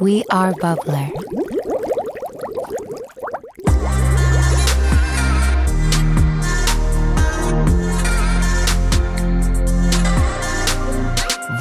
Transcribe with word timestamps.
We 0.00 0.22
are 0.30 0.52
Bubbler. 0.52 1.08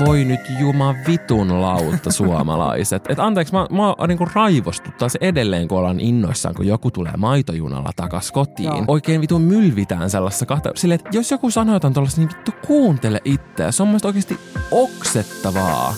Voi 0.06 0.26
nyt 0.26 0.40
juma 0.60 0.96
vitun 1.08 1.62
lautta 1.62 2.12
suomalaiset. 2.12 3.04
Et 3.10 3.20
anteeksi, 3.20 3.54
mä, 3.54 3.68
mä 4.00 4.08
niinku 4.08 4.28
raivostuttaa 4.34 5.10
se 5.10 5.20
edelleen, 5.22 5.68
kun 5.68 5.78
ollaan 5.78 6.00
innoissaan, 6.00 6.56
kun 6.56 6.68
joku 6.68 6.92
tulee 6.92 7.14
maitojunalla 7.18 7.92
takas 7.96 8.32
kotiin. 8.32 8.66
Joo. 8.66 8.84
Oikein 8.88 9.22
vitun 9.22 9.42
mylvitään 9.42 10.10
sellaista 10.10 10.46
kahta. 10.46 10.72
Silleen, 10.76 11.00
että 11.00 11.18
jos 11.18 11.32
joku 11.32 11.52
sanoo 11.52 11.76
jotain 11.76 11.94
tuollaista, 11.94 12.22
niin 12.22 12.30
vittu 12.30 12.52
kuuntele 12.68 13.22
itseä. 13.26 13.72
Se 13.72 13.84
on 13.84 13.90
mun 13.90 14.00
oikeasti 14.04 14.40
oksettavaa. 14.72 15.94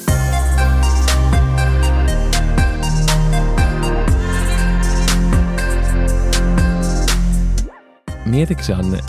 Mietitkö 8.30 8.76
Anne 8.76 9.00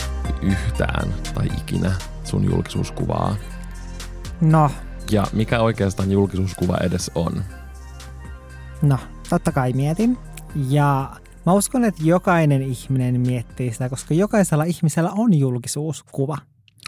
yhtään 0.41 1.13
tai 1.33 1.45
ikinä 1.57 1.91
sun 2.23 2.43
julkisuuskuvaa? 2.43 3.35
No, 4.41 4.71
Ja 5.11 5.23
mikä 5.33 5.59
oikeastaan 5.59 6.11
julkisuuskuva 6.11 6.77
edes 6.77 7.11
on? 7.15 7.43
no, 8.81 8.97
totta 9.29 9.51
kai 9.51 9.73
mietin. 9.73 10.17
Ja 10.69 11.09
mä 11.45 11.53
uskon, 11.53 11.83
että 11.85 12.01
jokainen 12.05 12.61
ihminen 12.61 13.21
miettii 13.21 13.71
sitä, 13.73 13.89
koska 13.89 14.13
jokaisella 14.13 14.63
ihmisellä 14.63 15.11
on 15.17 15.33
julkisuuskuva. 15.33 16.37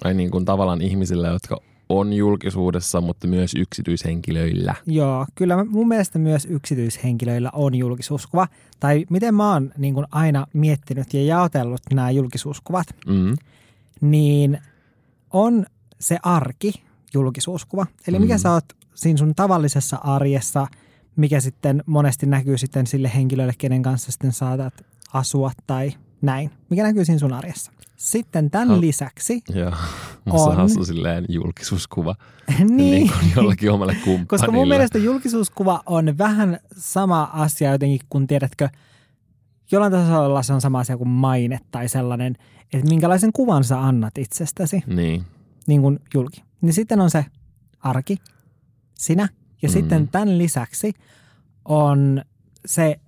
Ai 0.04 0.14
niin 0.14 0.32
kuin 0.32 0.46
tavallaan 0.46 0.82
ihmisillä, 0.82 1.28
jotka 1.28 1.62
on 2.00 2.14
julkisuudessa, 2.14 3.02
mutta 3.02 3.28
myös 3.28 3.54
yksityishenkilöillä. 3.56 4.76
Joo, 4.86 5.26
kyllä 5.36 5.64
mun 5.66 5.88
mielestä 5.88 6.20
myös 6.20 6.48
yksityishenkilöillä 6.50 7.50
on 7.54 7.76
julkisuuskuva. 7.76 8.48
Tai 8.80 9.06
miten 9.10 9.36
mä 9.36 9.54
oon 9.54 9.72
niin 9.78 9.94
kuin 9.94 10.06
aina 10.12 10.48
miettinyt 10.54 11.14
ja 11.14 11.24
jaotellut 11.24 11.82
nämä 11.94 12.12
julkisuuskuvat, 12.12 12.88
Mm. 13.08 13.36
niin 14.02 14.60
on 15.34 15.66
se 16.00 16.18
arki 16.24 16.74
julkisuuskuva. 17.14 17.86
Eli 18.08 18.20
mikä 18.20 18.34
Mm. 18.34 18.40
sä 18.40 18.52
oot 18.52 18.66
siinä 18.96 19.18
sun 19.18 19.36
tavallisessa 19.36 19.98
arjessa, 20.04 20.68
mikä 21.16 21.40
sitten 21.40 21.84
monesti 21.86 22.26
näkyy 22.26 22.58
sitten 22.58 22.88
sille 22.88 23.12
henkilölle, 23.16 23.54
kenen 23.58 23.82
kanssa 23.84 24.12
sitten 24.12 24.32
saatat 24.32 24.74
asua 25.14 25.52
tai 25.68 25.92
näin. 26.22 26.52
Mikä 26.70 26.84
näkyy 26.84 27.06
siinä 27.06 27.20
sun 27.20 27.34
arjessa. 27.34 27.72
Sitten 28.04 28.52
tämän 28.52 28.68
Ha- 28.68 28.82
lisäksi, 28.82 29.42
Ja 29.54 29.72
musta 30.26 30.50
On. 30.50 30.56
hassu 30.56 30.86
silleen 30.86 31.26
julkisuuskuva. 31.30 32.16
niin, 32.60 32.68
niin 32.78 33.12
kuin 33.20 33.32
jollekin 33.36 33.72
omalle 33.72 33.94
kumppanille. 33.94 34.26
Koska 34.34 34.52
mun 34.52 34.68
mielestä 34.68 34.98
julkisuuskuva 34.98 35.84
on 35.86 36.18
vähän 36.18 36.60
sama 36.78 37.30
asia 37.34 37.72
jotenkin, 37.72 38.00
kun 38.10 38.28
tiedätkö, 38.28 38.70
jollain 39.72 39.92
tasolla 39.92 40.44
se 40.44 40.54
on 40.54 40.62
sama 40.62 40.80
asia 40.80 40.98
kuin 40.98 41.10
maine 41.10 41.60
tai 41.72 41.90
sellainen, 41.90 42.36
että 42.74 42.90
minkälaisen 42.90 43.34
kuvan 43.34 43.64
sä 43.64 43.82
annat 43.82 44.18
itsestäsi, 44.18 44.84
Niin. 44.88 45.24
niin 45.68 45.82
kuin 45.82 46.00
julki. 46.14 46.44
Niin 46.62 46.74
sitten 46.74 47.02
on 47.02 47.10
se 47.10 47.26
arki, 47.80 48.18
sinä, 48.98 49.30
ja 49.62 49.70
Mm. 49.70 49.74
sitten 49.74 50.08
tämän 50.08 50.38
lisäksi 50.38 50.94
on 51.66 52.22
se, 52.66 53.00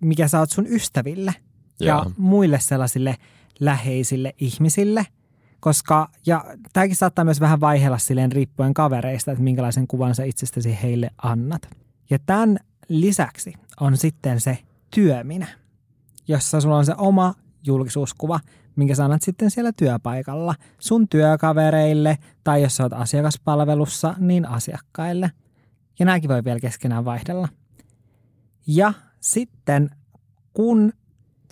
mikä 0.00 0.28
sä 0.28 0.38
oot 0.38 0.50
sun 0.50 0.66
ystäville 0.66 1.34
ja, 1.80 1.86
Ja. 1.86 2.04
muille 2.18 2.60
sellaisille 2.60 3.16
läheisille 3.64 4.34
ihmisille. 4.38 5.06
Koska, 5.60 6.08
ja 6.26 6.44
tämäkin 6.72 6.96
saattaa 6.96 7.24
myös 7.24 7.40
vähän 7.40 7.60
vaihella 7.60 7.98
silleen 7.98 8.32
riippuen 8.32 8.74
kavereista, 8.74 9.32
että 9.32 9.44
minkälaisen 9.44 9.86
kuvan 9.86 10.14
sä 10.14 10.24
itsestäsi 10.24 10.78
heille 10.82 11.10
annat. 11.22 11.70
Ja 12.10 12.18
tämän 12.26 12.58
lisäksi 12.88 13.52
on 13.80 13.96
sitten 13.96 14.40
se 14.40 14.58
työminä, 14.94 15.46
jossa 16.28 16.60
sulla 16.60 16.76
on 16.76 16.86
se 16.86 16.94
oma 16.98 17.34
julkisuuskuva, 17.66 18.40
minkä 18.76 18.94
sä 18.94 19.04
annat 19.04 19.22
sitten 19.22 19.50
siellä 19.50 19.72
työpaikalla 19.76 20.54
sun 20.78 21.08
työkavereille 21.08 22.18
tai 22.44 22.62
jos 22.62 22.76
sä 22.76 22.82
oot 22.82 22.92
asiakaspalvelussa, 22.92 24.14
niin 24.18 24.48
asiakkaille. 24.48 25.30
Ja 25.98 26.06
nämäkin 26.06 26.30
voi 26.30 26.44
vielä 26.44 26.60
keskenään 26.60 27.04
vaihdella. 27.04 27.48
Ja 28.66 28.92
sitten 29.20 29.90
kun 30.52 30.92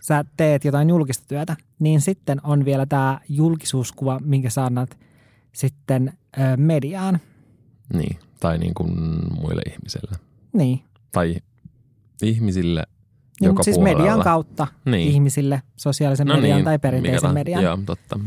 sä 0.03 0.25
teet 0.37 0.65
jotain 0.65 0.89
julkista 0.89 1.25
työtä, 1.29 1.57
niin 1.79 2.01
sitten 2.01 2.41
on 2.45 2.65
vielä 2.65 2.87
tämä 2.87 3.21
julkisuuskuva, 3.29 4.21
minkä 4.25 4.51
sä 4.51 4.65
annat 4.65 4.99
sitten 5.53 6.13
ö, 6.39 6.57
mediaan. 6.57 7.19
Niin. 7.93 8.19
Tai 8.41 8.59
niin 8.59 8.75
kuin 8.75 8.91
muille 9.41 9.63
ihmisille. 9.73 10.17
Niin, 10.53 10.81
Tai 11.13 11.37
ihmisille 12.23 12.87
niin 13.41 13.49
joka 13.49 13.63
siis 13.63 13.77
puolella. 13.77 13.99
median 13.99 14.21
kautta 14.23 14.67
Niin. 14.85 15.09
ihmisille, 15.09 15.63
sosiaalisen 15.77 16.27
No 16.27 16.35
median 16.37 16.57
niin, 16.57 16.65
tai 16.65 16.75
mikä 16.75 16.79
perinteisen 16.83 17.21
tää- 17.21 17.33
median. 17.33 17.63
Joo, 17.63 17.79
totta. 17.87 18.19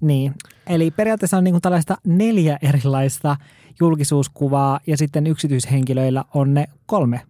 Niin, 0.00 0.34
eli 0.66 0.90
periaatteessa 0.90 1.36
on 1.36 1.44
niin 1.44 1.54
kuin 1.54 1.62
tällaista 1.62 1.96
neljä 2.04 2.58
erilaista 2.62 3.36
julkisuuskuvaa 3.80 4.80
ja 4.86 4.96
sitten 4.96 5.26
yksityishenkilöillä 5.26 6.24
on 6.34 6.54
ne 6.54 6.66
kolme 6.86 7.20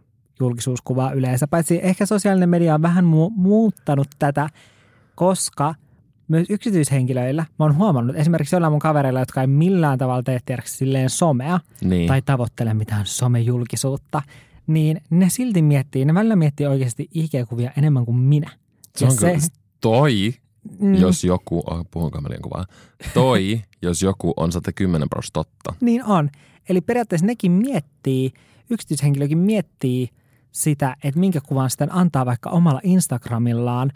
julkisuuskuvaa 0.40 1.12
yleensä. 1.12 1.46
Paitsi 1.46 1.80
ehkä 1.82 2.06
sosiaalinen 2.06 2.48
media 2.48 2.74
on 2.74 2.82
vähän 2.82 3.04
mu- 3.04 3.32
muuttanut 3.36 4.08
tätä, 4.18 4.48
koska 5.14 5.74
myös 6.28 6.46
yksityishenkilöillä, 6.50 7.42
mä 7.58 7.64
oon 7.64 7.76
huomannut 7.76 8.16
esimerkiksi 8.16 8.54
jollain 8.56 8.72
mun 8.72 8.78
kavereilla, 8.80 9.18
jotka 9.20 9.40
ei 9.40 9.46
millään 9.46 9.98
tavalla 9.98 10.22
tee 10.22 10.38
tiedätkö, 10.46 10.70
silleen 10.70 11.10
somea 11.10 11.60
Niin. 11.84 12.08
tai 12.08 12.22
tavoittele 12.22 12.74
mitään 12.74 13.06
somejulkisuutta, 13.06 14.22
niin 14.66 15.00
ne 15.10 15.28
silti 15.28 15.62
miettii, 15.62 16.04
ne 16.04 16.14
välillä 16.14 16.36
miettii 16.36 16.66
oikeasti 16.66 17.08
IG-kuvia 17.14 17.70
enemmän 17.78 18.04
kuin 18.04 18.16
minä. 18.16 18.50
se 18.96 19.04
ja 19.04 19.10
on 19.10 19.16
kyllä, 19.16 19.32
toi, 19.80 20.34
mm, 20.80 20.94
jos 20.94 21.24
joku, 21.24 21.62
oh, 21.66 21.86
puhunko 21.90 22.20
mä 22.20 22.28
kovaa, 22.40 22.64
toi, 23.14 23.60
jos 23.82 24.02
joku 24.02 24.34
on 24.36 24.52
110 24.52 25.08
prosenttia 25.08 25.32
totta. 25.44 25.74
Niin 25.80 26.04
on. 26.04 26.30
Eli 26.68 26.80
periaatteessa 26.80 27.26
nekin 27.26 27.52
miettii, 27.52 28.32
yksityishenkilökin 28.70 29.38
miettii 29.38 30.08
sitä, 30.56 30.96
että 31.04 31.20
minkä 31.20 31.40
kuvan 31.40 31.70
sitten 31.70 31.94
antaa 31.94 32.26
vaikka 32.26 32.50
omalla 32.50 32.80
Instagramillaan 32.82 33.92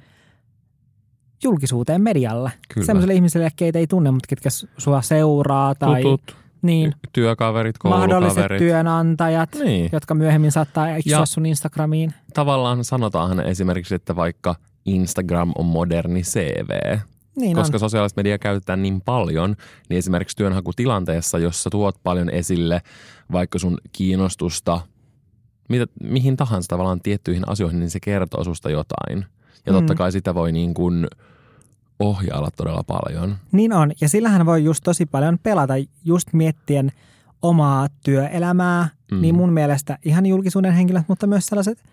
julkisuuteen 1.44 2.00
medialle. 2.02 2.52
Kyllä. 2.74 2.84
Sellaisille 2.86 3.14
ihmisille, 3.14 3.50
keitä 3.56 3.78
ei 3.78 3.86
tunne, 3.86 4.10
mutta 4.10 4.26
ketkä 4.28 4.48
sua 4.78 5.02
seuraa 5.02 5.74
tai 5.74 6.02
Tutut, 6.02 6.36
niin, 6.62 6.92
työkaverit, 7.12 7.76
mahdolliset 7.84 8.34
koulukaverit. 8.34 8.58
työnantajat, 8.58 9.48
Niin. 9.64 9.88
jotka 9.92 10.14
myöhemmin 10.14 10.52
saattaa 10.52 10.96
iksua 10.96 11.18
Ja- 11.18 11.26
sun 11.26 11.46
Instagramiin. 11.46 12.14
Tavallaan 12.34 12.84
sanotaan 12.84 13.40
esimerkiksi, 13.46 13.94
että 13.94 14.16
vaikka 14.16 14.54
Instagram 14.84 15.52
on 15.58 15.66
moderni 15.66 16.22
CV, 16.22 16.98
Niin 17.36 17.56
koska 17.56 17.76
on. 17.76 17.80
sosiaalista 17.80 18.18
mediaa 18.18 18.38
käytetään 18.38 18.82
niin 18.82 19.00
paljon, 19.00 19.56
niin 19.88 19.98
esimerkiksi 19.98 20.36
työnhakutilanteessa, 20.36 21.38
jossa 21.38 21.70
tuot 21.70 21.94
paljon 22.02 22.30
esille 22.30 22.82
vaikka 23.32 23.58
sun 23.58 23.78
kiinnostusta 23.92 24.80
mitä, 25.70 25.86
mihin 26.02 26.36
tahansa 26.36 26.68
tavallaan 26.68 27.00
tiettyihin 27.00 27.48
asioihin, 27.48 27.80
niin 27.80 27.90
se 27.90 28.00
kertoo 28.00 28.44
susta 28.44 28.70
jotain. 28.70 29.24
Ja 29.66 29.72
totta 29.72 29.92
Mm. 29.94 29.98
kai 29.98 30.12
sitä 30.12 30.34
voi 30.34 30.52
niin 30.52 30.74
kuin 30.74 31.06
ohjailla 31.98 32.48
todella 32.56 32.82
paljon. 32.86 33.36
Niin 33.52 33.72
on. 33.72 33.92
Ja 34.00 34.08
sillähän 34.08 34.46
voi 34.46 34.64
just 34.64 34.80
tosi 34.84 35.06
paljon 35.06 35.38
pelata 35.42 35.74
just 36.04 36.32
miettien 36.32 36.92
omaa 37.42 37.88
työelämää, 38.04 38.88
Mm. 39.10 39.16
mm. 39.16 39.22
niin 39.22 39.34
mun 39.34 39.52
mielestä 39.52 39.98
ihan 40.04 40.26
julkisuuden 40.26 40.72
henkilöt, 40.72 41.08
mutta 41.08 41.26
myös 41.26 41.46
sellaiset 41.46 41.84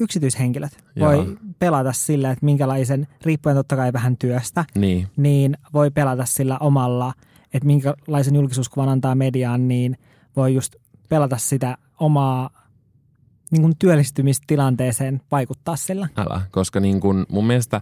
yksityishenkilöt 0.00 0.84
Joo. 0.96 1.08
voi 1.12 1.36
pelata 1.58 1.92
sillä, 1.92 2.30
että 2.30 2.44
minkälaisen, 2.44 3.06
riippuen 3.24 3.56
totta 3.56 3.76
kai 3.76 3.92
vähän 3.92 4.16
työstä, 4.16 4.64
Niin, 4.74 5.08
niin 5.16 5.56
voi 5.72 5.90
pelata 5.90 6.24
sillä 6.24 6.58
omalla, 6.60 7.12
että 7.54 7.66
minkälaisen 7.66 8.34
julkisuuskuvan 8.34 8.88
antaa 8.88 9.14
mediaan, 9.14 9.68
niin 9.68 9.98
voi 10.36 10.54
just 10.54 10.74
pelata 11.08 11.36
sitä 11.36 11.78
omaa 12.00 12.50
niin 13.50 13.62
kuin 13.62 13.74
työllistymistilanteeseen 13.78 15.20
vaikuttaa 15.30 15.76
sillä. 15.76 16.08
älä. 16.16 16.40
Koska 16.50 16.80
niin 16.80 17.00
kuin 17.00 17.26
mun 17.28 17.46
mielestä 17.46 17.80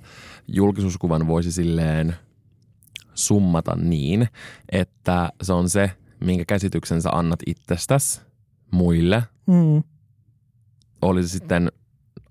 julkisuuskuvan 0.49 1.26
voisi 1.26 1.52
silleen 1.52 2.16
summata 3.14 3.76
niin, 3.76 4.28
että 4.72 5.31
se 5.43 5.52
on 5.52 5.70
se, 5.70 5.90
minkä 6.25 6.44
käsityksen 6.44 7.02
sä 7.02 7.11
annat 7.12 7.40
itsestäsi 7.46 8.20
muille, 8.70 9.22
Mm. 9.46 9.82
oli 11.02 11.22
se 11.22 11.28
sitten 11.28 11.72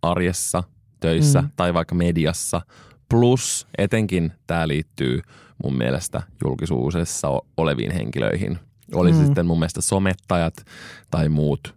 arjessa, 0.02 0.64
töissä 1.00 1.42
Mm. 1.42 1.50
tai 1.56 1.74
vaikka 1.74 1.96
mediassa. 1.96 2.62
Plus 3.10 3.68
etenkin 3.78 4.32
tämä 4.48 4.68
liittyy 4.68 5.22
mun 5.64 5.78
mielestä 5.78 6.22
julkisuudessa 6.46 7.28
oleviin 7.58 7.92
henkilöihin. 7.92 8.60
Oli 8.96 9.14
se 9.14 9.20
Mm. 9.20 9.26
sitten 9.26 9.46
mun 9.46 9.60
mielestä 9.60 9.82
somettajat 9.82 10.54
tai 11.12 11.30
muut 11.30 11.76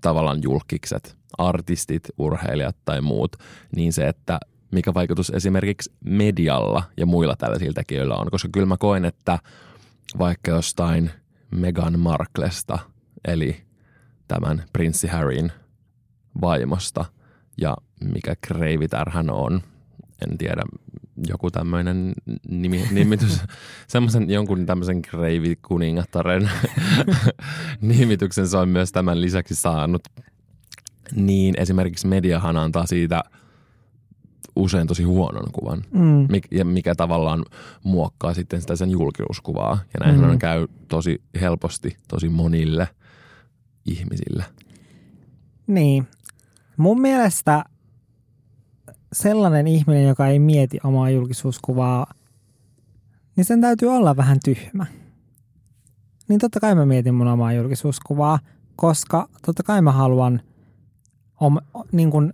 tavallaan 0.00 0.42
julkikset, 0.42 1.16
artistit, 1.38 2.08
urheilijat 2.18 2.76
tai 2.84 3.00
muut, 3.00 3.36
niin 3.76 3.92
se, 3.92 4.08
että 4.08 4.40
mikä 4.70 4.94
vaikutus 4.94 5.30
esimerkiksi 5.30 5.92
medialla 6.04 6.82
ja 6.96 7.06
muilla 7.06 7.36
tällaisilla 7.36 7.72
tekijöillä 7.72 8.14
on. 8.14 8.30
Koska 8.30 8.48
kyllä 8.52 8.66
mä 8.66 8.76
koen, 8.76 9.04
että 9.04 9.38
vaikka 10.18 10.50
jostain 10.50 11.10
Meghan 11.50 11.98
Marklesta, 11.98 12.78
eli 13.24 13.56
tämän 14.28 14.64
prinssi 14.72 15.06
Harryn 15.06 15.52
vaimosta 16.40 17.04
ja 17.60 17.76
mikä 18.12 18.34
kreivitär 18.40 19.10
hän 19.10 19.30
on. 19.30 19.62
En 20.30 20.38
tiedä, 20.38 20.62
joku 21.28 21.50
tämmöinen 21.50 22.12
nimi, 22.48 22.84
nimitys, 22.90 23.40
semmoisen 23.88 24.30
jonkun 24.30 24.66
tämmöisen 24.66 25.02
kreivikuningattaren 25.02 26.50
nimityksen 27.80 28.48
se 28.48 28.56
on 28.56 28.68
myös 28.68 28.92
tämän 28.92 29.20
lisäksi 29.20 29.54
saanut. 29.54 30.02
Niin 31.14 31.54
esimerkiksi 31.58 32.06
mediahan 32.06 32.56
antaa 32.56 32.86
siitä 32.86 33.22
usein 34.56 34.86
tosi 34.86 35.02
huonon 35.02 35.52
kuvan, 35.52 35.84
Mm. 35.90 36.26
Mik, 36.30 36.46
ja 36.50 36.64
mikä 36.64 36.94
tavallaan 36.94 37.44
muokkaa 37.82 38.34
sitten 38.34 38.60
sitä 38.60 38.76
sen 38.76 38.90
julkisuuskuvaa. 38.90 39.78
Ja 39.94 40.06
näin 40.06 40.20
Mm. 40.20 40.30
mm. 40.30 40.38
käy 40.38 40.66
tosi 40.88 41.22
helposti 41.40 41.96
tosi 42.08 42.28
monille 42.28 42.88
ihmisille. 43.86 44.44
Niin. 45.66 46.06
Mun 46.76 47.00
mielestä 47.00 47.64
sellainen 49.12 49.66
ihminen, 49.66 50.08
joka 50.08 50.26
ei 50.26 50.38
mieti 50.38 50.78
omaa 50.84 51.10
julkisuuskuvaa, 51.10 52.06
niin 53.36 53.44
sen 53.44 53.60
täytyy 53.60 53.88
olla 53.88 54.16
vähän 54.16 54.38
tyhmä. 54.44 54.86
Niin 56.28 56.40
totta 56.40 56.60
kai 56.60 56.74
mä 56.74 56.86
mietin 56.86 57.14
mun 57.14 57.28
omaa 57.28 57.52
julkisuuskuvaa, 57.52 58.38
koska 58.76 59.28
totta 59.46 59.62
kai 59.62 59.82
mä 59.82 59.92
haluan 59.92 60.40
om, 61.40 61.56
niin 61.92 62.10
kuin 62.10 62.32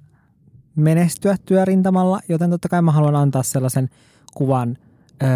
menestyä 0.77 1.37
työrintamalla, 1.45 2.21
joten 2.29 2.51
totta 2.51 2.69
kai 2.69 2.83
mä 2.83 2.93
haluan 2.93 3.17
antaa 3.17 3.43
sellaisen 3.43 3.89
kuvan 4.35 4.77
öö, 5.23 5.29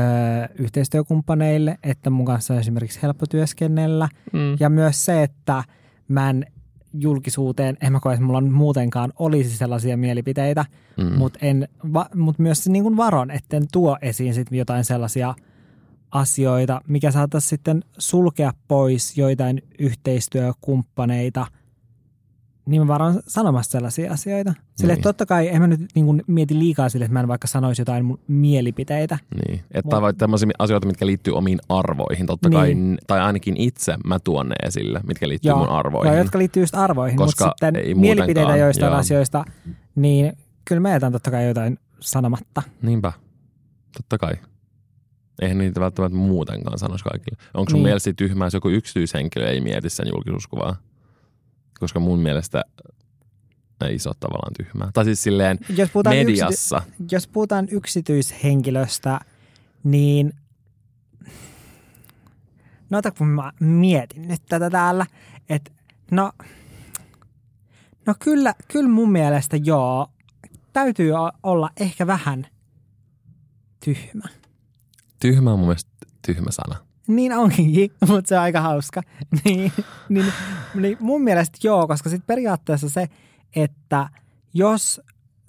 yhteistyökumppaneille, 0.58 1.78
että 1.82 2.10
mun 2.10 2.26
kanssa 2.26 2.54
on 2.54 2.60
esimerkiksi 2.60 3.02
helppo 3.02 3.26
työskennellä– 3.26 4.08
Mm. 4.32 4.56
ja 4.60 4.70
myös 4.70 5.04
se, 5.04 5.22
että 5.22 5.64
mä 6.08 6.30
en 6.30 6.46
julkisuuteen, 6.94 7.76
en 7.80 7.92
mä 7.92 8.00
koe, 8.00 8.12
että 8.12 8.24
mulla 8.24 8.38
muutenkaan 8.40 9.12
olisi 9.18 9.56
sellaisia 9.56 9.96
mielipiteitä, 9.96 10.64
Mm. 10.96 11.18
mutta 11.18 11.38
va, 11.92 12.06
mut 12.14 12.38
myös 12.38 12.68
niin 12.68 12.82
kuin 12.82 12.96
varon, 12.96 13.30
etten 13.30 13.66
tuo 13.72 13.98
esiin 14.02 14.34
sit 14.34 14.48
jotain 14.50 14.84
sellaisia 14.84 15.34
asioita, 16.10 16.80
mikä 16.88 17.10
saattaisi 17.10 17.48
sitten 17.48 17.84
sulkea 17.98 18.52
pois 18.68 19.18
joitain 19.18 19.62
yhteistyökumppaneita, 19.78 21.46
niin 22.66 22.82
mä 22.82 22.88
varon 22.88 23.20
sanomasta 23.28 23.72
sellaisia 23.72 24.12
asioita. 24.12 24.54
Sille, 24.76 24.94
Niin. 24.94 25.02
totta 25.02 25.26
kai 25.26 25.48
en 25.48 25.60
mä 25.60 25.66
nyt 25.66 25.80
niin 25.94 26.06
kuin 26.06 26.22
mieti 26.26 26.58
liikaa 26.58 26.88
sille, 26.88 27.04
että 27.04 27.12
mä 27.12 27.20
en 27.20 27.28
vaikka 27.28 27.46
sanoisi 27.46 27.82
jotain 27.82 28.04
mun 28.04 28.20
mielipiteitä. 28.28 29.18
Niin. 29.48 29.64
Että 29.70 30.00
Mut... 30.00 30.18
tämmöisiä 30.18 30.48
asioita, 30.58 30.86
mitkä 30.86 31.06
liittyy 31.06 31.34
omiin 31.34 31.58
arvoihin. 31.68 32.26
Totta 32.26 32.48
Niin. 32.48 32.58
kai, 32.58 32.96
tai 33.06 33.20
ainakin 33.20 33.56
itse 33.56 33.96
mä 34.04 34.18
tuon 34.18 34.48
ne 34.48 34.54
esille, 34.66 35.00
mitkä 35.06 35.28
liittyy 35.28 35.54
mun 35.54 35.68
arvoihin. 35.68 36.12
Joo, 36.12 36.18
jotka 36.22 36.38
liittyy 36.38 36.62
just 36.62 36.74
arvoihin, 36.74 37.16
Koska 37.16 37.44
mutta 37.46 37.66
sitten 37.66 37.86
ei 37.86 37.94
mielipiteitä 37.94 38.56
joistain 38.56 38.90
joo. 38.90 38.98
asioista, 38.98 39.44
niin 39.94 40.32
kyllä 40.64 40.80
mä 40.80 40.90
jätän 40.90 41.12
totta 41.12 41.30
kai 41.30 41.48
jotain 41.48 41.78
sanomatta. 42.00 42.62
Niinpä. 42.82 43.12
Totta 43.96 44.18
kai. 44.18 44.34
Eihän 45.42 45.58
niitä 45.58 45.80
välttämättä 45.80 46.18
muutenkaan 46.18 46.78
sanoisi 46.78 47.04
kaikille. 47.04 47.38
Onko 47.54 47.70
sun 47.70 47.76
niin. 47.76 47.82
mielestä 47.84 48.12
tyhmää, 48.12 48.46
jos 48.46 48.54
joku 48.54 48.68
yksityishenkilö 48.68 49.48
ei 49.48 49.60
mieti 49.60 49.90
sen 49.90 50.06
julkisuuskuvaa? 50.14 50.76
Koska 51.80 52.00
mun 52.00 52.18
mielestä 52.18 52.64
ei 53.80 53.98
se 53.98 54.08
ole 54.08 54.16
tavallaan 54.20 54.52
tyhmää. 54.58 54.90
Tai 54.94 55.04
siis 55.04 55.22
silleen 55.22 55.58
Jos 55.76 55.90
puhutaan, 55.90 56.16
yksity- 56.16 56.24
mediassa. 56.30 56.82
jos 57.10 57.28
puhutaan 57.28 57.68
yksityishenkilöstä, 57.70 59.20
niin 59.84 60.32
no 62.90 62.98
ota, 62.98 63.10
kun 63.10 63.26
mä 63.26 63.52
mietin 63.60 64.28
nyt 64.28 64.42
tätä 64.48 64.70
täällä, 64.70 65.06
että 65.48 65.70
no, 66.10 66.32
no 68.06 68.14
kyllä, 68.18 68.54
kyllä 68.72 68.88
mun 68.88 69.12
mielestä 69.12 69.56
joo, 69.56 70.06
täytyy 70.72 71.12
olla 71.42 71.70
ehkä 71.80 72.06
vähän 72.06 72.46
tyhmä. 73.84 74.28
Tyhmä 75.20 75.52
on 75.52 75.58
mun 75.58 75.68
mielestä 75.68 75.90
tyhmä 76.26 76.50
sana. 76.50 76.76
Niin 77.06 77.32
onkin, 77.32 77.90
mutta 78.08 78.28
se 78.28 78.36
on 78.36 78.42
aika 78.42 78.60
hauska. 78.60 79.02
niin, 79.44 79.72
niin, 80.08 80.32
niin 80.74 80.96
mun 81.00 81.22
mielestä 81.22 81.58
joo, 81.62 81.86
koska 81.86 82.10
sitten 82.10 82.26
periaatteessa 82.26 82.88
se, 82.88 83.08
että 83.56 84.08
jos 84.54 85.00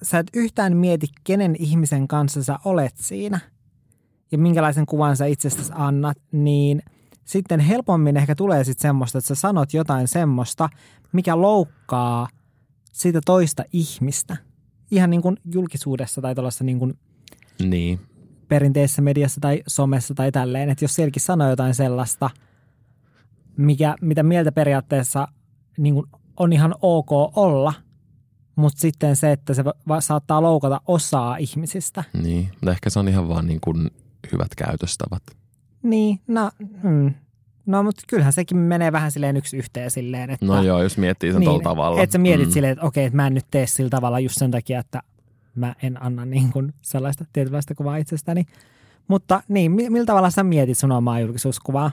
sä 0.03 0.19
et 0.19 0.27
yhtään 0.33 0.77
mieti, 0.77 1.07
kenen 1.23 1.55
ihmisen 1.59 2.07
kanssa 2.07 2.43
sä 2.43 2.59
olet 2.65 2.97
siinä 2.97 3.39
ja 4.31 4.37
minkälaisen 4.37 4.85
kuvan 4.85 5.17
sä 5.17 5.25
itsestäsi 5.25 5.71
annat, 5.75 6.17
niin 6.31 6.81
sitten 7.25 7.59
helpommin 7.59 8.17
ehkä 8.17 8.35
tulee 8.35 8.63
sitten 8.63 8.81
semmoista, 8.81 9.17
että 9.17 9.27
sä 9.27 9.35
sanot 9.35 9.73
jotain 9.73 10.07
semmoista, 10.07 10.69
mikä 11.11 11.41
loukkaa 11.41 12.27
sitä 12.91 13.21
toista 13.25 13.63
ihmistä. 13.73 14.37
Ihan 14.91 15.09
niin 15.09 15.21
kuin 15.21 15.37
julkisuudessa 15.53 16.21
tai 16.21 16.35
tuollaisessa 16.35 16.63
niin 16.63 16.79
kuin 16.79 16.93
Niin. 17.63 17.99
Perinteisessä 18.51 19.01
mediassa 19.01 19.41
tai 19.41 19.63
somessa 19.67 20.13
tai 20.13 20.31
tälleen, 20.31 20.69
että 20.69 20.83
jos 20.85 20.95
sielläkin 20.95 21.21
sanoo 21.21 21.49
jotain 21.49 21.75
sellaista, 21.75 22.29
mikä, 23.57 23.95
mitä 24.01 24.23
mieltä 24.23 24.51
periaatteessa 24.51 25.27
niin 25.77 25.93
kuin 25.93 26.05
on 26.37 26.53
ihan 26.53 26.75
ok 26.81 27.11
olla, 27.37 27.73
mutta 28.55 28.79
sitten 28.79 29.15
se, 29.15 29.31
että 29.31 29.53
se 29.53 29.63
va- 29.65 30.01
saattaa 30.01 30.41
loukata 30.41 30.81
osaa 30.87 31.37
ihmisistä. 31.37 32.03
Niin. 32.23 32.49
Mutta 32.51 32.71
ehkä 32.71 32.89
se 32.89 32.99
on 32.99 33.07
ihan 33.07 33.29
vaan 33.29 33.47
niin 33.47 33.61
kuin 33.61 33.91
hyvät 34.31 34.55
käytöstavat. 34.57 35.23
Niin, 35.83 36.19
no, 36.27 36.51
mm. 36.83 37.13
no 37.65 37.83
mutta 37.83 38.03
kyllähän 38.07 38.33
sekin 38.33 38.57
menee 38.57 38.91
vähän 38.91 39.11
silleen 39.11 39.37
yksi 39.37 39.57
yhteen 39.57 39.91
silleen, 39.91 40.29
että... 40.29 40.45
No 40.45 40.63
joo, 40.63 40.83
jos 40.83 40.97
miettii 40.97 41.31
sen 41.31 41.39
niin, 41.39 41.47
tuolla 41.47 41.63
tavalla. 41.63 42.01
Että 42.01 42.11
sä 42.13 42.17
mietit 42.19 42.47
Mm. 42.47 42.51
silleen, 42.51 42.71
että 42.71 42.85
okei, 42.85 43.05
että 43.05 43.15
mä 43.15 43.27
en 43.27 43.33
nyt 43.33 43.45
tee 43.51 43.67
sillä 43.67 43.89
tavalla 43.89 44.19
just 44.19 44.35
sen 44.39 44.51
takia, 44.51 44.79
että 44.79 45.03
mä 45.55 45.75
en 45.83 46.03
anna 46.03 46.25
niin 46.25 46.51
kuin 46.51 46.73
sellaista 46.81 47.25
tietynlaista 47.33 47.75
kuvaa 47.75 47.97
itsestäni. 47.97 48.45
Mutta 49.07 49.43
niin, 49.47 49.71
mi- 49.71 49.89
millä 49.89 50.05
tavalla 50.05 50.29
sä 50.29 50.43
mietit 50.43 50.77
sun 50.77 50.91
omaa 50.91 51.19
julkisuuskuvaa? 51.19 51.91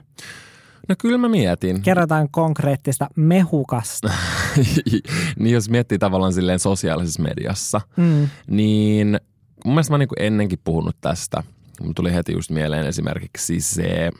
No 0.88 0.94
kyllä 0.98 1.18
mä 1.18 1.28
mietin. 1.28 1.82
Kerrotaan 1.82 2.28
konkreettista 2.30 3.08
mehukasta. 3.16 4.10
niin 5.38 5.54
jos 5.54 5.70
miettii 5.70 5.98
tavallaan 5.98 6.32
silleen 6.32 6.58
sosiaalisessa 6.58 7.22
mediassa, 7.22 7.80
Mm. 7.96 8.28
niin 8.50 9.18
mun 9.64 9.74
mielestä 9.74 9.92
mä 9.92 9.94
oon 9.94 10.00
niin 10.00 10.26
ennenkin 10.26 10.58
puhunut 10.64 10.96
tästä. 11.00 11.42
Mun 11.82 11.94
tuli 11.94 12.14
heti 12.14 12.32
just 12.32 12.50
mieleen 12.50 12.86
esimerkiksi 12.86 13.60
se 13.60 14.10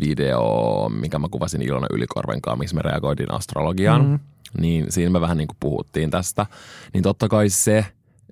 video, 0.00 0.88
mikä 1.00 1.18
mä 1.18 1.26
kuvasin 1.30 1.62
Ilona 1.62 1.86
Ylikorven 1.92 2.40
kanssa, 2.40 2.58
missä 2.58 2.76
me 2.76 2.82
reagoitiin 2.82 3.32
astrologiaan. 3.34 4.06
Mm. 4.08 4.18
Niin 4.60 4.86
siinä 4.92 5.10
me 5.10 5.20
vähän 5.20 5.36
niin 5.36 5.48
kuin 5.48 5.56
puhuttiin 5.60 6.10
tästä. 6.10 6.46
Niin 6.94 7.02
totta 7.02 7.28
kai 7.28 7.48
se, 7.48 7.86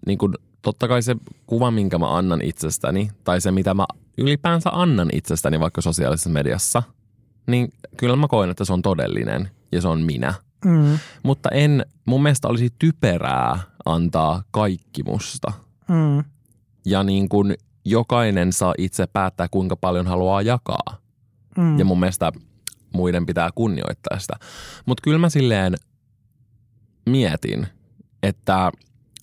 niin 0.06 0.18
kuin, 0.18 0.34
totta 0.62 0.88
kai 0.88 1.02
se 1.02 1.16
kuva, 1.46 1.70
minkä 1.70 1.98
mä 1.98 2.16
annan 2.16 2.40
itsestäni, 2.42 3.10
tai 3.24 3.40
se 3.40 3.50
mitä 3.50 3.74
mä 3.74 3.86
ylipäänsä 4.18 4.70
annan 4.72 5.08
itsestäni 5.12 5.60
vaikka 5.60 5.80
sosiaalisessa 5.80 6.30
mediassa, 6.30 6.82
niin 7.46 7.72
kyllä 7.96 8.16
mä 8.16 8.28
koen, 8.28 8.50
että 8.50 8.64
se 8.64 8.72
on 8.72 8.82
todellinen 8.82 9.50
ja 9.72 9.80
se 9.80 9.88
on 9.88 10.00
minä. 10.00 10.34
Mm. 10.64 10.98
Mutta 11.22 11.48
en, 11.48 11.86
mun 12.04 12.22
mielestä 12.22 12.48
olisi 12.48 12.70
typerää 12.78 13.58
antaa 13.84 14.42
kaikki 14.50 15.02
musta. 15.02 15.52
Mm. 15.88 16.24
Ja 16.84 17.02
niin 17.02 17.28
kuin 17.28 17.54
jokainen 17.84 18.52
saa 18.52 18.74
itse 18.78 19.06
päättää, 19.06 19.48
kuinka 19.50 19.76
paljon 19.76 20.06
haluaa 20.06 20.42
jakaa. 20.42 20.96
Mm. 21.56 21.78
Ja 21.78 21.84
mun 21.84 22.00
mielestä 22.00 22.32
muiden 22.94 23.26
pitää 23.26 23.50
kunnioittaa 23.54 24.18
sitä. 24.18 24.34
Mutta 24.86 25.02
kyllä 25.02 25.18
mä 25.18 25.28
silleen 25.28 25.74
mietin, 27.06 27.66
että 28.22 28.72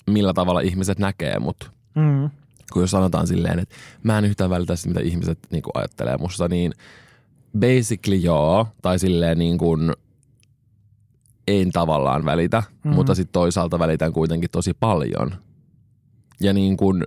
millä 0.10 0.34
tavalla 0.34 0.60
ihmiset 0.60 1.00
näkee 1.00 1.40
mut. 1.40 1.72
Mm. 1.96 2.30
Kun 2.74 2.82
jos 2.82 2.92
sanotaan 2.92 3.28
silleen, 3.28 3.60
että 3.60 3.76
mä 4.04 4.18
en 4.18 4.26
yhtään 4.26 4.50
välitä 4.50 4.76
sitä, 4.76 4.88
mitä 4.90 5.00
ihmiset 5.00 5.40
niin 5.52 5.64
kuin 5.64 5.72
ajattelee 5.74 6.18
musta, 6.18 6.48
niin 6.48 6.74
basically 7.60 8.16
joo. 8.16 8.68
Tai 8.82 9.00
silleen 9.00 9.38
niin 9.40 9.58
kuin 9.58 9.94
en 11.48 11.72
tavallaan 11.72 12.26
välitä, 12.26 12.64
mm. 12.84 12.94
mutta 12.94 13.16
sitten 13.16 13.34
toisaalta 13.34 13.80
välitän 13.80 14.14
kuitenkin 14.14 14.50
tosi 14.50 14.74
paljon. 14.74 15.36
Ja 16.42 16.54
niin 16.54 16.78
kuin, 16.78 17.04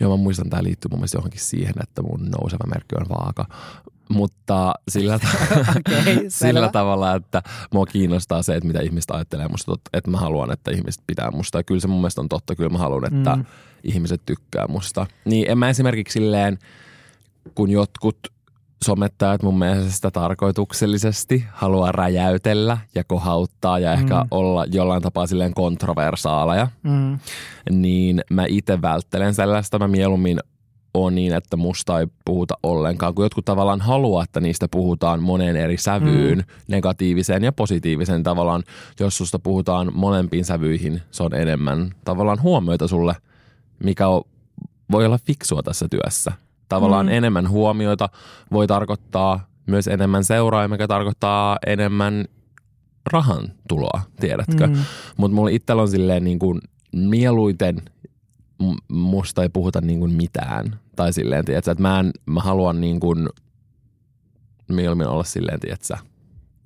joo 0.00 0.16
mä 0.16 0.22
muistan, 0.22 0.50
tämä 0.50 0.62
liittyy 0.62 0.88
mun 0.88 0.98
mielestä 0.98 1.18
johonkin 1.18 1.40
siihen, 1.40 1.74
että 1.82 2.02
mun 2.02 2.30
nouseva 2.38 2.66
merkki 2.66 2.96
on 3.00 3.06
vaaka. 3.08 3.46
Mutta 4.08 4.74
sillä, 4.88 5.14
Okei, 5.14 6.14
sillä 6.14 6.30
selvä. 6.30 6.68
tavalla, 6.68 7.14
että 7.14 7.42
mua 7.72 7.86
kiinnostaa 7.86 8.42
se, 8.42 8.54
että 8.54 8.66
mitä 8.66 8.80
ihmiset 8.80 9.10
ajattelee 9.10 9.48
musta, 9.48 9.72
että 9.92 10.10
mä 10.10 10.16
haluan, 10.16 10.52
että 10.52 10.70
ihmiset 10.70 11.02
pitää 11.06 11.30
musta. 11.30 11.58
Ja 11.58 11.62
kyllä 11.62 11.80
se 11.80 11.88
mun 11.88 12.00
mielestä 12.00 12.20
on 12.20 12.28
totta, 12.28 12.54
kyllä 12.54 12.70
mä 12.70 12.78
haluan, 12.78 13.14
että 13.14 13.36
mm. 13.36 13.44
ihmiset 13.84 14.22
tykkää 14.26 14.68
musta. 14.68 15.06
Niin 15.24 15.50
en 15.50 15.58
mä 15.58 15.68
esimerkiksi 15.68 16.12
silleen, 16.12 16.58
kun 17.54 17.70
jotkut 17.70 18.18
somettajat 18.84 19.42
mun 19.42 19.58
mielestä 19.58 20.10
tarkoituksellisesti 20.10 21.44
haluaa 21.52 21.92
räjäytellä 21.92 22.78
ja 22.94 23.04
kohauttaa 23.04 23.78
ja 23.78 23.92
ehkä 23.92 24.20
Mm. 24.20 24.28
olla 24.30 24.64
jollain 24.72 25.02
tapaa 25.02 25.26
silleen 25.26 25.54
kontroversaaleja, 25.54 26.68
Mm. 26.82 27.18
niin 27.70 28.22
mä 28.30 28.44
itse 28.48 28.82
välttelen 28.82 29.34
sellaista. 29.34 29.78
Mä 29.78 29.88
mieluummin 29.88 30.40
ole 30.94 31.10
niin, 31.10 31.32
että 31.34 31.56
musta 31.56 32.00
ei 32.00 32.06
puhuta 32.24 32.54
ollenkaan, 32.62 33.14
kun 33.14 33.24
jotkut 33.24 33.44
tavallaan 33.44 33.80
haluaa, 33.80 34.24
että 34.24 34.40
niistä 34.40 34.68
puhutaan 34.70 35.22
moneen 35.22 35.56
eri 35.56 35.76
sävyyn, 35.76 36.38
mm. 36.38 36.44
negatiiviseen 36.68 37.44
ja 37.44 37.52
positiiviseen 37.52 38.22
tavallaan. 38.22 38.62
Jos 39.00 39.16
susta 39.16 39.38
puhutaan 39.38 39.90
molempiin 39.94 40.44
sävyihin, 40.44 41.02
se 41.10 41.22
on 41.22 41.34
enemmän 41.34 41.90
tavallaan 42.04 42.42
huomioita 42.42 42.88
sulle, 42.88 43.14
mikä 43.84 44.08
on, 44.08 44.22
voi 44.92 45.06
olla 45.06 45.18
fiksua 45.26 45.62
tässä 45.62 45.88
työssä. 45.88 46.32
Tavallaan 46.70 47.06
mm. 47.06 47.12
enemmän 47.12 47.48
huomioita 47.48 48.08
voi 48.52 48.66
tarkoittaa 48.66 49.46
myös 49.66 49.88
enemmän 49.88 50.24
seuraa, 50.24 50.68
mikä 50.68 50.88
tarkoittaa 50.88 51.58
enemmän 51.66 52.24
rahan 53.12 53.52
tuloa, 53.68 54.00
tiedätkö? 54.20 54.66
Mm. 54.66 54.76
Mutta 55.16 55.34
mulla 55.34 55.50
itsellä 55.50 55.82
on 55.82 55.88
silleen 55.88 56.24
niin 56.24 56.38
kuin 56.38 56.60
mieluiten 56.92 57.82
musta 58.88 59.42
ei 59.42 59.48
puhuta 59.48 59.80
niin 59.80 60.00
kuin 60.00 60.12
mitään. 60.12 60.80
Tai 60.96 61.12
silleen, 61.12 61.44
tiedätkö, 61.44 61.70
että 61.70 61.82
mä, 61.82 62.00
en, 62.00 62.10
mä 62.26 62.40
haluan 62.40 62.80
niin 62.80 63.00
kuin 63.00 63.28
mieluummin 64.68 65.06
olla 65.06 65.24
silleen, 65.24 65.60
tiedätkö, 65.60 65.96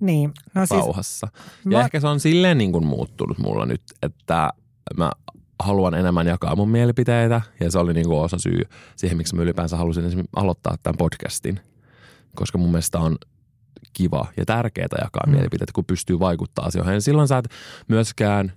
niin. 0.01 0.33
No 0.55 0.67
siis, 0.67 0.81
pauhassa. 0.81 1.29
Ja 1.65 1.79
mä... 1.79 1.85
ehkä 1.85 2.01
se 2.01 2.07
on 2.07 2.21
silleen 2.21 2.59
niin 2.59 2.73
kuin 2.73 2.87
muuttunut 2.87 3.39
mulla 3.39 3.67
nyt, 3.67 3.83
että 4.03 4.53
mä 4.97 5.11
haluan 5.59 5.95
enemmän 5.95 6.27
jakaa 6.27 6.57
mun 6.57 6.69
mielipiteitä 6.69 7.41
ja 7.61 7.71
se 7.71 7.79
oli 7.79 7.95
niin 7.95 8.07
kuin 8.07 8.19
osa 8.19 8.39
syy 8.39 8.63
siihen, 8.97 9.17
miksi 9.17 9.37
mä 9.37 9.43
ylipäänsä 9.43 9.77
halusin 9.77 10.25
aloittaa 10.37 10.77
tämän 10.83 10.97
podcastin. 10.99 11.61
Koska 12.35 12.59
mun 12.59 12.71
mielestä 12.71 12.99
on 12.99 13.17
kiva 13.93 14.27
ja 14.37 14.45
tärkeää 14.45 14.89
jakaa 15.03 15.23
mm. 15.27 15.33
mielipiteitä, 15.33 15.73
kun 15.75 15.85
pystyy 15.85 16.19
vaikuttaa 16.19 16.65
asioihin. 16.65 17.03
Silloin 17.03 17.29
sä 17.29 17.39
et 17.39 17.49
myöskään 17.89 18.53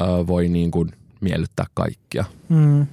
ö, 0.00 0.26
voi 0.26 0.48
niin 0.48 0.70
kuin 0.70 0.90
miellyttää 1.20 1.66
kaikkia. 1.74 2.24
Mm. 2.48 2.86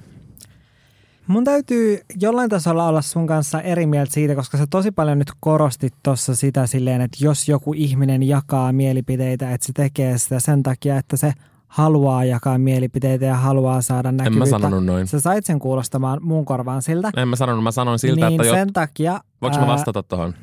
Mun 1.26 1.44
täytyy 1.44 2.00
jollain 2.20 2.50
tasolla 2.50 2.88
olla 2.88 3.02
sun 3.02 3.26
kanssa 3.26 3.62
eri 3.62 3.86
mieltä 3.86 4.12
siitä, 4.12 4.34
koska 4.34 4.58
sä 4.58 4.66
tosi 4.70 4.90
paljon 4.90 5.18
nyt 5.18 5.32
korostit 5.40 5.94
tuossa 6.02 6.34
sitä 6.34 6.66
silleen, 6.66 7.00
että 7.00 7.24
jos 7.24 7.48
joku 7.48 7.72
ihminen 7.72 8.22
jakaa 8.22 8.72
mielipiteitä, 8.72 9.52
että 9.52 9.66
se 9.66 9.72
tekee 9.72 10.18
sitä 10.18 10.40
sen 10.40 10.62
takia, 10.62 10.98
että 10.98 11.16
se 11.16 11.32
haluaa 11.76 12.24
jakaa 12.24 12.58
mielipiteitä 12.58 13.24
ja 13.24 13.34
haluaa 13.34 13.82
saada 13.82 14.12
näkyvyyttä. 14.12 14.44
En 14.44 14.52
mä 14.52 14.58
sanonut 14.58 14.84
noin. 14.84 15.06
Sä 15.06 15.20
sait 15.20 15.46
sen 15.46 15.58
kuulostamaan 15.58 16.18
muun 16.22 16.44
korvaan 16.44 16.82
siltä. 16.82 17.10
En 17.16 17.28
mä 17.28 17.36
sanonut, 17.36 17.64
mä 17.64 17.70
sanoin 17.70 17.98
siltä, 17.98 18.28
niin 18.28 18.40
että... 18.40 18.52
sen 18.52 18.60
jot... 18.60 18.72
takia... 18.72 19.20
Voinko 19.42 19.60
mä 19.60 19.66
vastata 19.66 20.02
tuohon? 20.02 20.34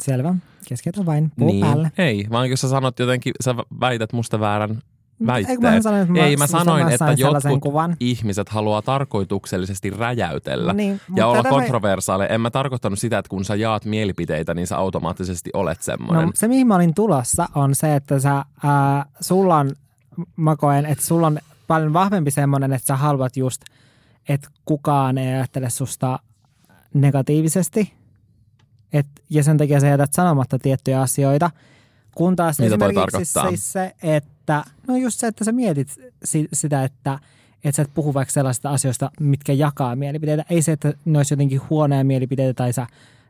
Selvä. 0.00 0.34
Keskeytä 0.68 1.06
vain. 1.06 1.32
Puu 1.38 1.48
niin. 1.48 1.66
päälle. 1.66 1.92
Ei, 1.98 2.26
vaan 2.30 2.50
jos 2.50 2.60
sä 2.60 2.68
sanot 2.68 2.98
jotenkin, 2.98 3.32
sä 3.44 3.54
väität 3.80 4.12
musta 4.12 4.40
väärän 4.40 4.82
väitteen. 5.26 5.60
Mä 5.60 5.80
sanoin, 5.80 6.02
että 6.02 6.26
Ei, 6.26 6.36
mä 6.36 6.46
sanoin, 6.46 6.88
että 6.88 7.14
jotkut 7.16 7.60
kuvan. 7.60 7.96
ihmiset 8.00 8.48
haluaa 8.48 8.82
tarkoituksellisesti 8.82 9.90
räjäytellä 9.90 10.72
niin, 10.72 11.00
ja 11.16 11.26
olla 11.26 11.42
kontroversaaleja. 11.42 12.28
En 12.28 12.40
mä 12.40 12.50
tarkoittanut 12.50 12.98
sitä, 12.98 13.18
että 13.18 13.28
kun 13.28 13.44
sä 13.44 13.54
jaat 13.54 13.84
mielipiteitä, 13.84 14.54
niin 14.54 14.66
sä 14.66 14.76
automaattisesti 14.76 15.50
olet 15.54 15.82
semmoinen. 15.82 16.26
No, 16.26 16.32
se, 16.34 16.48
mihin 16.48 16.66
mä 16.66 16.74
olin 16.74 16.94
tulossa, 16.94 17.48
on 17.54 17.74
se, 17.74 17.96
että 17.96 18.18
sä, 18.18 18.44
ää, 18.62 19.06
sulla 19.20 19.56
on, 19.56 19.70
mä 20.36 20.56
koen, 20.56 20.86
että 20.86 21.04
sulla 21.04 21.26
on 21.26 21.38
paljon 21.66 21.92
vahvempi 21.92 22.30
semmoinen, 22.30 22.72
että 22.72 22.86
sä 22.86 22.96
haluat 22.96 23.36
just, 23.36 23.62
että 24.28 24.48
kukaan 24.64 25.18
ei 25.18 25.34
ajattele 25.34 25.70
susta 25.70 26.18
negatiivisesti. 26.94 27.92
Et, 28.92 29.06
ja 29.30 29.44
sen 29.44 29.58
takia 29.58 29.80
sä 29.80 29.86
jätät 29.86 30.12
sanomatta 30.12 30.58
tiettyjä 30.58 31.00
asioita. 31.00 31.50
Kun 32.14 32.36
taas 32.36 32.58
Mitä 32.58 32.74
esimerkiksi 32.74 33.40
siis 33.48 33.72
se, 33.72 33.94
että 34.02 34.64
no 34.88 34.96
just 34.96 35.20
se, 35.20 35.26
että 35.26 35.44
sä 35.44 35.52
mietit 35.52 35.88
si- 36.24 36.48
sitä, 36.52 36.84
että 36.84 37.18
että 37.64 37.76
sä 37.76 37.82
et 37.82 37.94
puhu 37.94 38.14
vaikka 38.14 38.32
sellaisista 38.32 38.70
asioista, 38.70 39.10
mitkä 39.20 39.52
jakaa 39.52 39.96
mielipiteitä. 39.96 40.44
Ei 40.50 40.62
se, 40.62 40.72
että 40.72 40.94
ne 41.04 41.18
olisi 41.18 41.34
jotenkin 41.34 41.60
huonoja 41.70 42.04
mielipiteitä 42.04 42.54
tai 42.54 42.72
sä 42.72 42.86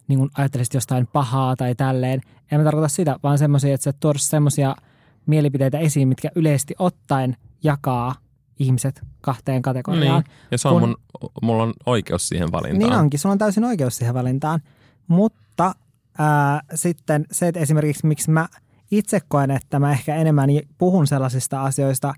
niin 0.09 0.31
ajattelisit 0.35 0.75
jostain 0.75 1.07
pahaa 1.07 1.57
tai 1.57 1.75
tälleen. 1.75 2.21
En 2.53 2.61
mä 2.61 2.65
tarkoita 2.65 2.89
sitä, 2.89 3.17
vaan 3.23 3.39
semmoisia, 3.39 3.75
että 3.75 3.85
sä 3.85 3.93
tuoda 3.93 4.19
semmoisia 4.19 4.77
mielipiteitä 5.27 5.79
esiin, 5.79 6.09
mitkä 6.09 6.31
yleisesti 6.35 6.75
ottaen 6.79 7.37
jakaa 7.63 8.15
ihmiset 8.59 9.03
kahteen 9.21 9.63
kategoriaan. 9.63 10.23
Niin. 10.23 10.49
Ja 10.51 10.59
se 10.59 10.69
on 10.69 10.81
kun, 10.81 10.89
mun, 10.89 11.31
mulla 11.43 11.63
on 11.63 11.73
oikeus 11.87 12.29
siihen 12.29 12.53
valintaan. 12.53 12.91
Niin 12.91 13.01
onkin, 13.01 13.21
sulla 13.21 13.33
on 13.33 13.39
täysin 13.39 13.65
oikeus 13.65 13.97
siihen 13.97 14.15
valintaan. 14.15 14.61
Mutta 15.09 15.75
ää, 16.19 16.61
sitten 16.75 17.27
se, 17.31 17.49
että 17.49 17.61
esimerkiksi 17.61 18.07
miksi 18.07 18.31
mä– 18.31 18.49
itse 18.93 19.21
koen, 19.29 19.51
että 19.51 19.79
mä 19.79 19.93
ehkä 19.93 20.17
enemmän 20.17 20.51
puhun 20.79 21.07
sellaisista 21.07 21.63
asioista, 21.63 22.15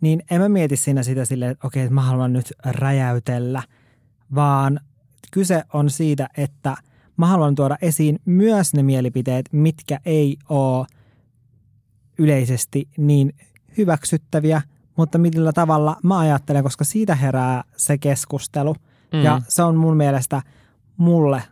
niin 0.00 0.22
en 0.30 0.40
mä 0.40 0.48
mieti 0.48 0.76
siinä 0.76 1.02
sitä 1.02 1.24
silleen, 1.24 1.50
että 1.50 1.66
okei, 1.66 1.82
että 1.82 1.94
mä 1.94 2.02
haluan 2.02 2.32
nyt 2.32 2.52
räjäytellä, 2.64 3.62
vaan 4.34 4.80
kyse 5.32 5.62
on 5.72 5.90
siitä, 5.90 6.28
että 6.36 6.76
mä 7.16 7.26
haluan 7.26 7.54
tuoda 7.54 7.76
esiin 7.82 8.18
myös 8.24 8.74
ne 8.74 8.82
mielipiteet, 8.82 9.48
mitkä 9.52 10.00
ei 10.04 10.36
ole 10.48 10.86
yleisesti 12.18 12.88
niin 12.96 13.34
hyväksyttäviä, 13.78 14.62
mutta 14.96 15.18
millä 15.18 15.52
tavalla 15.52 15.96
mä 16.02 16.18
ajattelen, 16.18 16.62
koska 16.62 16.84
siitä 16.84 17.14
herää 17.14 17.64
se 17.76 17.98
keskustelu. 17.98 18.74
Mm. 19.12 19.22
Ja 19.22 19.42
se 19.48 19.62
on 19.62 19.76
mun 19.76 19.96
mielestä 19.96 20.42
mulle 20.96 21.42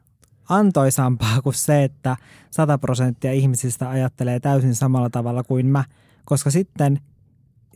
antoisampaa 0.48 1.42
kuin 1.42 1.54
se, 1.54 1.84
että 1.84 2.16
100 2.50 2.78
prosenttia 2.78 3.32
ihmisistä 3.32 3.88
ajattelee 3.88 4.40
täysin 4.40 4.74
samalla 4.74 5.10
tavalla 5.10 5.42
kuin 5.42 5.66
mä. 5.66 5.84
Koska 6.24 6.50
sitten 6.50 7.00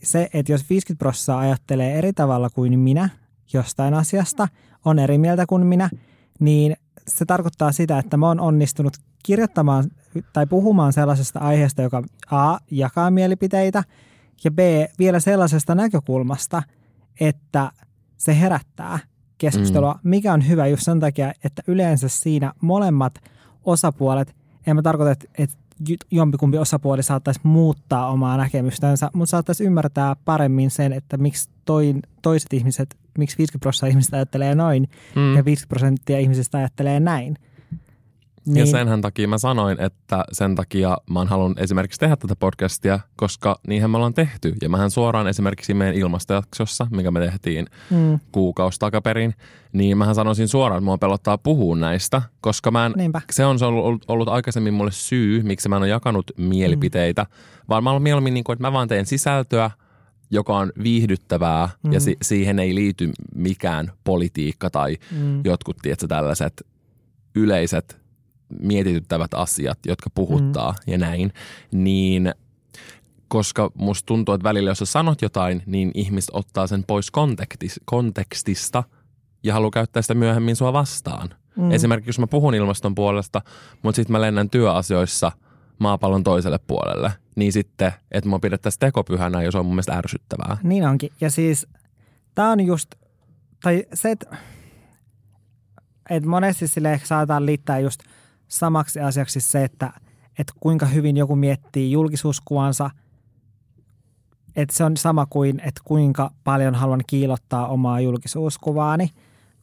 se, 0.03 0.29
että 0.33 0.51
jos 0.51 0.69
50 0.69 0.99
prosenttia 0.99 1.37
ajattelee 1.37 1.97
eri 1.97 2.13
tavalla 2.13 2.49
kuin 2.49 2.79
minä 2.79 3.09
jostain 3.53 3.93
asiasta, 3.93 4.47
on 4.85 4.99
eri 4.99 5.17
mieltä 5.17 5.45
kuin 5.45 5.65
minä, 5.65 5.89
niin 6.39 6.75
se 7.07 7.25
tarkoittaa 7.25 7.71
sitä, 7.71 7.99
että 7.99 8.17
mä 8.17 8.27
oon 8.27 8.39
onnistunut 8.39 8.97
kirjoittamaan 9.23 9.91
tai 10.33 10.47
puhumaan 10.47 10.93
sellaisesta 10.93 11.39
aiheesta, 11.39 11.81
joka 11.81 12.03
A, 12.31 12.57
jakaa 12.71 13.11
mielipiteitä, 13.11 13.83
ja 14.43 14.51
B, 14.51 14.59
vielä 14.99 15.19
sellaisesta 15.19 15.75
näkökulmasta, 15.75 16.63
että 17.19 17.71
se 18.17 18.39
herättää 18.39 18.99
keskustelua, 19.37 19.93
mm. 19.93 20.09
mikä 20.09 20.33
on 20.33 20.47
hyvä 20.47 20.67
just 20.67 20.83
sen 20.83 20.99
takia, 20.99 21.33
että 21.43 21.63
yleensä 21.67 22.07
siinä 22.09 22.53
molemmat 22.61 23.13
osapuolet, 23.63 24.35
en 24.67 24.75
mä 24.75 24.81
tarkoita, 24.81 25.11
että, 25.11 25.27
että 25.37 25.57
jompikumpi 26.11 26.57
osapuoli 26.57 27.03
saattaisi 27.03 27.39
muuttaa 27.43 28.11
omaa 28.11 28.37
näkemystänsä, 28.37 29.09
mutta 29.13 29.29
saattaisi 29.29 29.63
ymmärtää 29.63 30.15
paremmin 30.25 30.71
sen, 30.71 30.93
että 30.93 31.17
miksi 31.17 31.49
toi, 31.65 31.95
toiset 32.21 32.53
ihmiset, 32.53 32.97
miksi 33.17 33.37
50 33.37 33.63
prosenttia 33.63 33.89
ihmisistä 33.89 34.17
ajattelee 34.17 34.55
noin 34.55 34.89
mm. 35.15 35.35
ja 35.35 35.45
50 35.45 35.69
prosenttia 35.69 36.19
ihmisistä 36.19 36.57
ajattelee 36.57 36.99
näin. 36.99 37.37
Niin. 38.45 38.57
Ja 38.57 38.65
senhän 38.65 39.01
takia 39.01 39.27
mä 39.27 39.37
sanoin, 39.37 39.81
että 39.81 40.25
sen 40.31 40.55
takia 40.55 40.97
mä 41.09 41.19
oon 41.19 41.27
halunnut 41.27 41.59
esimerkiksi 41.59 41.99
tehdä 41.99 42.15
tätä 42.15 42.35
podcastia, 42.35 42.99
koska 43.15 43.59
niinhän 43.67 43.91
me 43.91 43.97
ollaan 43.97 44.13
tehty. 44.13 44.53
Ja 44.61 44.69
mähän 44.69 44.91
suoraan 44.91 45.27
esimerkiksi 45.27 45.73
meidän 45.73 45.95
ilmastojaksossa, 45.95 46.87
mikä 46.91 47.11
me 47.11 47.19
tehtiin 47.19 47.67
mm. 47.89 48.19
kuukausi 48.31 48.79
takaperin, 48.79 49.33
niin 49.73 49.97
mähän 49.97 50.15
sanoisin 50.15 50.47
suoraan, 50.47 50.77
että 50.77 50.85
mua 50.85 50.97
pelottaa 50.97 51.37
puhua 51.37 51.75
näistä, 51.75 52.21
koska 52.41 52.71
mä 52.71 52.85
en, 52.85 52.93
se 53.31 53.45
on 53.45 53.63
ollut, 53.63 54.05
ollut 54.07 54.27
aikaisemmin 54.27 54.73
mulle 54.73 54.91
syy, 54.91 55.43
miksi 55.43 55.69
mä 55.69 55.75
en 55.75 55.81
ole 55.81 55.89
jakanut 55.89 56.31
mielipiteitä, 56.37 57.23
mm. 57.23 57.29
vaan 57.69 57.83
mä 57.83 57.91
oon 57.91 58.01
mieluummin 58.01 58.33
niin 58.33 58.43
kuin, 58.43 58.53
että 58.53 58.67
mä 58.67 58.73
vaan 58.73 58.87
teen 58.87 59.05
sisältöä, 59.05 59.71
joka 60.31 60.57
on 60.57 60.71
viihdyttävää 60.83 61.69
mm. 61.83 61.93
ja 61.93 61.99
si- 61.99 62.17
siihen 62.21 62.59
ei 62.59 62.75
liity 62.75 63.11
mikään 63.35 63.91
politiikka 64.03 64.69
tai 64.69 64.97
mm. 65.11 65.41
jotkut, 65.43 65.77
tiedätkö, 65.81 66.07
tällaiset 66.07 66.67
yleiset 67.35 68.00
mietityttävät 68.59 69.33
asiat, 69.33 69.79
jotka 69.85 70.09
puhuttaa 70.15 70.71
mm. 70.71 70.91
ja 70.91 70.97
näin, 70.97 71.33
niin 71.71 72.33
koska 73.31 73.71
musta 73.75 74.05
tuntuu, 74.05 74.35
että 74.35 74.43
välillä 74.43 74.69
jos 74.69 74.79
sä 74.79 74.85
sanot 74.85 75.21
jotain, 75.21 75.63
niin 75.65 75.91
ihmiset 75.93 76.29
ottaa 76.33 76.67
sen 76.67 76.83
pois 76.83 77.11
kontekstista 77.85 78.83
ja 79.43 79.53
haluaa 79.53 79.71
käyttää 79.71 80.01
sitä 80.01 80.13
myöhemmin 80.13 80.55
sua 80.55 80.73
vastaan. 80.73 81.29
Mm. 81.55 81.71
Esimerkiksi 81.71 82.09
jos 82.09 82.19
mä 82.19 82.27
puhun 82.27 82.55
ilmaston 82.55 82.95
puolesta, 82.95 83.41
mutta 83.83 83.95
sitten 83.95 84.11
mä 84.11 84.21
lennän 84.21 84.49
työasioissa 84.49 85.31
maapallon 85.79 86.23
toiselle 86.23 86.59
puolelle, 86.67 87.11
niin 87.35 87.53
sitten, 87.53 87.91
että 88.11 88.29
mä 88.29 88.39
pidettäisiin 88.39 88.79
tekopyhänä, 88.79 89.43
jos 89.43 89.55
on 89.55 89.65
mun 89.65 89.75
mielestä 89.75 89.93
ärsyttävää. 89.93 90.57
Niin 90.63 90.87
onkin. 90.87 91.11
Ja 91.21 91.29
siis 91.29 91.67
tämä 92.35 92.51
on 92.51 92.61
just, 92.61 92.95
tai 93.63 93.85
se, 93.93 94.11
että, 94.11 94.37
että 96.09 96.29
monesti 96.29 96.67
sille 96.67 96.93
ehkä 96.93 97.07
saataan 97.07 97.45
liittää 97.45 97.79
just– 97.79 98.01
samaksi 98.51 98.99
asiaksi 98.99 99.41
se, 99.41 99.63
että, 99.63 99.93
että 100.39 100.53
kuinka 100.59 100.85
hyvin 100.85 101.17
joku 101.17 101.35
miettii 101.35 101.91
julkisuuskuvansa, 101.91 102.89
että 104.55 104.75
se 104.75 104.83
on 104.83 104.97
sama 104.97 105.25
kuin, 105.25 105.59
että 105.59 105.81
kuinka 105.85 106.31
paljon 106.43 106.75
haluan 106.75 107.01
kiilottaa 107.07 107.67
omaa 107.67 107.99
julkisuuskuvaani, 107.99 109.09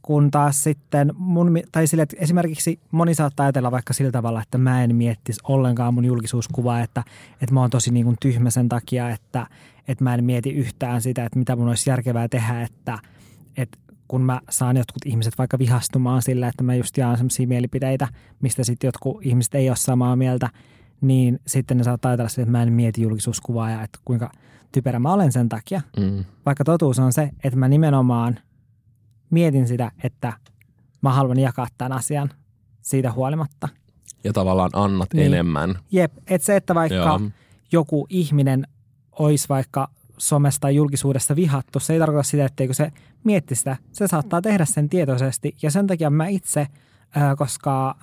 kun 0.02 0.30
taas 0.30 0.62
sitten 0.62 1.12
mun, 1.14 1.60
tai 1.72 1.86
sille, 1.86 2.02
että 2.02 2.16
esimerkiksi 2.20 2.80
moni 2.90 3.14
saattaa 3.14 3.44
ajatella 3.46 3.70
vaikka 3.70 3.92
sillä 3.92 4.12
tavalla, 4.12 4.42
että 4.42 4.58
mä 4.58 4.84
en 4.84 4.96
miettisi 4.96 5.40
ollenkaan 5.44 5.94
mun 5.94 6.04
julkisuuskuvaa, 6.04 6.80
että, 6.80 7.04
että 7.42 7.54
mä 7.54 7.60
oon 7.60 7.70
tosi 7.70 7.90
niin 7.90 8.04
kuin 8.04 8.16
tyhmä 8.20 8.50
sen 8.50 8.68
takia, 8.68 9.10
että, 9.10 9.46
että 9.88 10.04
mä 10.04 10.14
en 10.14 10.24
mieti 10.24 10.50
yhtään 10.50 11.02
sitä, 11.02 11.24
että 11.24 11.38
mitä 11.38 11.56
mun 11.56 11.68
olisi 11.68 11.90
järkevää 11.90 12.28
tehdä, 12.28 12.62
että, 12.62 12.98
että 13.56 13.78
kun 14.08 14.22
mä 14.22 14.40
saan 14.50 14.76
jotkut 14.76 15.06
ihmiset 15.06 15.38
vaikka 15.38 15.58
vihastumaan 15.58 16.22
sillä, 16.22 16.48
että 16.48 16.62
mä 16.62 16.74
just 16.74 16.96
jaan 16.96 17.16
sellaisia 17.16 17.48
mielipiteitä, 17.48 18.08
mistä 18.40 18.64
sitten 18.64 18.88
jotkut 18.88 19.26
ihmiset 19.26 19.54
ei 19.54 19.68
ole 19.70 19.76
samaa 19.76 20.16
mieltä, 20.16 20.48
niin 21.00 21.40
sitten 21.46 21.76
ne 21.76 21.84
saattaa 21.84 22.10
ajatella 22.10 22.30
että 22.38 22.50
mä 22.52 22.62
en 22.62 22.72
mieti 22.72 23.02
julkisuuskuvaa 23.02 23.70
ja 23.70 23.82
että 23.82 23.98
kuinka 24.04 24.30
typerä 24.72 24.98
mä 24.98 25.12
olen 25.12 25.32
sen 25.32 25.48
takia. 25.48 25.80
Mm. 25.96 26.24
Vaikka 26.46 26.64
totuus 26.64 26.98
on 26.98 27.12
se, 27.12 27.30
että 27.44 27.58
mä 27.58 27.68
nimenomaan 27.68 28.38
mietin 29.30 29.68
sitä, 29.68 29.92
että 30.04 30.32
mä 31.02 31.12
haluan 31.12 31.38
jakaa 31.38 31.66
tämän 31.78 31.92
asian 31.92 32.30
siitä 32.82 33.12
huolimatta. 33.12 33.68
Ja 34.24 34.32
tavallaan 34.32 34.70
annat 34.72 35.14
Niin. 35.14 35.26
enemmän. 35.26 35.78
Jep, 35.92 36.12
että 36.26 36.46
se, 36.46 36.56
että 36.56 36.74
vaikka 36.74 36.96
Joo. 36.96 37.20
joku 37.72 38.06
ihminen 38.10 38.66
olisi 39.12 39.48
vaikka 39.48 39.88
somesta 40.18 40.60
tai 40.60 40.74
julkisuudessa 40.74 41.36
vihattu, 41.36 41.80
se 41.80 41.92
ei 41.92 41.98
tarkoita 41.98 42.22
sitä, 42.28 42.44
etteikö 42.44 42.74
se 42.74 42.92
mietti 43.24 43.54
sitä. 43.54 43.76
Se 43.92 44.06
saattaa 44.06 44.42
tehdä 44.42 44.64
sen 44.64 44.88
tietoisesti 44.88 45.56
ja 45.62 45.70
sen 45.70 45.86
takia 45.86 46.10
mä 46.10 46.26
itse, 46.26 46.66
koska 47.36 47.96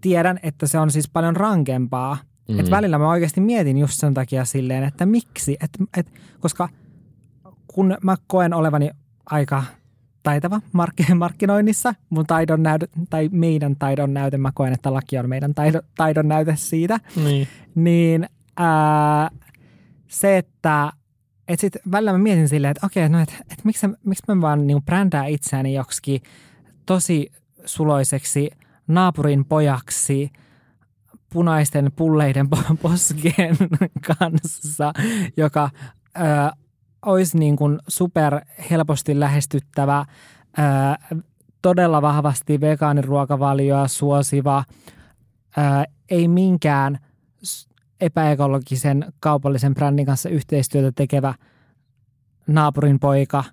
tiedän, 0.00 0.38
että 0.42 0.66
se 0.66 0.78
on 0.78 0.90
siis 0.90 1.08
paljon 1.08 1.36
rankempaa, 1.36 2.18
Mm. 2.48 2.58
että 2.58 2.70
välillä 2.70 2.98
mä 2.98 3.10
oikeasti 3.10 3.40
mietin 3.40 3.78
just 3.78 3.94
sen 4.00 4.14
takia 4.14 4.44
silleen, 4.44 4.84
että 4.84 5.06
miksi, 5.06 5.56
et, 5.60 5.70
et, 5.96 6.12
koska 6.40 6.68
kun 7.66 7.96
mä 8.02 8.16
koen 8.26 8.54
olevani 8.54 8.90
aika 9.26 9.64
taitava 10.22 10.60
mark- 10.72 11.14
markkinoinnissa, 11.14 11.94
mun 12.10 12.26
taidon 12.26 12.62
näyte, 12.62 12.88
tai 13.10 13.28
meidän 13.32 13.76
taidon 13.76 14.14
näyte, 14.14 14.38
mä 14.38 14.50
koen, 14.54 14.72
että 14.72 14.92
laki 14.92 15.18
on 15.18 15.28
meidän 15.28 15.54
taidon, 15.54 15.82
taidon 15.96 16.28
näyte 16.28 16.56
siitä, 16.56 17.00
Niin. 17.24 17.48
niin 17.74 18.28
ää, 18.56 19.30
se, 20.08 20.38
että 20.38 20.92
et 21.48 21.60
sit 21.60 21.76
välillä 21.90 22.12
mä 22.12 22.18
mietin 22.18 22.48
silleen, 22.48 22.70
että 22.70 22.86
okei, 22.86 23.08
no 23.08 23.20
et, 23.20 23.36
et 23.50 23.64
miksi, 23.64 23.86
miksi 24.04 24.24
mä 24.28 24.40
vaan 24.40 24.66
niinku 24.66 24.82
brändää 24.82 25.26
itseäni 25.26 25.74
joksikin 25.74 26.22
tosi 26.86 27.32
suloiseksi 27.64 28.50
naapurin 28.86 29.44
pojaksi 29.44 30.32
punaisten 31.32 31.92
pulleiden 31.96 32.46
po- 32.56 32.76
poskien 32.82 33.56
kanssa, 34.06 34.92
joka 35.36 35.70
ää, 36.14 36.52
olisi 37.06 37.38
niin 37.38 37.56
kuin 37.56 37.78
super 37.88 38.40
helposti 38.70 39.20
lähestyttävä, 39.20 40.04
ää, 40.56 40.96
todella 41.62 42.02
vahvasti 42.02 42.60
vegaaniruokavalioa 42.60 43.88
suosiva, 43.88 44.64
ää, 45.56 45.84
ei 46.10 46.28
minkään 46.28 46.98
epäekologisen 48.00 49.12
kaupallisen 49.20 49.74
brändin 49.74 50.06
kanssa 50.06 50.28
yhteistyötä 50.28 50.92
tekevä 50.94 51.34
naapurin 52.46 52.98
poika, 52.98 53.44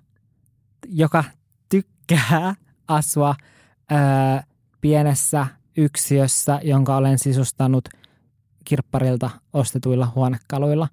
joka 0.88 1.24
tykkää 1.68 2.54
asua 2.88 3.34
ää, 3.90 4.44
pienessä 4.80 5.46
yksiössä, 5.76 6.60
jonka 6.62 6.96
olen 6.96 7.18
sisustanut 7.18 7.88
kirpparilta 8.64 9.30
ostetuilla 9.52 10.12
huonekaluilla. 10.14 10.88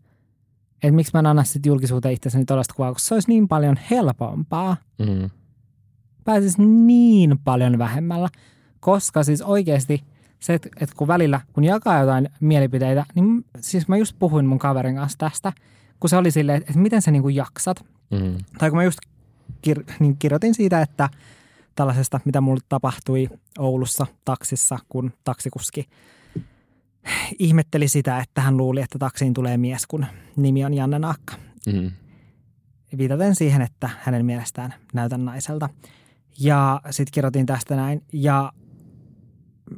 Et 0.83 0.95
miksi 0.95 1.11
mä 1.13 1.19
en 1.19 1.25
anna 1.25 1.43
sitten 1.43 1.69
julkisuuteen 1.69 2.13
itsessäni 2.13 2.45
tuollaista 2.45 2.73
kuvaa, 2.73 2.93
koska 2.93 3.07
se 3.07 3.13
olisi 3.13 3.29
niin 3.29 3.47
paljon 3.47 3.77
helpompaa. 3.91 4.77
Mm. 4.99 5.29
Pääsisi 6.23 6.61
niin 6.61 7.39
paljon 7.43 7.77
vähemmällä, 7.77 8.29
koska 8.79 9.23
siis 9.23 9.41
oikeasti 9.41 10.03
se, 10.43 10.53
että, 10.53 10.69
että 10.79 10.95
kun 10.95 11.07
välillä, 11.07 11.41
kun 11.53 11.63
jakaa 11.63 11.99
jotain 11.99 12.29
mielipiteitä, 12.39 13.05
niin 13.15 13.45
siis 13.59 13.87
mä 13.87 13.97
just 13.97 14.15
puhuin 14.19 14.45
mun 14.45 14.59
kaverin 14.59 14.95
kanssa 14.95 15.17
tästä, 15.17 15.53
kun 15.99 16.09
se 16.09 16.17
oli 16.17 16.31
silleen, 16.31 16.57
että, 16.57 16.71
että 16.71 16.79
miten 16.79 17.01
sä 17.01 17.11
niinku 17.11 17.29
jaksat. 17.29 17.85
Mm. 18.11 18.37
Tai 18.57 18.69
kun 18.69 18.77
mä 18.77 18.83
just 18.83 18.99
kir- 19.67 19.93
niin 19.99 20.17
kirjoitin 20.17 20.55
siitä, 20.55 20.81
että 20.81 21.09
tällaisesta, 21.75 22.19
mitä 22.25 22.41
mulle 22.41 22.61
tapahtui 22.69 23.29
Oulussa 23.57 24.07
taksissa, 24.25 24.79
kun 24.89 25.11
taksikuski 25.23 25.89
ihmetteli 27.39 27.87
sitä, 27.87 28.19
että 28.19 28.41
hän 28.41 28.57
luuli, 28.57 28.81
että 28.81 28.99
taksiin 28.99 29.33
tulee 29.33 29.57
mies, 29.57 29.87
kun 29.87 30.05
nimi 30.35 30.65
on 30.65 30.73
Janne 30.73 30.99
Naakka. 30.99 31.33
Mm. 31.73 31.91
Viitaten 32.97 33.35
siihen, 33.35 33.61
että 33.61 33.89
hänen 34.01 34.25
mielestään 34.25 34.73
näytän 34.93 35.25
naiselta. 35.25 35.69
Ja 36.39 36.81
sitten 36.89 37.11
kirjoitin 37.13 37.45
tästä 37.45 37.75
näin. 37.75 38.03
Ja 38.13 38.53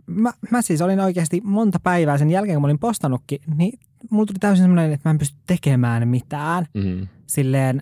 mä, 0.06 0.34
mä 0.52 0.62
siis 0.62 0.82
olin 0.82 1.00
oikeasti 1.00 1.42
monta 1.44 1.80
päivää 1.84 2.18
sen 2.18 2.30
jälkeen, 2.30 2.56
kun 2.56 2.62
mä 2.62 2.68
olin 2.68 2.80
postannutkin, 2.80 3.40
niin 3.58 3.80
mulla 4.10 4.26
tuli 4.26 4.40
täysin 4.40 4.64
semmoinen, 4.64 4.92
että 4.94 5.10
mä 5.10 5.12
en 5.12 5.18
pysty 5.18 5.38
tekemään 5.48 6.08
mitään. 6.08 6.66
Mm. 6.74 7.08
Silleen, 7.28 7.82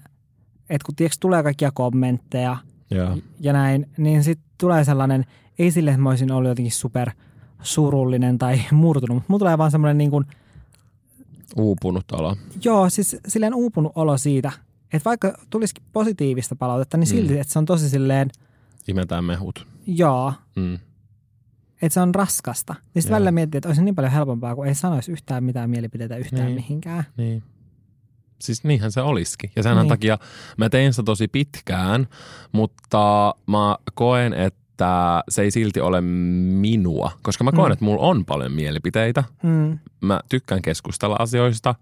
että 0.69 0.85
kun 0.85 0.95
tiedätkö, 0.95 1.17
tulee 1.19 1.43
kaikkia 1.43 1.71
kommentteja 1.71 2.57
Joo. 2.91 3.17
ja 3.39 3.53
näin, 3.53 3.89
niin 3.97 4.23
sitten 4.23 4.49
tulee 4.57 4.83
sellainen, 4.83 5.25
ei 5.59 5.71
sille, 5.71 5.89
että 5.91 6.01
mä 6.01 6.09
olisin 6.09 6.31
ollut 6.31 6.49
jotenkin 6.49 6.71
super 6.71 7.11
surullinen 7.61 8.37
tai 8.37 8.61
murtunut, 8.71 9.15
mutta 9.15 9.25
mulla 9.27 9.39
tulee 9.39 9.57
vaan 9.57 9.71
semmoinen 9.71 9.97
niin 9.97 10.11
kuin, 10.11 10.25
Uupunut 11.55 12.11
olo. 12.11 12.35
joo, 12.63 12.89
siis 12.89 13.15
silleen 13.27 13.53
uupunut 13.53 13.91
olo 13.95 14.17
siitä, 14.17 14.51
että 14.93 15.05
vaikka 15.09 15.33
tulisikin 15.49 15.83
positiivista 15.93 16.55
palautetta, 16.55 16.97
niin 16.97 17.07
silti, 17.07 17.33
Mm. 17.33 17.41
että 17.41 17.53
se 17.53 17.59
on 17.59 17.65
tosi 17.65 17.89
silleen, 17.89 18.29
Imetään 18.87 19.23
mehut. 19.25 19.67
joo, 19.87 20.33
Mm. 20.55 20.79
Että 21.85 21.93
se 21.93 21.99
on 22.01 22.15
raskasta. 22.15 22.75
Niin 22.93 23.01
sitten 23.01 23.15
välillä 23.15 23.31
miettii, 23.31 23.57
että 23.57 23.69
olisi 23.69 23.83
niin 23.83 23.95
paljon 23.95 24.13
helpompaa, 24.13 24.55
kun 24.55 24.67
ei 24.67 24.75
sanoisi 24.75 25.11
yhtään 25.11 25.43
mitään 25.43 25.69
mielipiteitä 25.69 26.17
yhtään 26.17 26.45
Niin. 26.45 26.55
mihinkään. 26.55 27.03
Niin. 27.17 27.43
Siis 28.39 28.63
niinhän 28.63 28.91
se 28.91 29.01
olisikin. 29.01 29.51
Ja 29.55 29.63
sen 29.63 29.77
Niin. 29.77 29.87
takia 29.87 30.17
mä 30.57 30.69
tein 30.69 30.93
sitä 30.93 31.03
tosi 31.03 31.27
pitkään, 31.27 32.07
mutta 32.51 33.35
mä 33.47 33.77
koen, 33.93 34.33
että 34.33 35.23
se 35.29 35.41
ei 35.41 35.51
silti 35.51 35.79
ole 35.81 36.01
minua. 36.01 37.11
Koska 37.21 37.43
mä 37.43 37.51
koen, 37.51 37.69
Mm. 37.69 37.73
että 37.73 37.85
mulla 37.85 38.01
on 38.01 38.25
paljon 38.25 38.51
mielipiteitä. 38.51 39.23
Mm, 39.43 39.79
Mä 40.01 40.19
tykkään 40.29 40.61
keskustella 40.61 41.15
asioista. 41.19 41.75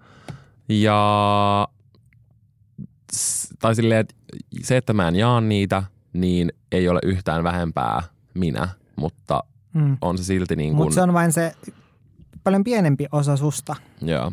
Ja 0.70 1.68
tai 3.60 3.76
silleen, 3.76 4.00
että 4.00 4.16
se, 4.64 4.78
että 4.78 4.94
mä 4.94 5.08
en 5.08 5.16
jaa 5.16 5.42
niitä, 5.42 5.84
niin 6.14 6.54
ei 6.72 6.90
ole 6.90 7.00
yhtään 7.04 7.44
vähempää 7.44 8.04
minä, 8.34 8.68
mutta 8.96 9.44
mm. 9.74 9.98
on 10.02 10.18
se 10.18 10.24
silti 10.24 10.56
niin 10.56 10.70
kuin, 10.76 10.78
Mutta 10.78 10.96
se 10.96 11.02
on 11.02 11.14
vain 11.14 11.32
se 11.32 11.54
paljon 12.44 12.64
pienempi 12.64 13.06
osa 13.12 13.38
susta, 13.38 13.76
joo, 14.02 14.32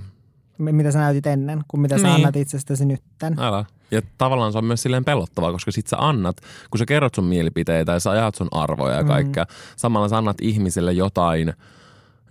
mi- 0.58 0.72
mitä 0.72 0.90
sä 0.90 0.98
näytit 0.98 1.26
ennen, 1.26 1.62
kuin 1.68 1.80
mitä 1.80 1.98
sä 1.98 2.02
Niin. 2.06 2.14
annat 2.14 2.36
itsestäsi 2.36 2.84
nytten. 2.84 3.34
älä. 3.38 3.64
Ja 3.90 4.02
tavallaan 4.18 4.52
se 4.52 4.58
on 4.58 4.64
myös 4.64 4.82
silleen 4.82 5.04
pelottavaa, 5.04 5.52
koska 5.52 5.70
sit 5.70 5.86
sä 5.86 5.96
annat, 5.98 6.36
kun 6.70 6.78
sä 6.78 6.84
kerrot 6.86 7.14
sun 7.14 7.24
mielipiteitä 7.24 7.92
ja 7.92 8.00
sä 8.00 8.10
ajat 8.10 8.34
sun 8.34 8.48
arvoja 8.50 8.94
ja 8.96 9.02
Mm. 9.02 9.08
kaikkea, 9.08 9.46
samalla 9.76 10.08
sä 10.08 10.18
annat 10.18 10.36
ihmisille 10.40 10.92
jotain, 10.92 11.52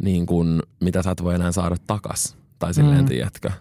niin 0.01 0.25
kuin, 0.25 0.63
mitä 0.79 1.03
sä 1.03 1.11
et 1.11 1.23
voi 1.23 1.35
enää 1.35 1.51
saada 1.51 1.75
takas. 1.87 2.37
Tai 2.59 2.73
silleen, 2.73 2.97
Mm. 2.97 3.03
mm. 3.03 3.07
tiedätkö. 3.09 3.51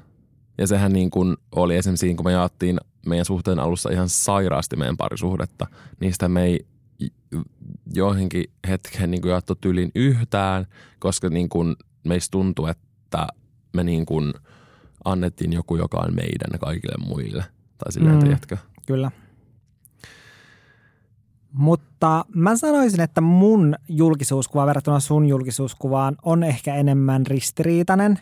Ja 0.59 0.67
sehän 0.67 0.93
niin 0.93 1.11
kuin 1.11 1.37
oli 1.57 1.77
esimerkiksi 1.77 2.01
siinä, 2.01 2.17
kun 2.17 2.25
me 2.27 2.33
jaettiin 2.33 2.81
meidän 3.07 3.25
suhteen 3.25 3.59
alussa 3.59 3.91
ihan 3.93 4.09
sairaasti 4.09 4.77
meidän 4.77 4.97
parisuhdetta. 4.97 5.67
Niistä 6.01 6.29
me 6.29 6.43
ei 6.43 6.67
joihinkin 7.95 8.45
hetken 8.69 9.11
niin 9.11 9.29
jaettu 9.29 9.55
tyylin 9.55 9.91
yhtään, 9.95 10.67
koska 10.99 11.29
niin 11.29 11.49
kuin 11.49 11.77
meistä 12.05 12.31
tuntui, 12.31 12.71
että 12.71 13.27
me 13.73 13.85
niin 13.85 14.07
kuin 14.07 14.35
annettiin 15.05 15.53
joku, 15.53 15.77
joka 15.77 15.99
on 15.99 16.15
meidän 16.15 16.61
kaikille 16.61 17.07
muille. 17.07 17.45
Tai 17.79 17.93
silleen, 17.93 18.15
Mm. 18.17 18.21
tiedätkö. 18.23 18.57
Kyllä. 18.87 19.11
Mutta 21.53 22.25
mä 22.35 22.57
sanoisin, 22.57 23.01
että 23.01 23.21
mun 23.21 23.75
julkisuuskuva 23.89 24.67
verrattuna 24.67 25.01
sun 25.01 25.27
julkisuuskuvaan 25.27 26.17
on 26.23 26.43
ehkä 26.43 26.75
enemmän 26.75 27.27
ristiriitainen 27.27 28.19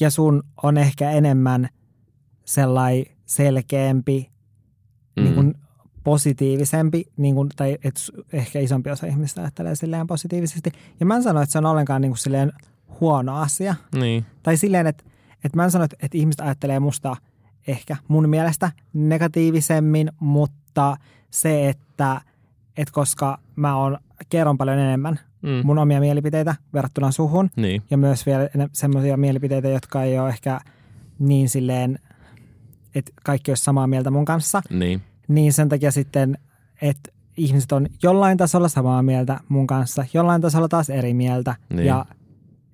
ja 0.00 0.10
sun 0.10 0.42
on 0.62 0.78
ehkä 0.78 1.10
enemmän 1.10 1.68
sellai 2.44 3.04
selkeämpi, 3.26 4.30
mm. 5.16 5.22
niin 5.22 5.34
kuin 5.34 5.54
positiivisempi, 6.04 7.04
niin 7.16 7.34
kuin, 7.34 7.48
tai 7.56 7.78
et, 7.84 7.96
s- 7.96 8.12
ehkä 8.32 8.60
isompi 8.60 8.90
osa 8.90 9.06
ihmistä 9.06 9.40
ajattelee 9.40 9.74
silleen 9.76 10.06
positiivisesti. 10.06 10.72
Ja 11.00 11.06
mä 11.06 11.16
en 11.16 11.22
sano, 11.22 11.42
että 11.42 11.52
se 11.52 11.58
on 11.58 11.66
ollenkaan 11.66 12.02
niin 12.02 12.10
kuin 12.10 12.18
silleen 12.18 12.52
huono 13.00 13.36
asia. 13.36 13.74
Niin. 14.00 14.24
Tai 14.42 14.56
silleen, 14.56 14.86
että, 14.86 15.04
että 15.44 15.56
mä 15.56 15.64
en 15.64 15.70
sano, 15.70 15.84
että, 15.84 15.96
että 16.02 16.18
ihmiset 16.18 16.40
ajattelee 16.40 16.80
musta 16.80 17.16
ehkä 17.66 17.96
mun 18.08 18.28
mielestä 18.28 18.70
negatiivisemmin, 18.92 20.12
mutta 20.20 20.96
se, 21.30 21.68
että, 21.68 22.20
että 22.76 22.92
koska 22.92 23.38
mä 23.56 23.76
on, 23.76 23.98
kerron 24.28 24.58
paljon 24.58 24.78
enemmän 24.78 25.20
Mm. 25.42 25.60
mun 25.64 25.78
omia 25.78 26.00
mielipiteitä 26.00 26.54
verrattuna 26.74 27.10
suhun, 27.10 27.50
Niin. 27.56 27.82
ja 27.90 27.98
myös 27.98 28.26
vielä 28.26 28.48
semmoisia 28.72 29.16
mielipiteitä, 29.16 29.68
jotka 29.68 30.02
ei 30.02 30.18
ole 30.18 30.28
ehkä 30.28 30.60
niin 31.18 31.48
silleen, 31.48 31.98
että 32.94 33.12
kaikki 33.24 33.50
olisi 33.50 33.64
samaa 33.64 33.86
mieltä 33.86 34.10
mun 34.10 34.24
kanssa, 34.24 34.62
Niin. 34.70 35.02
Niin 35.30 35.52
sen 35.52 35.68
takia 35.68 35.90
sitten, 35.90 36.38
että 36.82 37.12
ihmiset 37.36 37.72
on 37.72 37.86
jollain 38.02 38.38
tasolla 38.38 38.68
samaa 38.68 39.02
mieltä 39.02 39.40
mun 39.48 39.66
kanssa, 39.66 40.04
jollain 40.14 40.42
tasolla 40.42 40.68
taas 40.68 40.90
eri 40.90 41.14
mieltä. 41.14 41.56
Niin. 41.68 41.86
Ja 41.86 42.06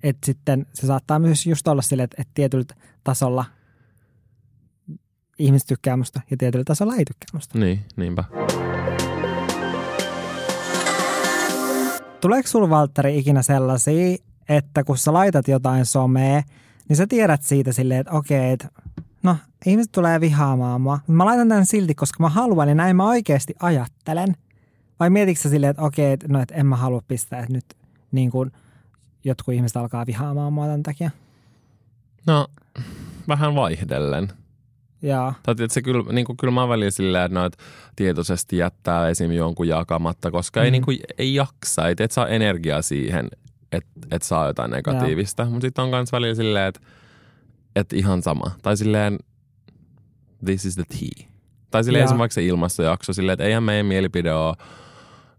että 0.03 0.25
sitten 0.25 0.65
se 0.73 0.87
saattaa 0.87 1.19
myös 1.19 1.45
just 1.45 1.67
olla 1.67 1.81
sille, 1.81 2.03
että, 2.03 2.21
että 2.21 2.31
tietyllä 2.33 2.65
tasolla 3.03 3.45
ihmiset 5.39 5.67
tykkää 5.67 5.97
musta 5.97 6.21
ja 6.31 6.37
tietyllä 6.37 6.63
tasolla 6.65 6.95
ei 6.95 7.05
tykkää 7.05 7.27
musta. 7.33 7.59
Niin, 7.59 7.79
niinpä. 7.95 8.23
Tuleeko 12.21 12.47
sulla 12.47 12.69
Valtteri 12.69 13.17
ikinä 13.17 13.41
sellaisia, 13.41 14.17
että 14.49 14.83
kun 14.83 14.97
sä 14.97 15.13
laitat 15.13 15.47
jotain 15.47 15.85
someen, 15.85 16.43
niin 16.89 16.97
sä 16.97 17.07
tiedät 17.07 17.43
siitä 17.43 17.71
silleen, 17.71 17.99
että 17.99 18.13
okei, 18.13 18.51
että 18.51 18.67
no 19.23 19.37
ihmiset 19.65 19.91
tulee 19.91 20.21
vihaamaan 20.21 20.81
mua. 20.81 20.99
Mä 21.07 21.25
laitan 21.25 21.49
tämän 21.49 21.65
silti, 21.65 21.95
koska 21.95 22.23
mä 22.23 22.29
haluan 22.29 22.69
ja 22.69 22.75
näin 22.75 22.95
mä 22.95 23.07
oikeasti 23.07 23.53
ajattelen. 23.59 24.35
Vai 24.99 25.09
mietitkö 25.09 25.41
sä 25.41 25.49
silleen, 25.49 25.69
että 25.69 25.81
okei, 25.83 26.11
että 26.11 26.27
no, 26.27 26.41
että 26.41 26.55
en 26.55 26.65
mä 26.65 26.75
halua 26.75 27.01
pistää, 27.07 27.39
että 27.39 27.53
nyt 27.53 27.65
niin 28.11 28.31
kuin 28.31 28.51
jotkut 29.23 29.55
ihmiset 29.55 29.77
alkaa 29.77 30.05
vihaamaan 30.05 30.53
mua 30.53 30.65
tämän 30.65 30.83
takia? 30.83 31.11
No, 32.27 32.47
vähän 33.27 33.55
vaihdellen. 33.55 34.27
Joo. 35.01 35.33
Tai 35.43 35.51
että 35.51 35.73
se 35.73 35.81
kyllä, 35.81 36.13
niin 36.13 36.25
kuin, 36.25 36.37
kyllä 36.37 36.53
mä 36.53 36.67
välillä 36.67 36.91
silleen, 36.91 37.25
että 37.25 37.39
noit 37.39 37.57
tietoisesti 37.95 38.57
jättää 38.57 39.09
esim. 39.09 39.31
jonkun 39.31 39.67
jakamatta, 39.67 40.31
koska 40.31 40.59
mm. 40.59 40.63
ei, 40.63 40.71
niin 40.71 40.81
kuin, 40.81 40.99
ei 41.17 41.35
jaksa, 41.35 41.87
ei 41.87 41.95
et 41.99 42.11
saa 42.11 42.27
energiaa 42.27 42.81
siihen, 42.81 43.29
että 43.71 43.89
et 44.11 44.23
saa 44.23 44.47
jotain 44.47 44.71
negatiivista. 44.71 45.45
Mutta 45.45 45.61
sitten 45.61 45.83
on 45.83 45.89
myös 45.89 46.11
välillä 46.11 46.35
silleen, 46.35 46.67
että 46.67 46.79
et 47.79 47.93
ihan 47.93 48.21
sama. 48.21 48.51
Tai 48.61 48.77
silleen, 48.77 49.19
this 50.45 50.65
is 50.65 50.75
the 50.75 50.83
tea. 50.89 51.27
Tai 51.71 51.83
silleen 51.83 52.03
esimerkiksi 52.03 52.19
vaikka 52.19 52.33
se 52.33 52.45
ilmastojakso, 52.45 53.13
silleen, 53.13 53.33
että 53.33 53.43
eihän 53.43 53.63
meidän 53.63 53.85
mielipide 53.85 54.33
ole 54.33 54.55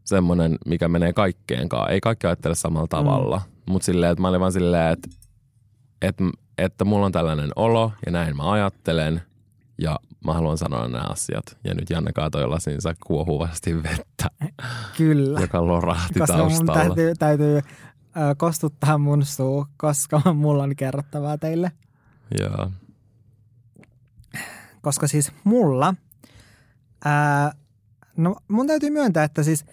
semmoinen, 0.05 0.59
mikä 0.67 0.89
menee 0.89 1.13
kaikkeenkaan. 1.13 1.91
Ei 1.91 2.01
kaikki 2.01 2.27
ajattele 2.27 2.55
samalla 2.55 2.87
mm. 2.87 2.91
tavalla. 2.91 3.43
Mm. 3.47 3.73
Mutta 3.73 3.87
silleen, 3.87 4.13
että 4.13 4.23
mä 4.23 4.29
olin 4.29 4.41
vaan 4.41 4.53
silleen, 4.53 4.93
että, 4.93 5.09
että, 6.03 6.25
että 6.59 6.85
mulla 6.85 7.07
on 7.07 7.13
tällainen 7.13 7.51
olo 7.57 7.93
ja 8.07 8.13
näin 8.13 8.37
mä 8.37 8.53
ajattelen– 8.53 9.23
ja 9.79 9.99
mä 10.25 10.33
haluan 10.33 10.59
sanoa 10.59 10.89
nämä 10.89 11.05
asiat. 11.05 11.59
Ja 11.65 11.75
nyt 11.75 11.91
Janne 11.91 12.13
kaatoi 12.13 12.49
lasinsa 12.49 12.95
kuohuvasti 13.07 13.83
vettä. 13.83 14.31
Kyllä. 14.99 15.41
Joka 15.41 15.67
lorahti 15.67 16.19
koska 16.19 16.37
taustalla. 16.37 16.85
Mun 16.85 16.95
täytyy, 16.95 17.15
täytyy 17.15 17.61
kostuttaa 18.37 18.99
mun 18.99 19.25
suu, 19.25 19.67
koska 19.77 20.21
mulla 20.35 20.63
on 20.63 20.77
kerrottavaa 20.77 21.39
teille. 21.39 21.73
Joo. 22.41 22.73
Koska 24.81 25.07
siis 25.07 25.33
mulla, 25.45 25.95
ää, 27.05 27.53
no 28.17 28.37
mun 28.49 28.67
täytyy 28.67 28.91
myöntää, 28.91 29.25
että 29.25 29.43
siis, 29.43 29.65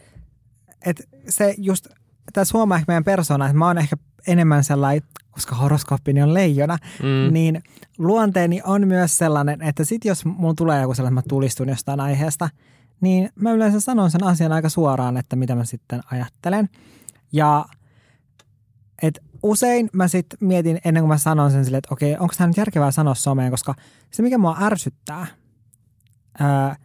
että 0.86 1.04
se 1.30 1.56
just, 1.58 1.88
tässä 2.34 2.58
huomaa 2.58 2.78
ehkä 2.78 2.91
meidän 2.91 3.04
persona, 3.04 3.46
että 3.46 3.58
mä 3.58 3.68
oon 3.68 3.78
ehkä 3.78 3.96
enemmän 4.28 4.63
sellainen 4.63 5.04
koska 5.36 5.56
horoskooppini 5.56 6.24
on 6.24 6.34
leijona, 6.34 6.78
mm. 7.04 7.34
niin 7.34 7.63
luonteeni 7.98 8.62
on 8.65 8.88
myös 8.88 9.18
sellainen, 9.18 9.62
että 9.62 9.84
sit 9.84 10.06
jos 10.06 10.26
mulla 10.26 10.54
tulee 10.54 10.82
joku 10.82 10.94
sellainen, 10.94 11.18
että 11.18 11.28
mä 11.28 11.30
tulistun 11.30 11.70
jostain 11.70 12.00
aiheesta, 12.00 12.50
niin 13.02 13.30
mä 13.36 13.52
yleensä 13.52 13.80
sanon 13.80 14.12
sen 14.12 14.24
asian 14.24 14.52
aika 14.52 14.70
suoraan, 14.70 15.18
että 15.18 15.36
mitä 15.36 15.56
mä 15.56 15.65
sitten 15.65 16.02
ajattelen. 16.12 16.70
Ja 17.32 17.65
et 19.02 19.20
usein 19.45 19.89
mä 19.93 20.08
sitten 20.08 20.38
mietin 20.41 20.79
ennen 20.86 21.01
kuin 21.01 21.10
mä 21.10 21.17
sanon 21.17 21.51
sen 21.51 21.65
silleen, 21.65 21.77
että 21.77 21.93
okei, 21.93 22.13
onko 22.19 22.34
tämä 22.38 22.47
nyt 22.47 22.58
järkevää 22.58 22.91
sanoa 22.91 23.15
someen, 23.15 23.51
koska 23.51 23.75
se 24.12 24.23
mikä 24.23 24.38
mua 24.38 24.58
ärsyttää 24.62 25.27
ää, 26.39 26.75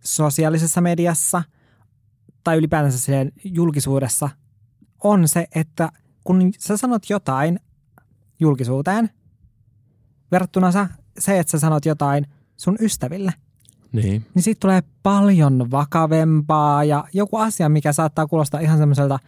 sosiaalisessa 0.00 0.80
mediassa 0.80 1.42
tai 2.44 2.56
ylipäätänsä 2.56 2.98
silleen 2.98 3.32
julkisuudessa 3.44 4.28
on 5.04 5.28
se, 5.28 5.46
että 5.54 5.88
kun 6.24 6.52
sä 6.58 6.76
sanot 6.76 7.10
jotain 7.10 7.60
julkisuuteen 8.40 9.10
verrattuna 10.32 10.72
sä, 10.72 10.88
se, 11.18 11.38
että 11.38 11.50
sä 11.50 11.58
sanot 11.58 11.86
jotain 11.86 12.26
sun 12.56 12.76
ystäville. 12.80 13.32
Niin. 13.92 14.26
Niin 14.34 14.42
siitä 14.42 14.60
tulee 14.60 14.82
paljon 15.02 15.70
vakavempaa 15.70 16.84
ja 16.84 17.04
joku 17.12 17.36
asia, 17.36 17.68
mikä 17.68 17.92
saattaa 17.92 18.26
kuulostaa 18.26 18.60
ihan 18.60 18.78
semmoiselta 18.78 19.18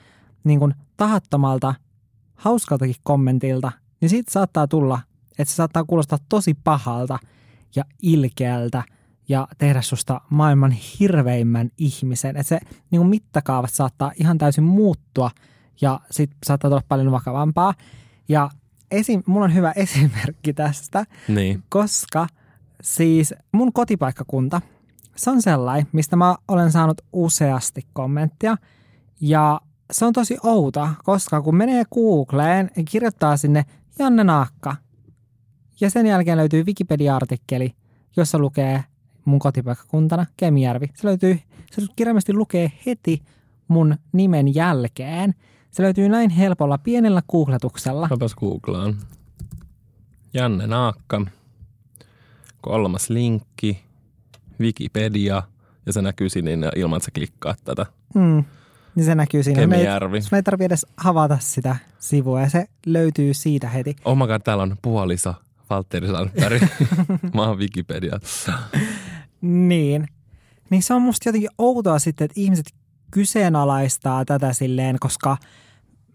niin 0.44 0.59
kuin 0.59 0.74
tahattomalta, 0.96 1.74
hauskaltakin 2.42 2.94
kommentilta, 3.02 3.72
niin 4.00 4.09
siitä 4.09 4.33
saattaa 4.33 4.68
tulla, 4.68 5.00
että 5.38 5.52
se 5.52 5.57
saattaa 5.57 5.85
kuulostaa 5.85 6.18
tosi 6.28 6.55
pahalta 6.64 7.18
ja 7.76 7.85
ilkeältä 8.02 8.83
ja 9.28 9.48
tehdä 9.59 9.83
susta 9.83 10.20
maailman 10.31 10.70
hirveimmän 10.70 11.70
ihmisen. 11.78 12.37
Että 12.37 12.48
se 12.48 12.61
niin 12.90 12.98
kuin 12.98 13.09
mittakaavat 13.09 13.70
saattaa 13.70 14.12
ihan 14.20 14.38
täysin 14.38 14.64
muuttua 14.64 15.31
ja 15.81 16.00
sitten 16.11 16.38
saattaa 16.46 16.70
tulla 16.70 16.83
paljon 16.88 17.12
vakavampaa. 17.12 17.74
Ja 18.28 18.50
esim, 18.90 19.22
mulla 19.26 19.44
on 19.44 19.55
hyvä 19.55 19.72
esimerkki 19.76 20.52
tästä, 20.52 21.05
niin. 21.28 21.62
koska 21.68 22.26
siis 22.83 23.35
mun 23.52 23.72
kotipaikkakunta, 23.72 24.61
se 25.16 25.31
on 25.31 25.42
sellainen, 25.42 25.87
mistä 25.92 26.16
mä 26.16 26.37
olen 26.48 26.72
saanut 26.72 27.00
useasti 27.12 27.87
kommenttia 27.92 28.57
ja 29.20 29.61
se 29.92 30.05
on 30.05 30.12
tosi 30.12 30.37
outo, 30.44 30.88
koska 31.05 31.42
kun 31.42 31.57
menee 31.57 31.85
Googleen 31.94 32.70
ja 32.76 32.83
kirjoittaa 32.90 33.37
sinne 33.37 33.64
Janne 33.98 34.24
Naakka 34.24 34.76
ja 35.81 35.90
sen 35.90 36.07
jälkeen 36.07 36.38
löytyy 36.38 36.62
Wikipedia-artikkeli, 36.62 37.74
jossa 38.16 38.38
lukee 38.38 38.85
mun 39.24 39.38
kotipaikkakuntana 39.38 40.26
Kemijärvi. 40.37 40.87
Se 40.94 41.07
löytyy, 41.07 41.38
se 41.70 41.83
kirjaimesti 41.96 42.35
lukee 42.35 42.72
heti 42.87 43.22
mun 43.68 43.96
nimen 44.12 44.55
jälkeen– 44.55 45.35
se 45.72 45.83
löytyy 45.83 46.09
näin 46.09 46.31
helpolla 46.31 46.78
pienellä 46.78 47.22
googletuksella. 47.31 48.09
Katos 48.09 48.35
googlaan. 48.35 48.96
Janne 50.35 50.66
Naakka. 50.66 51.26
Kolmas 52.61 53.11
linkki. 53.11 53.83
Wikipedia. 54.61 55.42
Ja 55.87 55.92
se 55.92 56.02
näkyy 56.02 56.28
sinne 56.28 56.52
ilman, 56.76 56.96
että 56.96 57.05
sä 57.05 57.11
klikkaat 57.14 57.59
tätä. 57.64 57.87
Mm. 58.14 58.44
Niin 58.94 59.05
se 59.05 59.14
näkyy 59.14 59.42
siinä. 59.42 59.61
Kemijärvi. 59.61 60.18
Me 60.18 60.37
ei, 60.37 60.38
ei 60.38 60.42
tarvitse 60.42 60.66
edes 60.66 60.87
havata 60.96 61.38
sitä 61.40 61.76
sivua 61.98 62.40
ja 62.40 62.48
se 62.48 62.66
löytyy 62.87 63.35
siitä 63.35 63.68
heti. 63.68 63.96
Oh 64.05 64.16
my 64.16 64.26
God, 64.26 64.40
täällä 64.44 64.62
on 64.62 64.76
puoliso 64.83 65.35
Valtteri 65.70 66.09
Sandberg. 66.09 66.62
Mä 67.35 67.42
oon 67.42 67.59
Wikipedia. 67.59 68.18
niin. 69.40 70.09
Niin 70.70 70.83
se 70.83 70.94
on 70.94 71.02
musta 71.02 71.28
jotenkin 71.28 71.50
outoa 71.59 71.98
sitten, 71.98 72.24
että 72.24 72.40
ihmiset 72.40 72.66
kyseenalaistaa 73.11 74.24
tätä 74.24 74.52
silleen, 74.52 74.96
koska 75.00 75.37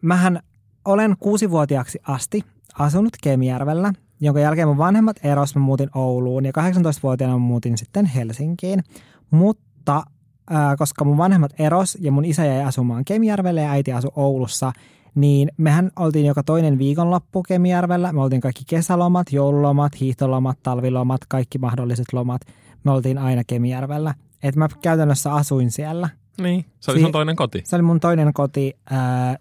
mähän 0.01 0.39
olen 0.85 1.15
kuusivuotiaaksi 1.19 1.99
asti 2.07 2.41
asunut 2.79 3.13
Kemijärvellä, 3.23 3.93
jonka 4.19 4.39
jälkeen 4.39 4.67
mun 4.67 4.77
vanhemmat 4.77 5.17
eros, 5.23 5.55
mä 5.55 5.61
muutin 5.61 5.89
Ouluun 5.95 6.45
ja 6.45 6.51
18-vuotiaana 6.51 7.35
mä 7.35 7.39
muutin 7.39 7.77
sitten 7.77 8.05
Helsinkiin. 8.05 8.83
Mutta 9.31 10.03
ää, 10.49 10.75
koska 10.77 11.05
mun 11.05 11.17
vanhemmat 11.17 11.51
eros 11.59 11.97
ja 12.01 12.11
mun 12.11 12.25
isä 12.25 12.45
jäi 12.45 12.63
asumaan 12.63 13.05
Kemijärvelle 13.05 13.61
ja 13.61 13.71
äiti 13.71 13.93
asui 13.93 14.11
Oulussa, 14.15 14.71
niin 15.15 15.51
mehän 15.57 15.91
oltiin 15.95 16.25
joka 16.25 16.43
toinen 16.43 16.77
viikonloppu 16.77 17.43
Kemijärvellä. 17.43 18.13
Me 18.13 18.21
oltiin 18.21 18.41
kaikki 18.41 18.63
kesälomat, 18.67 19.31
joululomat, 19.31 19.99
hiihtolomat, 19.99 20.57
talvilomat, 20.63 21.21
kaikki 21.27 21.57
mahdolliset 21.57 22.13
lomat. 22.13 22.41
Me 22.83 22.91
oltiin 22.91 23.17
aina 23.17 23.43
Kemijärvellä. 23.47 24.13
Et 24.43 24.55
mä 24.55 24.67
käytännössä 24.81 25.33
asuin 25.33 25.71
siellä– 25.71 26.09
niin, 26.41 26.65
se 26.79 26.91
oli 26.91 26.99
si- 26.99 27.03
sun 27.03 27.11
toinen 27.11 27.35
koti. 27.35 27.61
Se 27.65 27.75
oli 27.75 27.83
mun 27.83 27.99
toinen 27.99 28.33
koti, 28.33 28.73
ää, 28.89 29.37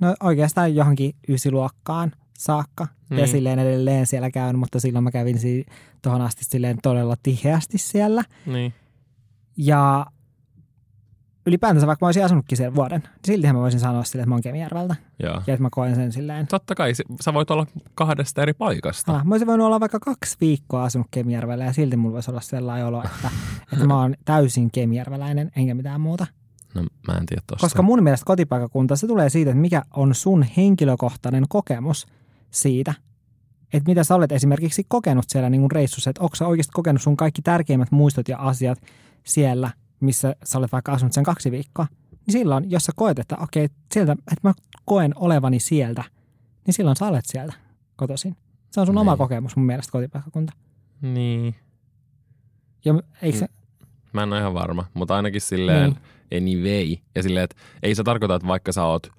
no 0.00 0.14
oikeastaan 0.22 0.74
johonkin 0.74 1.14
ysiluokkaan 1.28 2.12
saakka. 2.38 2.86
Niin. 3.10 3.20
Ja 3.20 3.26
silleen 3.26 3.58
edelleen 3.58 4.06
siellä 4.06 4.30
käyn, 4.30 4.58
mutta 4.58 4.80
silloin 4.80 5.04
mä 5.04 5.10
kävin 5.10 5.38
si- 5.38 5.66
tuohon 6.02 6.20
asti 6.22 6.44
silleen 6.44 6.78
todella 6.82 7.16
tiheästi 7.22 7.78
siellä. 7.78 8.24
Niin. 8.46 8.72
Ja 9.56 10.06
ylipäätänsä 11.46 11.86
vaikka 11.86 12.04
mä 12.04 12.08
olisin 12.08 12.24
asunutkin 12.24 12.58
sen 12.58 12.74
vuoden, 12.74 13.00
niin 13.00 13.10
siltihän 13.24 13.56
mä 13.56 13.62
voisin 13.62 13.80
sanoa 13.80 14.04
sille, 14.04 14.22
että 14.22 14.28
mä 14.28 14.34
oon 14.34 14.42
Kemijärveltä. 14.42 14.96
Joo. 15.22 15.34
Ja 15.46 15.54
että 15.54 15.62
mä 15.62 15.68
koen 15.70 15.94
sen 15.94 16.12
silleen. 16.12 16.46
Totta 16.46 16.74
kai, 16.74 16.92
sä 17.20 17.34
voit 17.34 17.50
olla 17.50 17.66
kahdesta 17.94 18.42
eri 18.42 18.54
paikasta. 18.54 19.12
Ah, 19.12 19.24
mä 19.24 19.34
olisin 19.34 19.46
voinut 19.46 19.66
olla 19.66 19.80
vaikka 19.80 20.00
kaksi 20.00 20.36
viikkoa 20.40 20.84
asunut 20.84 21.06
Kemijärvellä 21.10 21.64
ja 21.64 21.72
silti 21.72 21.96
mulla 21.96 22.14
voisi 22.14 22.30
olla 22.30 22.40
sellainen 22.40 22.86
olo, 22.86 23.02
että, 23.04 23.30
että 23.72 23.86
mä 23.86 24.00
oon 24.00 24.14
täysin 24.24 24.70
kemijärveläinen 24.70 25.50
enkä 25.56 25.74
mitään 25.74 26.00
muuta. 26.00 26.26
No 26.74 26.82
mä 26.82 27.18
en 27.18 27.26
tiedä 27.26 27.42
tosta. 27.46 27.64
Koska 27.64 27.82
mun 27.82 28.02
mielestä 28.02 28.24
kotipaikakunta, 28.24 28.96
se 28.96 29.06
tulee 29.06 29.30
siitä, 29.30 29.50
että 29.50 29.60
mikä 29.60 29.82
on 29.96 30.14
sun 30.14 30.46
henkilökohtainen 30.56 31.44
kokemus 31.48 32.06
siitä, 32.50 32.94
että 33.72 33.90
mitä 33.90 34.04
sä 34.04 34.14
olet 34.14 34.32
esimerkiksi 34.32 34.84
kokenut 34.88 35.24
siellä 35.28 35.50
niin 35.50 35.70
reissussa, 35.70 36.10
että 36.10 36.22
onko 36.22 36.36
sä 36.36 36.46
oikeasti 36.46 36.72
kokenut 36.74 37.02
sun 37.02 37.16
kaikki 37.16 37.42
tärkeimmät 37.42 37.92
muistot 37.92 38.28
ja 38.28 38.38
asiat 38.38 38.78
siellä– 39.24 39.70
missä 40.00 40.36
sä 40.44 40.58
olet 40.58 40.72
vaikka 40.72 40.92
asunut 40.92 41.12
sen 41.12 41.24
kaksi 41.24 41.50
viikkoa, 41.50 41.86
niin 42.10 42.32
silloin, 42.32 42.70
jos 42.70 42.84
sä 42.84 42.92
koet, 42.96 43.18
että 43.18 43.36
okei, 43.40 43.68
sieltä, 43.94 44.12
että 44.12 44.48
mä 44.48 44.52
koen 44.84 45.12
olevani 45.16 45.60
sieltä, 45.60 46.04
niin 46.66 46.74
silloin 46.74 46.96
sä 46.96 47.06
olet 47.06 47.24
sieltä 47.26 47.54
kotoisin. 47.96 48.36
Se 48.70 48.80
on 48.80 48.86
sun 48.86 48.94
niin. 48.94 49.00
oma 49.00 49.16
kokemus 49.16 49.56
mun 49.56 49.66
mielestä 49.66 49.92
kotipaikkakunta. 49.92 50.52
Niin. 51.02 51.54
Ja 52.84 52.94
eikö 53.22 53.38
se... 53.38 53.46
Mä 54.12 54.22
en 54.22 54.32
ole 54.32 54.40
ihan 54.40 54.54
varma, 54.54 54.84
mutta 54.94 55.16
ainakin 55.16 55.40
silleen 55.40 55.96
niin. 56.30 56.42
anyway. 56.42 56.96
Ja 57.14 57.22
silleen, 57.22 57.44
että 57.44 57.56
ei 57.82 57.94
se 57.94 58.02
tarkoita, 58.02 58.34
että 58.34 58.48
vaikka 58.48 58.72
sä 58.72 58.84
oot 58.84 59.10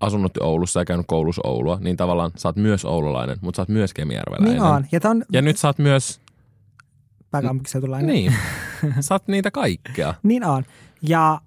asunut 0.00 0.36
Oulussa 0.40 0.80
ja 0.80 0.84
käynyt 0.84 1.06
koulussa 1.08 1.42
Oulua, 1.44 1.78
niin 1.80 1.96
tavallaan 1.96 2.30
sä 2.36 2.48
oot 2.48 2.56
myös 2.56 2.84
oululainen, 2.84 3.36
mutta 3.40 3.56
sä 3.56 3.62
oot 3.62 3.68
myös 3.68 3.94
kemijärveläinen. 3.94 4.52
Niin 4.52 4.62
on. 4.62 4.86
Ja, 4.92 5.00
ton... 5.00 5.24
ja 5.32 5.42
nyt 5.42 5.56
sä 5.56 5.68
oot 5.68 5.78
myös 5.78 6.20
pääkaupunkiseutulainen. 7.30 8.14
Niin. 8.14 8.34
Saat 9.00 9.28
niitä 9.28 9.50
kaikkea. 9.50 10.14
Niin 10.22 10.44
on. 10.44 10.64
Ja 11.02 11.40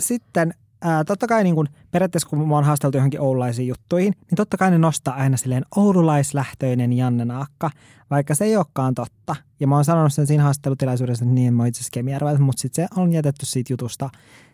sitten 0.00 0.54
ää, 0.82 1.04
totta 1.04 1.26
kai 1.26 1.44
niin 1.44 1.54
kun, 1.54 1.68
periaatteessa 1.90 2.28
kun 2.28 2.48
mä 2.48 2.54
oon 2.54 2.64
haasteltu 2.64 2.96
johonkin 2.96 3.20
oululaisiin 3.20 3.68
juttuihin, 3.68 4.14
niin 4.30 4.36
totta 4.36 4.56
kai 4.56 4.70
ne 4.70 4.78
nostaa 4.78 5.14
aina 5.14 5.36
silleen 5.36 5.64
oululaislähtöinen 5.76 6.92
Janne 6.92 7.24
Naakka, 7.24 7.70
vaikka 8.10 8.34
se 8.34 8.44
ei 8.44 8.56
olekaan 8.56 8.94
totta. 8.94 9.36
Ja 9.60 9.66
mä 9.66 9.74
oon 9.74 9.84
sanonut 9.84 10.12
sen 10.12 10.26
siinä 10.26 10.42
haastattelutilaisuudessa, 10.42 11.24
että 11.24 11.34
niin 11.34 11.54
mä 11.54 11.62
oon 11.62 11.68
itse 11.68 12.00
asiassa 12.00 12.42
mutta 12.42 12.60
sitten 12.60 12.88
se 12.88 13.00
on 13.00 13.12
jätetty 13.12 13.46
siitä 13.46 13.72
jutusta 13.72 14.10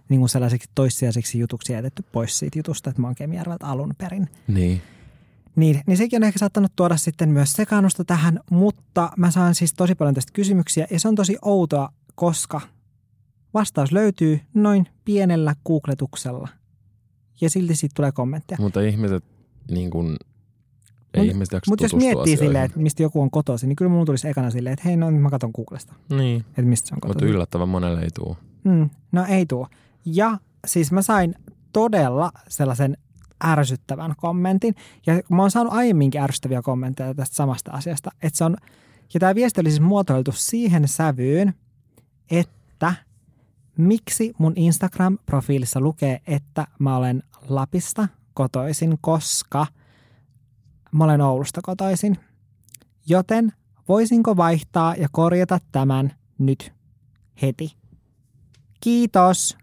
niin 0.09 0.21
kuin 0.21 0.29
sellaiseksi 0.29 0.71
toissijaiseksi 0.75 1.39
jutuksi 1.39 1.73
jätetty 1.73 2.05
pois 2.13 2.39
siitä 2.39 2.59
jutusta, 2.59 2.91
että 2.91 3.03
mä 3.03 3.09
oon 3.09 3.15
Kemijärveltä 3.15 3.67
alun 3.67 3.95
perin. 3.99 4.29
Niin. 4.49 4.83
Niin, 5.59 5.81
niin 5.87 5.97
sekin 5.97 6.16
on 6.23 6.25
ehkä 6.25 6.38
saattanut 6.38 6.73
tuoda 6.77 6.97
sitten 6.97 7.29
myös 7.29 7.53
sekaannusta 7.53 8.05
tähän, 8.05 8.40
mutta 8.51 9.11
mä 9.16 9.31
saan 9.31 9.55
siis 9.55 9.75
tosi 9.75 9.94
paljon 9.94 10.14
tästä 10.14 10.33
kysymyksiä 10.33 10.87
ja 10.90 11.01
se 11.01 11.09
on 11.09 11.14
tosi 11.14 11.38
outoa, 11.42 11.88
koska 12.14 12.61
vastaus 13.55 13.92
löytyy 13.92 14.40
noin 14.55 14.87
pienellä 15.05 15.55
googletuksella 15.66 16.49
ja 17.40 17.51
silti 17.51 17.77
siitä 17.77 17.92
tulee 17.97 18.12
kommentteja. 18.12 18.59
Mutta 18.61 18.81
ihmiset 18.81 19.25
niin 19.71 19.90
kuin, 19.90 20.16
ei 21.14 21.23
Mut- 21.25 21.29
ihmiset 21.31 21.53
jaksa 21.53 21.71
Mutta 21.73 21.85
jos 21.85 21.94
miettii 21.94 22.23
asioihin. 22.23 22.38
silleen, 22.38 22.64
että 22.64 22.79
mistä 22.79 23.03
joku 23.03 23.23
on 23.23 23.31
kotoisin, 23.31 23.68
niin 23.68 23.77
kyllä 23.77 23.90
mun 23.90 24.07
tulisi 24.07 24.29
ekana 24.29 24.51
silleen, 24.51 24.73
että 24.73 24.83
hei, 24.88 24.97
no 24.97 25.11
mä 25.11 25.31
katson 25.31 25.51
Googlesta, 25.57 25.94
Niin, 26.11 26.40
että 26.49 26.62
mistä 26.62 26.88
se 26.88 26.94
on 26.94 26.97
mutta 26.97 27.09
kotoisin. 27.09 27.35
yllättävän 27.35 27.68
monelle 27.68 28.01
ei 28.01 28.11
tule. 28.14 28.37
Mm, 28.64 28.90
no 29.12 29.25
ei 29.29 29.47
tuo. 29.47 29.66
Ja 30.05 30.38
siis 30.66 30.92
mä 30.92 31.03
sain 31.03 31.35
todella 31.73 32.33
sellaisen 32.49 32.97
ärsyttävän 33.44 34.14
kommentin. 34.16 34.74
Ja 35.07 35.14
mä 35.29 35.42
oon 35.42 35.51
saanut 35.51 35.72
aiemminkin 35.72 36.20
ärsyttäviä 36.20 36.62
kommentteja 36.62 37.14
tästä 37.14 37.37
samasta 37.37 37.70
asiasta. 37.70 38.11
Että 38.22 38.37
se 38.38 38.44
on, 38.44 38.57
ja 39.14 39.20
tämä 39.20 39.35
viesti 39.35 39.61
oli 39.61 39.70
siis 39.70 39.81
muotoiltu 39.81 40.33
siihen 40.33 40.88
sävyyn, 40.88 41.55
että 42.31 42.94
miksi 43.79 44.35
mun 44.38 44.55
Instagram-profiilissa 44.57 45.81
lukee, 45.81 46.20
että 46.27 46.66
mä 46.79 46.96
olen 46.96 47.22
Lapista 47.48 48.09
kotoisin, 48.35 48.98
koska 49.01 49.66
mä 50.92 51.05
olen 51.05 51.20
Oulusta 51.20 51.61
kotoisin. 51.62 52.18
Joten 53.07 53.53
voisinko 53.88 54.37
vaihtaa 54.37 54.94
ja 54.94 55.09
korjata 55.12 55.59
tämän 55.72 56.12
nyt 56.38 56.72
heti? 57.42 57.77
Kiitos. 58.81 59.59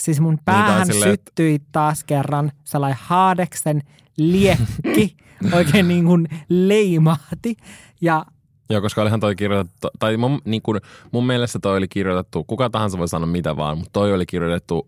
Siis 0.00 0.20
mun 0.20 0.38
päähän 0.44 0.76
tai 0.76 0.86
silleen, 0.86 1.14
että- 1.14 1.30
syttyi 1.30 1.58
taas 1.72 2.04
kerran 2.04 2.52
sellainen 2.64 2.98
haadeksen 3.02 3.82
liekki, 4.16 5.16
oikein 5.56 5.88
niin 5.88 6.04
kuin 6.04 6.28
leimahti. 6.48 7.56
Ja 8.00 8.26
Joo, 8.70 8.80
koska 8.80 9.02
olihan 9.02 9.20
toi 9.20 9.36
kirjoitettu, 9.36 9.88
tai 9.98 10.16
mun, 10.16 10.40
niin 10.44 10.62
kuin, 10.62 10.80
mun 11.12 11.26
mielestä 11.26 11.58
toi 11.58 11.76
oli 11.76 11.88
kirjoitettu, 11.88 12.44
kuka 12.44 12.70
tahansa 12.70 12.98
voi 12.98 13.08
sanoa 13.08 13.26
mitä 13.26 13.56
vaan, 13.56 13.78
mutta 13.78 13.90
toi 13.92 14.12
oli 14.14 14.26
kirjoitettu 14.26 14.86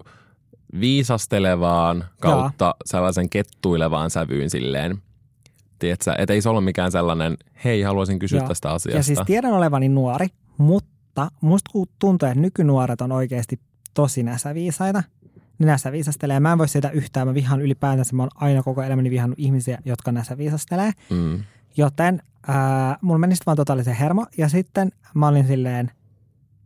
viisastelevaan 0.80 2.04
kautta 2.20 2.74
sellaisen 2.84 3.30
kettuilevaan 3.30 4.10
sävyyn 4.10 4.50
silleen. 4.50 5.02
Tiedätkö, 5.78 6.14
et 6.18 6.30
ei 6.30 6.42
se 6.42 6.48
ollut 6.48 6.64
mikään 6.64 6.92
sellainen, 6.92 7.36
hei 7.64 7.82
haluaisin 7.82 8.18
kysyä 8.18 8.38
Joo. 8.38 8.48
tästä 8.48 8.70
asiasta. 8.70 8.98
Ja 8.98 9.02
siis 9.02 9.20
tiedän 9.26 9.52
olevani 9.52 9.88
nuori, 9.88 10.26
mutta 10.58 11.30
musta 11.40 11.70
tuntuu, 11.98 12.28
että 12.28 12.40
nykynuoret 12.40 13.00
on 13.00 13.12
oikeasti 13.12 13.60
tosi 13.94 14.22
näsäviisaita. 14.22 15.02
Ne 15.58 15.66
näsäviisastelee. 15.66 16.40
Mä 16.40 16.52
en 16.52 16.58
voi 16.58 16.68
sitä 16.68 16.90
yhtään. 16.90 17.26
Mä 17.28 17.34
vihaan 17.34 17.60
ylipäätänsä. 17.60 18.16
Mä 18.16 18.22
oon 18.22 18.30
aina 18.34 18.62
koko 18.62 18.82
elämäni 18.82 19.10
vihannut 19.10 19.38
ihmisiä, 19.38 19.78
jotka 19.84 20.12
näsäviisastelee. 20.12 20.92
mm. 21.10 21.44
Joten 21.76 22.22
ää, 22.46 22.98
mulla 23.02 23.18
meni 23.18 23.34
sitten 23.34 23.46
vaan 23.46 23.56
totaalisen 23.56 23.94
hermo. 23.94 24.26
Ja 24.38 24.48
sitten 24.48 24.92
mä 25.14 25.28
olin 25.28 25.46
silleen, 25.46 25.90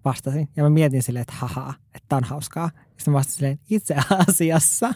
vastasin. 0.04 0.48
Ja 0.56 0.62
mä 0.62 0.70
mietin 0.70 1.02
silleen, 1.02 1.20
että 1.20 1.34
haha, 1.36 1.74
että 1.94 2.06
tää 2.08 2.16
on 2.16 2.24
hauskaa. 2.24 2.70
Sitten 2.96 3.12
mä 3.12 3.18
vastasin 3.18 3.36
silleen, 3.38 3.58
itse 3.70 3.96
asiassa 4.28 4.94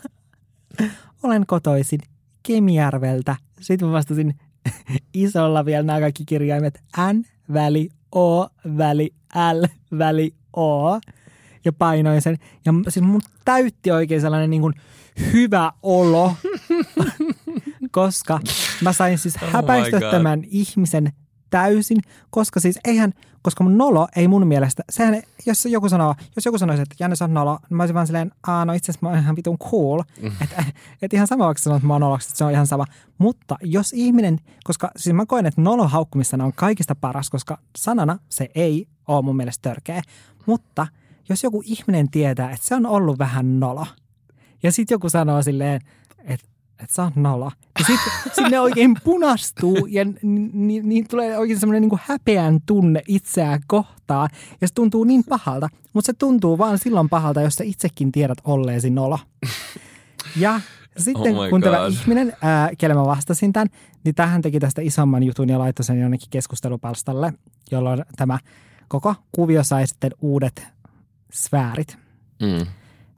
olen 1.23 1.47
kotoisin 1.47 2.01
Kemijärveltä. 2.43 3.37
Sitten 3.61 3.89
mä 3.89 3.93
vastasin 3.93 4.35
isolla 5.15 5.65
vielä 5.65 5.83
nämä 5.83 6.01
kaikki 6.01 6.25
kirjaimet 6.25 6.83
N, 7.13 7.25
väli, 7.53 7.89
O, 8.15 8.47
väli, 8.79 9.15
L, 9.53 9.65
väli, 9.99 10.35
O. 10.57 11.01
Ja 11.65 11.73
painoin 11.73 12.23
sen. 12.23 12.37
Ja 12.65 12.73
siis 12.89 13.07
mun 13.07 13.21
täytti 13.45 13.91
oikein 13.91 14.21
sellainen 14.21 14.51
niin 14.51 14.63
kuin 14.63 14.75
hyvä 15.33 15.73
olo, 15.83 16.35
koska 17.91 18.41
mä 18.83 18.93
sain 18.93 19.19
siis 19.19 19.35
Oh 19.43 19.51
God. 20.01 20.11
tämän 20.11 20.45
ihmisen 20.51 21.13
täysin, 21.51 21.99
koska 22.31 22.61
siis 22.61 22.79
eihän, 22.85 23.13
koska 23.43 23.65
mun 23.65 23.79
nolo 23.79 24.09
ei 24.17 24.29
mun 24.29 24.47
mielestä, 24.47 24.83
sehän, 24.91 25.23
jos 25.47 25.65
joku 25.67 25.89
sanoo, 25.89 26.15
jos 26.37 26.45
joku 26.47 26.59
sanoisi, 26.59 26.83
että 26.83 26.95
Janne 27.01 27.17
oot 27.21 27.31
nolo, 27.31 27.59
niin 27.69 27.77
mä 27.77 27.83
olisin 27.83 27.95
vaan 27.95 28.07
silleen, 28.07 28.31
aa 28.47 28.65
no 28.65 28.73
itse 28.73 28.93
asiassa 28.93 29.07
mä 29.07 29.11
oon 29.11 29.19
ihan 29.23 29.37
vitun 29.37 29.59
cool, 29.59 30.03
Mm. 30.23 30.33
että 30.43 30.65
et 31.03 31.13
ihan 31.13 31.27
sama 31.27 31.47
vaikka 31.47 31.63
sanoo, 31.63 31.77
että 31.77 31.87
mä 31.87 31.95
oon 31.95 32.01
noloksi, 32.01 32.29
että 32.29 32.39
se 32.39 32.45
on 32.45 32.51
ihan 32.53 32.67
sama, 32.67 32.85
mutta 33.19 33.57
jos 33.63 33.93
ihminen, 33.93 34.39
koska 34.65 34.91
siis 34.97 35.15
mä 35.15 35.27
koen, 35.27 35.47
että 35.47 35.61
nolo 35.61 35.89
haukkumissana 35.89 36.45
on 36.45 36.53
kaikista 36.57 36.95
paras, 36.95 37.31
koska 37.31 37.59
sanana 37.79 38.19
se 38.29 38.49
ei 38.55 38.87
ole 39.09 39.23
mun 39.23 39.37
mielestä 39.37 39.69
törkeä, 39.69 40.03
mutta 40.47 40.87
jos 41.31 41.43
joku 41.43 41.63
ihminen 41.65 42.11
tietää, 42.11 42.51
että 42.51 42.67
se 42.67 42.75
on 42.75 42.87
ollut 42.87 43.19
vähän 43.19 43.61
nolo, 43.61 43.87
ja 44.63 44.73
sitten 44.73 44.95
joku 44.95 45.09
sanoo 45.09 45.43
silleen, 45.43 45.81
että 46.25 46.51
että 46.83 46.95
sä 46.95 47.03
oot 47.03 47.17
nolo. 47.17 47.53
Ja 47.79 47.85
sitten 47.85 48.13
sit 48.35 48.51
ne 48.51 48.61
oikein 48.61 48.97
punastuu 49.05 49.87
ja 49.87 50.05
niin 50.05 50.51
ni, 50.53 50.81
ni, 50.81 51.03
tulee 51.03 51.39
oikein 51.39 51.61
semmoinen 51.61 51.83
niin 51.83 52.01
häpeän 52.05 52.61
tunne 52.67 53.03
itseään 53.09 53.61
kohtaan. 53.67 54.29
Ja 54.61 54.69
se 54.69 54.75
tuntuu 54.75 55.05
niin 55.05 55.25
pahalta, 55.29 55.69
mutta 55.93 56.07
se 56.07 56.13
tuntuu 56.13 56.59
vaan 56.59 56.79
silloin 56.79 57.09
pahalta, 57.09 57.41
jos 57.41 57.55
sä 57.55 57.65
itsekin 57.65 58.13
tiedät 58.13 58.39
olleesi 58.45 58.91
nolo. 58.91 59.19
Ja 60.37 60.61
sitten 60.97 61.37
Oh 61.37 61.51
kun 61.51 61.61
tämä 61.61 61.87
ihminen, 61.87 62.33
ää, 62.43 62.71
kelle 62.79 62.95
mä 62.95 63.05
vastasin 63.05 63.53
tämän, 63.53 63.69
niin 64.05 64.15
tähän 64.15 64.43
teki 64.43 64.61
tästä 64.61 64.83
isomman 64.83 65.23
jutun 65.23 65.49
ja 65.49 65.59
laittoi 65.59 65.85
sen 65.85 66.01
jonnekin 66.01 66.29
keskustelupalstalle, 66.31 67.33
jolloin 67.71 68.05
tämä 68.17 68.39
koko 68.89 69.15
kuvio 69.33 69.65
sai 69.65 69.87
sitten 69.87 70.11
uudet 70.21 70.67
sfäärit 71.33 71.99
Mm. 72.43 72.67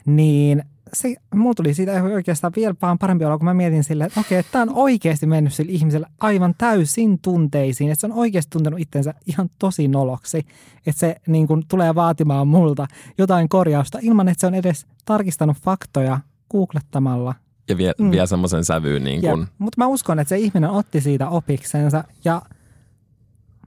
niin 0.07 0.63
se, 0.93 1.15
mulla 1.35 1.55
tuli 1.55 1.75
siitä 1.75 2.03
oikeastaan 2.03 2.53
vielä 2.57 2.75
vaan 2.83 2.99
parempi 2.99 3.25
olo, 3.25 3.39
kun 3.39 3.45
mä 3.45 3.55
mietin 3.55 3.85
silleen, 3.85 4.07
että 4.07 4.21
okei, 4.21 4.43
tämä 4.43 4.63
on 4.63 4.71
oikeasti 4.75 5.27
mennyt 5.27 5.53
sille 5.55 5.73
ihmiselle 5.73 6.07
aivan 6.21 6.55
täysin 6.59 7.19
tunteisiin, 7.19 7.91
että 7.91 8.01
se 8.01 8.07
on 8.07 8.13
oikeasti 8.13 8.51
tuntenut 8.51 8.81
itsensä 8.81 9.15
ihan 9.27 9.51
tosi 9.59 9.89
noloksi, 9.89 10.39
että 10.87 11.01
se 11.01 11.17
niin 11.27 11.47
kun, 11.47 11.65
tulee 11.69 11.95
vaatimaan 11.95 12.49
multa 12.49 12.87
jotain 13.19 13.49
korjausta 13.49 13.99
ilman, 14.03 14.29
että 14.29 14.41
se 14.41 14.47
on 14.47 14.55
edes 14.55 14.87
tarkistanut 15.05 15.57
faktoja 15.57 16.21
googlettamalla. 16.51 17.35
Ja 17.69 17.77
vie, 17.77 17.93
Mm. 17.99 18.05
mm. 18.05 18.11
vie 18.11 18.27
semmoisen 18.27 18.65
sävyyn 18.65 19.05
niin 19.05 19.21
kuin, 19.21 19.47
Mutta 19.59 19.75
mä 19.81 19.87
uskon, 19.87 20.19
että 20.19 20.29
se 20.29 20.39
ihminen 20.39 20.71
otti 20.71 21.01
siitä 21.01 21.29
opiksensa 21.29 22.05
ja 22.25 22.43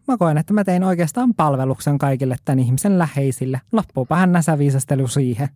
mä 0.07 0.17
koen, 0.17 0.37
että 0.37 0.53
mä 0.53 0.63
tein 0.63 0.83
oikeastaan 0.83 1.33
palveluksen 1.33 1.97
kaikille 1.97 2.35
tämän 2.45 2.59
ihmisen 2.59 2.99
läheisille. 2.99 3.61
Loppuupa 3.71 4.15
hän 4.15 4.31
näsäviisastelu 4.31 5.07
siihen. 5.07 5.49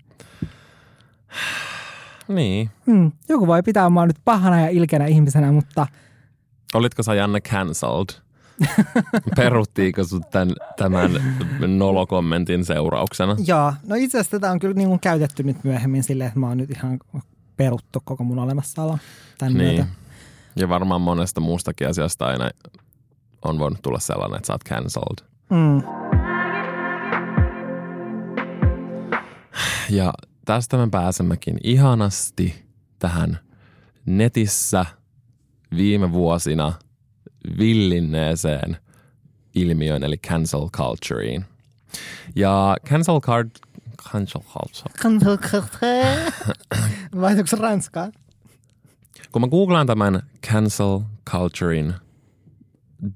niin. 2.28 2.70
Hmm, 2.86 3.12
joku 3.30 3.48
voi 3.48 3.64
pitää 3.64 3.90
mua 3.90 4.06
nyt 4.06 4.18
pahana 4.26 4.62
ja 4.62 4.70
ilkeänä 4.70 5.06
ihmisenä, 5.06 5.52
mutta 5.52 5.88
Olitko 6.74 7.04
sä 7.04 7.14
Janne 7.14 7.42
cancelled? 7.42 8.10
Peruttiinko 9.36 10.04
sut 10.04 10.30
tämän, 10.30 10.50
tämän 10.78 11.12
nolokommentin 11.78 12.66
seurauksena? 12.66 13.36
joo. 13.46 13.74
No 13.88 13.96
itse 13.96 14.20
asiassa 14.20 14.40
tätä 14.40 14.52
on 14.52 14.60
kyllä 14.60 14.74
niin 14.74 14.88
kuin 14.88 15.00
käytetty 15.00 15.44
nyt 15.44 15.64
myöhemmin 15.64 16.04
silleen, 16.04 16.28
että 16.28 16.40
mä 16.40 16.48
oon 16.48 16.58
nyt 16.58 16.70
ihan 16.70 17.00
peruttu 17.58 18.02
koko 18.06 18.24
mun 18.24 18.40
olemassaolo 18.40 18.98
tämän 19.38 19.54
Niin. 19.54 19.76
myötä. 19.76 19.86
Ja 20.56 20.70
varmaan 20.70 21.02
monesta 21.02 21.42
muustakin 21.42 21.88
asiasta 21.90 22.26
aina 22.26 22.50
on 23.42 23.60
voinut 23.60 23.82
tulla 23.82 24.00
sellainen, 24.00 24.38
että 24.38 24.48
sä 24.48 24.54
oot 24.54 24.64
cancelled. 24.64 25.30
Mm. 25.50 25.84
Ja 29.90 30.14
tästä 30.46 30.78
me 30.78 30.90
pääsemmekin 30.90 31.58
ihanasti 31.64 32.66
tähän 33.00 33.40
netissä 34.06 34.86
viime 35.78 36.12
vuosina 36.12 36.74
villinneeseen 37.60 38.78
ilmiöön, 39.56 40.04
eli 40.04 40.18
cancel 40.18 40.70
cultureen. 40.78 41.46
Ja 42.36 42.78
cancel 42.90 43.20
card... 43.20 43.52
Cancel 44.12 44.42
culture. 44.42 44.94
Vaihtuuko 47.22 47.48
se 47.48 47.56
ranskaan? 47.56 48.12
Kun 49.32 49.42
mä 49.42 49.48
googlaan 49.48 49.88
tämän 49.88 50.22
cancel 50.48 51.00
culturein 51.32 51.94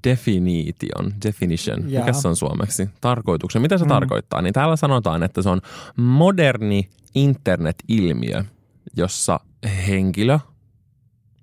definition, 0.04 1.12
definition, 1.24 1.90
Jaa. 1.90 2.04
mikä 2.04 2.12
se 2.12 2.28
on 2.28 2.36
suomeksi, 2.36 2.88
tarkoituksen, 3.00 3.62
mitä 3.62 3.78
se 3.78 3.84
Mm. 3.84 3.88
mm. 3.88 3.94
tarkoittaa, 3.94 4.42
niin 4.42 4.52
täällä 4.52 4.76
sanotaan, 4.76 5.22
että 5.22 5.42
se 5.42 5.48
on 5.48 5.60
moderni 5.96 6.88
internet-ilmiö, 7.14 8.44
jossa 8.96 9.40
henkilö 9.88 10.38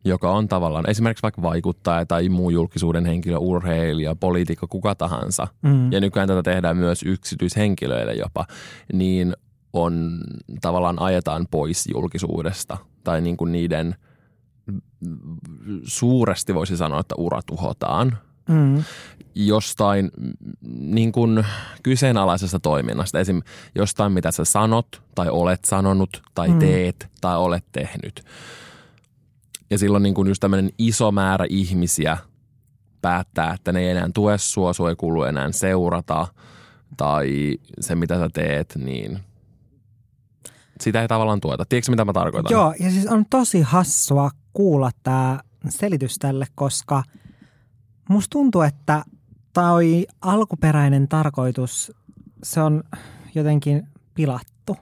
joka 0.05 0.31
on 0.31 0.47
tavallaan 0.47 0.89
esimerkiksi 0.89 1.23
vaikka 1.23 1.41
vaikuttaja 1.41 2.05
tai 2.05 2.29
muu 2.29 2.49
julkisuuden 2.49 3.05
henkilö, 3.05 3.37
urheilija, 3.37 4.15
poliitikko, 4.15 4.67
kuka 4.67 4.95
tahansa, 4.95 5.47
Mm. 5.61 5.91
ja 5.91 5.99
nykyään 5.99 6.27
tätä 6.27 6.43
tehdään 6.43 6.77
myös 6.77 7.03
yksityishenkilöille 7.03 8.13
jopa, 8.13 8.45
niin 8.93 9.33
on 9.73 10.21
tavallaan 10.61 11.01
ajetaan 11.01 11.47
pois 11.51 11.87
julkisuudesta 11.93 12.77
tai 13.03 13.21
niin 13.21 13.37
kuin 13.37 13.51
niiden 13.51 13.95
suuresti 15.83 16.55
voisi 16.55 16.77
sanoa, 16.77 16.99
että 16.99 17.15
ura 17.17 17.41
tuhotaan 17.45 18.17
Mm. 18.49 18.83
jostain 19.35 20.11
niin 20.79 21.11
kuin 21.11 21.45
kyseenalaisesta 21.83 22.59
toiminnasta. 22.59 23.19
Esim. 23.19 23.41
jostain, 23.75 24.11
mitä 24.11 24.31
sä 24.31 24.45
sanot 24.45 25.01
tai 25.15 25.29
olet 25.29 25.65
sanonut 25.65 26.21
tai 26.35 26.47
Mm. 26.49 26.59
teet 26.59 27.07
tai 27.21 27.37
olet 27.37 27.65
tehnyt. 27.71 28.25
Ja 29.69 29.77
silloin 29.77 30.03
niin 30.03 30.13
kuin 30.13 30.27
just 30.27 30.39
tämmöinen 30.39 30.71
iso 30.77 31.11
määrä 31.11 31.45
ihmisiä 31.49 32.17
päättää, 33.01 33.53
että 33.53 33.71
ne 33.71 33.79
ei 33.79 33.89
enää 33.89 34.09
tue 34.13 34.37
sua, 34.37 34.73
sua 34.73 34.89
ei 34.89 34.95
kuulu 34.95 35.23
enää 35.23 35.51
seurata 35.51 36.27
tai 36.97 37.57
se, 37.79 37.95
mitä 37.95 38.17
sä 38.19 38.29
teet, 38.33 38.73
niin 38.75 39.19
sitä 40.81 41.01
ei 41.01 41.07
tavallaan 41.07 41.41
tueta. 41.41 41.65
Tiedätkö, 41.65 41.91
mitä 41.91 42.05
mä 42.05 42.13
tarkoitan? 42.13 42.51
Joo, 42.51 42.73
ja 42.79 42.91
siis 42.91 43.07
on 43.07 43.25
tosi 43.29 43.61
hassua 43.61 44.29
kuulla 44.53 44.91
tämä 45.03 45.39
selitys 45.69 46.15
tälle, 46.19 46.47
koska 46.55 47.03
musta 48.11 48.29
tuntuu, 48.29 48.61
että 48.61 49.03
toi 49.53 50.07
alkuperäinen 50.21 51.07
tarkoitus, 51.07 51.91
se 52.43 52.61
on 52.61 52.83
jotenkin 53.35 53.87
pilattu. 54.13 54.77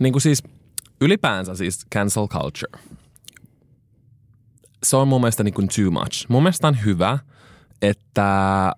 Niin 0.00 0.12
kuin 0.12 0.22
siis 0.22 0.42
ylipäänsä 1.00 1.54
siis 1.54 1.86
cancel 1.94 2.28
culture. 2.28 2.78
Se 4.82 4.96
on 4.96 5.08
mun 5.08 5.20
mielestä 5.20 5.44
niin 5.44 5.54
kuin 5.54 5.68
too 5.76 5.90
much. 5.90 6.26
Mun 6.28 6.42
mielestä 6.42 6.68
on 6.68 6.76
hyvä, 6.84 7.18
että 7.82 8.72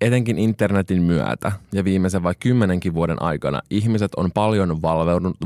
etenkin 0.00 0.38
internetin 0.38 1.02
myötä 1.02 1.52
ja 1.72 1.84
viimeisen 1.84 2.22
vai 2.22 2.34
kymmenenkin 2.40 2.94
vuoden 2.94 3.22
aikana 3.22 3.60
ihmiset 3.70 4.14
on 4.16 4.32
paljon 4.32 4.82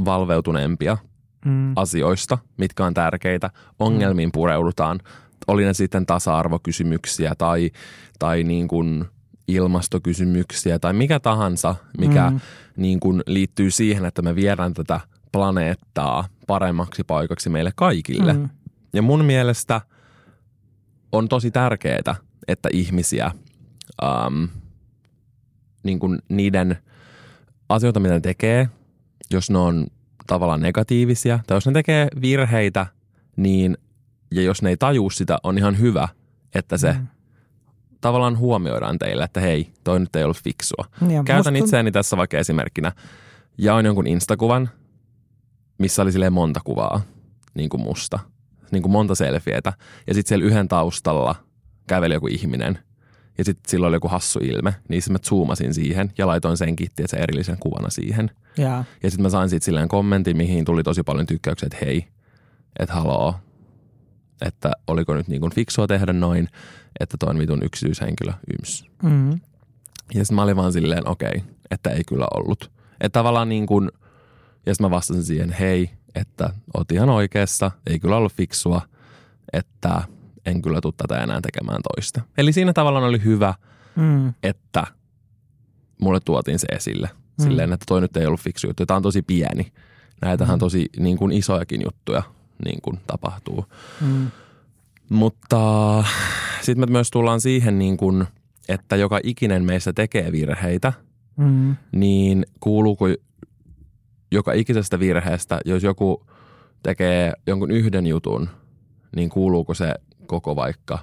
valveutuneempia 0.04 0.96
Mm. 1.44 1.72
asioista, 1.76 2.38
mitkä 2.56 2.84
on 2.84 2.94
tärkeitä. 2.94 3.50
Ongelmiin 3.78 4.32
pureudutaan. 4.32 5.00
Oli 5.46 5.64
ne 5.64 5.74
sitten 5.74 6.06
tasa-arvokysymyksiä 6.06 7.34
tai, 7.38 7.70
tai 8.18 8.44
niin 8.44 8.68
kuin 8.68 9.04
ilmastokysymyksiä 9.48 10.78
tai 10.78 10.92
mikä 10.92 11.20
tahansa, 11.20 11.74
mikä 11.98 12.30
Mm. 12.30 12.40
niin 12.76 13.00
kuin 13.00 13.22
liittyy 13.26 13.70
siihen, 13.70 14.04
että 14.04 14.22
me 14.22 14.34
viedään 14.34 14.74
tätä 14.74 15.00
planeettaa 15.32 16.28
paremmaksi 16.46 17.04
paikaksi 17.04 17.50
meille 17.50 17.72
kaikille. 17.76 18.32
Mm. 18.32 18.48
Ja 18.92 19.02
mun 19.02 19.24
mielestä 19.24 19.80
on 21.12 21.28
tosi 21.28 21.50
tärkeää, 21.50 22.14
että 22.48 22.68
ihmisiä, 22.72 23.30
ähm, 24.04 24.44
niin 25.82 25.98
kuin 25.98 26.18
niiden 26.28 26.76
asioita, 27.68 28.00
mitä 28.00 28.14
ne 28.14 28.20
tekee, 28.20 28.68
jos 29.30 29.50
ne 29.50 29.58
on 29.58 29.86
tavallaan 30.26 30.60
negatiivisia 30.60 31.40
tai 31.46 31.56
jos 31.56 31.66
ne 31.66 31.72
tekee 31.72 32.08
virheitä, 32.20 32.86
niin 33.36 33.78
ja 34.30 34.42
jos 34.42 34.62
ne 34.62 34.70
ei 34.70 34.76
tajuu 34.76 35.10
sitä, 35.10 35.38
on 35.42 35.58
ihan 35.58 35.78
hyvä, 35.78 36.08
että 36.54 36.78
se 36.78 36.92
Mm. 36.92 37.06
tavallaan 38.00 38.38
huomioidaan 38.38 38.98
teille, 38.98 39.24
että 39.24 39.40
hei, 39.40 39.70
toi 39.84 40.00
nyt 40.00 40.16
ei 40.16 40.24
ollut 40.24 40.42
fiksua. 40.44 40.84
Ja 41.08 41.22
Käytän 41.24 41.52
musta- 41.54 41.64
itseäni 41.64 41.92
tässä 41.92 42.16
vaikka 42.16 42.38
esimerkkinä. 42.38 42.92
Jaoin 43.58 43.86
jonkun 43.86 44.06
instakuvan, 44.06 44.70
missä 45.78 46.02
oli 46.02 46.12
silleen 46.12 46.32
monta 46.32 46.60
kuvaa, 46.64 47.00
niin 47.54 47.68
kuin 47.70 47.80
musta. 47.82 48.18
Niin 48.70 48.82
kuin 48.82 48.92
monta 48.92 49.14
selfietä. 49.14 49.72
Ja 50.06 50.14
sitten 50.14 50.28
siellä 50.28 50.44
yhden 50.46 50.68
taustalla 50.68 51.34
käveli 51.86 52.14
joku 52.14 52.26
ihminen. 52.26 52.78
Ja 53.38 53.44
sitten 53.44 53.70
sillä 53.70 53.86
oli 53.86 53.96
joku 53.96 54.08
hassu 54.08 54.38
ilme. 54.42 54.74
Niin 54.88 55.02
sitten 55.02 55.12
mä 55.12 55.18
zoomasin 55.18 55.74
siihen 55.74 56.12
ja 56.18 56.26
laitoin 56.26 56.56
sen 56.56 56.76
kitti, 56.76 57.02
että 57.02 57.16
se 57.16 57.22
erillisen 57.22 57.56
kuvana 57.60 57.90
siihen. 57.90 58.30
Jaa. 58.58 58.84
Ja 59.02 59.10
sitten 59.10 59.22
mä 59.22 59.28
sain 59.30 59.48
siitä 59.50 59.64
silleen 59.64 59.88
kommentin, 59.88 60.36
mihin 60.36 60.64
tuli 60.64 60.82
tosi 60.82 61.02
paljon 61.02 61.26
tykkäyksiä, 61.26 61.66
että 61.66 61.86
hei, 61.86 62.06
että 62.78 62.94
haloo, 62.94 63.34
että 64.46 64.70
oliko 64.86 65.14
nyt 65.14 65.28
niin 65.28 65.40
kuin 65.40 65.54
fiksua 65.54 65.86
tehdä 65.86 66.12
noin, 66.12 66.48
että 67.00 67.16
toi 67.20 67.30
on 67.30 67.38
vitun 67.38 67.62
yksityishenkilö, 67.62 68.32
yms. 68.58 68.86
Mm. 69.02 69.30
Ja 70.14 70.24
sitten 70.24 70.34
mä 70.34 70.42
olin 70.42 70.56
vaan 70.56 70.72
silleen, 70.72 71.08
okei, 71.08 71.28
okay, 71.28 71.40
että 71.70 71.90
ei 71.90 72.04
kyllä 72.04 72.26
ollut. 72.34 72.70
Että 73.00 73.18
tavallaan 73.18 73.48
niin 73.48 73.66
kuin, 73.66 73.90
ja 74.66 74.74
sitten 74.74 74.86
mä 74.86 74.90
vastasin 74.90 75.24
siihen, 75.24 75.52
hei, 75.52 75.90
että 76.14 76.50
oot 76.74 76.92
ihan 76.92 77.10
oikeassa, 77.10 77.70
ei 77.86 77.98
kyllä 77.98 78.16
ollut 78.16 78.32
fiksua, 78.32 78.80
että 79.52 80.02
en 80.46 80.62
kyllä 80.62 80.80
tule 80.80 80.94
tätä 80.96 81.22
enää 81.22 81.40
tekemään 81.40 81.80
toista. 81.94 82.20
Eli 82.38 82.52
siinä 82.52 82.72
tavallaan 82.72 83.04
oli 83.04 83.24
hyvä, 83.24 83.54
Mm. 83.96 84.34
että 84.42 84.86
mulle 86.00 86.20
tuotiin 86.20 86.58
se 86.58 86.66
esille. 86.70 87.10
Mm. 87.38 87.42
Silleen, 87.44 87.72
että 87.72 87.84
toi 87.88 88.00
nyt 88.00 88.16
ei 88.16 88.26
ollut 88.26 88.40
fiksu 88.40 88.66
juttu. 88.66 88.86
Tämä 88.86 88.96
on 88.96 89.02
tosi 89.02 89.22
pieni. 89.22 89.72
Näitähän 90.22 90.56
Mm. 90.56 90.60
tosi 90.60 90.86
niin 90.98 91.16
kuin 91.18 91.32
isojakin 91.32 91.80
juttuja 91.84 92.22
niin 92.64 92.82
kuin 92.82 93.00
tapahtuu. 93.06 93.64
Mm. 94.00 94.30
Mutta 95.08 96.04
sitten 96.62 96.88
me 96.88 96.92
myös 96.92 97.10
tullaan 97.10 97.40
siihen, 97.40 97.78
niin 97.78 97.96
kuin, 97.96 98.26
että 98.68 98.96
joka 98.96 99.20
ikinen 99.22 99.64
meistä 99.64 99.92
tekee 99.92 100.32
virheitä, 100.32 100.92
Mm. 101.36 101.76
niin 101.92 102.46
kuuluuko 102.60 103.04
joka 104.32 104.52
ikisestä 104.52 104.98
virheestä, 104.98 105.60
jos 105.64 105.82
joku 105.82 106.26
tekee 106.82 107.32
jonkun 107.46 107.70
yhden 107.70 108.06
jutun, 108.06 108.48
niin 109.16 109.30
kuuluuko 109.30 109.74
se 109.74 109.94
koko 110.26 110.56
vaikka 110.56 110.98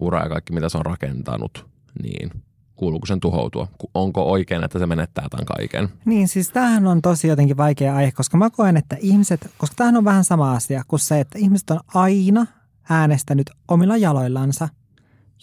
ura 0.00 0.22
ja 0.22 0.28
kaikki, 0.28 0.52
mitä 0.52 0.68
se 0.68 0.78
on 0.78 0.86
rakentanut, 0.86 1.66
niin 2.02 2.30
kuuluuko 2.80 3.06
sen 3.06 3.20
tuhoutua? 3.20 3.68
Onko 3.94 4.30
oikein, 4.30 4.64
että 4.64 4.78
se 4.78 4.86
menettää 4.86 5.26
tämän 5.30 5.46
kaiken? 5.46 5.88
Niin, 6.04 6.28
siis 6.28 6.48
tämähän 6.50 6.86
on 6.86 7.02
tosi 7.02 7.28
jotenkin 7.28 7.56
vaikea 7.56 7.96
aihe, 7.96 8.12
koska 8.12 8.36
mä 8.36 8.50
koen, 8.50 8.76
että 8.76 8.96
ihmiset, 9.00 9.50
koska 9.58 9.74
tämähän 9.76 9.96
on 9.96 10.04
vähän 10.04 10.24
sama 10.24 10.52
asia 10.52 10.82
kuin 10.88 11.00
se, 11.00 11.20
että 11.20 11.38
ihmiset 11.38 11.70
on 11.70 11.80
aina 11.94 12.46
äänestänyt 12.90 13.50
omilla 13.68 13.96
jaloillansa. 13.96 14.68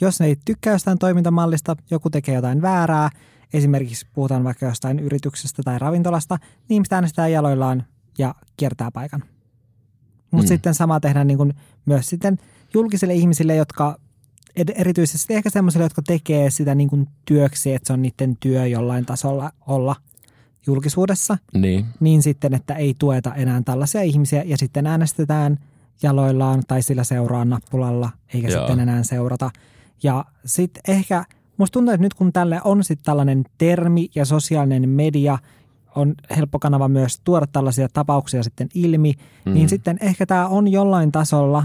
Jos 0.02 0.20
ne 0.20 0.26
ei 0.26 0.36
tykkää 0.46 0.74
jostain 0.74 0.98
toimintamallista, 1.00 1.76
joku 1.92 2.10
tekee 2.10 2.36
jotain 2.36 2.62
väärää, 2.62 3.10
esimerkiksi 3.54 4.08
puhutaan 4.14 4.44
vaikka 4.44 4.66
jostain 4.66 5.00
yrityksestä 5.00 5.64
tai 5.64 5.80
ravintolasta, 5.80 6.38
niin 6.42 6.76
ihmiset 6.76 6.94
äänestää 6.94 7.28
jaloillaan 7.28 7.84
ja 8.18 8.36
kiertää 8.58 8.92
paikan. 8.92 9.24
Mutta 10.32 10.46
Mm. 10.46 10.48
sitten 10.48 10.74
sama 10.74 11.00
tehdään 11.00 11.28
niin 11.28 11.38
kuin 11.38 11.54
myös 11.86 12.06
sitten 12.10 12.38
julkisille 12.74 13.14
ihmisille, 13.14 13.56
jotka 13.56 14.00
erityisesti 14.76 15.34
ehkä 15.34 15.50
semmoisille, 15.50 15.86
jotka 15.86 16.02
tekee 16.08 16.50
sitä 16.50 16.76
niin 16.76 16.90
kuin 16.90 17.08
työksi, 17.26 17.74
että 17.74 17.88
se 17.88 17.94
on 17.94 18.02
niiden 18.02 18.38
työ 18.40 18.68
jollain 18.68 19.06
tasolla 19.06 19.52
olla 19.68 19.96
julkisuudessa, 20.68 21.38
Niin, 21.54 21.86
niin 22.00 22.22
sitten, 22.22 22.54
että 22.54 22.74
ei 22.74 22.96
tueta 23.00 23.36
enää 23.36 23.62
tällaisia 23.66 24.02
ihmisiä 24.02 24.44
ja 24.46 24.58
sitten 24.58 24.88
äänestetään 24.88 25.58
jaloillaan 26.04 26.64
tai 26.68 26.82
sillä 26.82 27.04
seuraa 27.04 27.46
nappulalla, 27.46 28.10
eikä 28.34 28.48
Joo. 28.48 28.60
sitten 28.60 28.80
enää 28.80 29.04
seurata. 29.04 29.50
Ja 30.04 30.26
sitten 30.46 30.82
ehkä, 30.88 31.26
musta 31.58 31.74
tuntuu, 31.74 31.94
että 31.94 32.02
nyt 32.06 32.14
kun 32.14 32.34
tälle 32.34 32.62
on 32.64 32.84
sitten 32.84 33.06
tällainen 33.06 33.44
termi 33.58 34.10
ja 34.16 34.26
sosiaalinen 34.26 34.90
media 34.90 35.38
on 35.96 36.16
helppo 36.38 36.60
kanava 36.60 36.88
myös 36.88 37.20
tuoda 37.24 37.48
tällaisia 37.48 37.88
tapauksia 37.94 38.44
sitten 38.44 38.70
ilmi, 38.74 39.14
Mm. 39.46 39.54
niin 39.54 39.70
sitten 39.70 39.98
ehkä 40.02 40.26
tämä 40.26 40.48
on 40.48 40.68
jollain 40.68 41.12
tasolla 41.12 41.64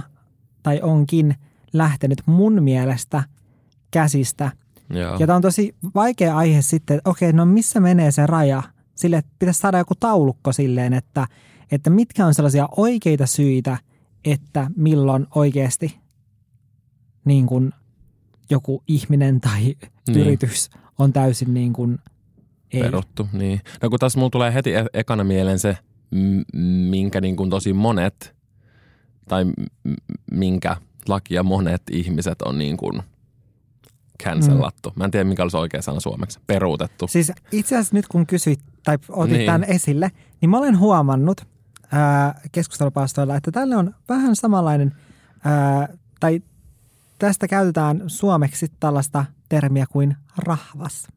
tai 0.62 0.81
onkin 0.83 1.35
lähtenyt 1.72 2.22
mun 2.26 2.62
mielestä 2.62 3.22
käsistä. 3.90 4.52
joo. 4.90 5.16
Ja 5.18 5.26
tämä 5.26 5.37
on 5.37 5.42
tosi 5.42 5.74
vaikea 5.94 6.37
aihe 6.37 6.62
sitten, 6.62 6.96
että 6.96 7.11
okei, 7.11 7.32
no 7.32 7.46
missä 7.46 7.80
menee 7.80 8.11
se 8.11 8.26
raja? 8.26 8.62
Sille 8.94 9.16
että 9.16 9.30
pitäisi 9.38 9.61
saada 9.61 9.78
joku 9.78 9.94
taulukko 9.94 10.52
silleen, 10.52 10.92
että, 10.92 11.26
että 11.72 11.90
mitkä 11.90 12.26
on 12.26 12.35
sellaisia 12.35 12.68
oikeita 12.76 13.26
syitä, 13.26 13.76
että 14.24 14.70
milloin 14.76 15.26
oikeasti 15.35 15.98
niin 17.24 17.46
kuin 17.46 17.72
joku 18.50 18.82
ihminen 18.88 19.40
tai 19.40 19.61
Niin. 19.62 19.76
niin. 20.08 20.20
yritys 20.20 20.70
on 20.98 21.12
täysin 21.12 21.54
niin 21.54 21.72
kuin 21.72 21.98
ei. 22.72 22.80
peruttu. 22.82 23.28
Niin. 23.32 23.61
No 23.82 23.90
kun 23.90 23.98
tässä 23.98 24.18
mulla 24.18 24.31
tulee 24.31 24.54
heti 24.54 24.75
e- 24.75 24.87
ekana 24.94 25.25
mieleen 25.25 25.58
se, 25.58 25.77
minkä 26.90 27.20
niin 27.20 27.37
kuin 27.37 27.50
tosi 27.50 27.73
monet, 27.73 28.35
tai 29.29 29.44
minkä 30.33 30.77
lakia 31.09 31.42
monet 31.42 31.83
ihmiset 31.90 32.42
on 32.42 32.59
niin 32.59 32.77
kuin 32.77 33.03
cancelattu. 34.25 34.90
Mm. 34.90 34.94
Mä 34.98 35.05
en 35.05 35.11
tiedä, 35.11 35.25
mikä 35.25 35.42
olisi 35.42 35.57
oikea 35.57 35.83
sana 35.83 36.00
suomeksi. 36.00 36.40
Peruutettu. 36.46 37.09
Siis 37.09 37.33
itse 37.53 37.77
asiassa 37.77 37.96
nyt 37.96 38.09
kun 38.09 38.27
kysyit 38.27 38.61
tai 38.85 38.98
otit 39.09 39.33
Niin. 39.37 39.46
tämän 39.46 39.65
esille, 39.65 40.11
niin 40.40 40.50
mä 40.50 40.59
olen 40.59 40.79
huomannut 40.79 41.40
ää, 41.92 42.40
keskustelupalstoilla, 42.53 43.37
että 43.37 43.50
tälle 43.50 43.77
on 43.77 43.94
vähän 44.09 44.37
samanlainen, 44.37 44.94
ää, 45.44 45.88
tai 46.21 46.42
tästä 47.19 47.48
käytetään 47.48 48.03
suomeksi 48.07 48.73
tällaista 48.81 49.25
termiä 49.48 49.87
kuin 49.90 50.17
rahvas, 50.38 51.09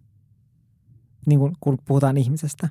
niin 1.26 1.40
kuin 1.40 1.54
kun 1.60 1.78
puhutaan 1.86 2.18
ihmisestä. 2.18 2.70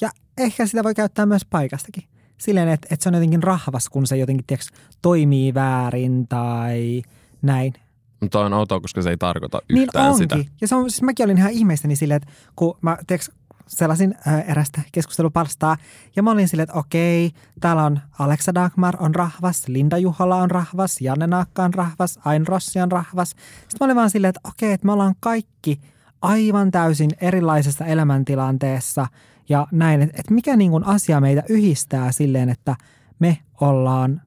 Ja 0.00 0.10
ehkä 0.38 0.66
sitä 0.66 0.84
voi 0.84 0.94
käyttää 0.94 1.26
myös 1.26 1.44
paikastakin. 1.50 2.04
Silleen, 2.40 2.68
että, 2.68 2.88
että 2.90 3.02
se 3.02 3.08
on 3.08 3.14
jotenkin 3.14 3.42
rahvas, 3.42 3.88
kun 3.88 4.06
se 4.06 4.16
jotenkin 4.16 4.46
tiiäks, 4.46 4.68
toimii 5.02 5.54
väärin 5.54 6.28
tai 6.28 7.02
näin. 7.42 7.72
Mutta 8.20 8.40
on 8.40 8.52
outoa, 8.52 8.80
koska 8.80 9.02
se 9.02 9.10
ei 9.10 9.16
tarkoita 9.16 9.62
Niin 9.68 9.82
yhtään 9.82 10.10
onkin. 10.10 10.28
sitä. 10.38 10.50
Ja 10.60 10.68
se 10.68 10.74
on, 10.74 10.90
siis 10.90 11.02
mäkin 11.02 11.24
olin 11.24 11.38
ihan 11.38 11.50
ihmeissäni 11.50 11.96
silleen, 11.96 12.16
että 12.22 12.32
kun 12.56 12.78
mä 12.82 12.96
tiiäks, 13.06 13.30
sellaisin 13.66 14.14
äh, 14.28 14.44
erästä 14.50 14.80
keskustelupalstaa, 14.92 15.76
ja 16.16 16.22
mä 16.22 16.30
olin 16.30 16.48
silleen, 16.48 16.64
että 16.68 16.78
okei, 16.78 17.30
täällä 17.60 17.84
on 17.84 18.00
Alexa 18.18 18.54
Dagmar 18.54 18.96
on 18.98 19.14
rahvas, 19.14 19.68
Linda 19.68 19.98
Juhola 19.98 20.36
on 20.36 20.50
rahvas, 20.50 21.00
Janne 21.00 21.26
Naakka 21.26 21.62
on 21.64 21.74
rahvas, 21.74 22.18
Ain 22.24 22.46
Rossi 22.46 22.80
on 22.80 22.92
rahvas. 22.92 23.30
Sitten 23.30 23.76
mä 23.80 23.84
olin 23.84 23.96
vaan 23.96 24.10
silleen, 24.10 24.28
että 24.28 24.40
okei, 24.48 24.72
että 24.72 24.86
me 24.86 24.92
ollaan 24.92 25.14
kaikki 25.20 25.80
aivan 26.22 26.70
täysin 26.70 27.10
erilaisessa 27.20 27.84
elämäntilanteessa 27.86 29.06
ja 29.50 29.66
näin, 29.72 30.02
että, 30.02 30.16
että 30.18 30.34
mikä 30.34 30.56
niin 30.56 30.70
kuin 30.70 30.86
asia 30.86 31.20
meitä 31.20 31.42
yhdistää 31.48 32.12
silleen, 32.12 32.48
että 32.48 32.76
me 33.18 33.38
ollaan 33.60 34.22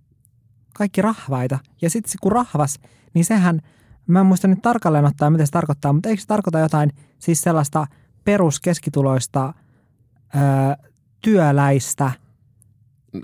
kaikki 0.74 1.02
rahvaita. 1.02 1.60
Ja 1.82 1.90
sitten 1.90 2.14
kun 2.22 2.32
rahvas, 2.32 2.80
niin 3.14 3.26
sehän, 3.26 3.60
mä 4.08 4.20
en 4.20 4.26
muista 4.26 4.48
nyt 4.48 4.62
tarkalleen 4.62 5.06
ottaa, 5.06 5.30
mitä 5.30 5.46
se 5.46 5.52
tarkoittaa, 5.52 5.94
mutta 5.94 6.10
eikö 6.10 6.22
se 6.22 6.28
tarkoita 6.28 6.60
jotain 6.60 6.92
siis 7.20 7.42
sellaista 7.42 7.88
peruskeskituloista 8.26 9.54
ö, 10.36 10.40
työläistä, 11.22 12.12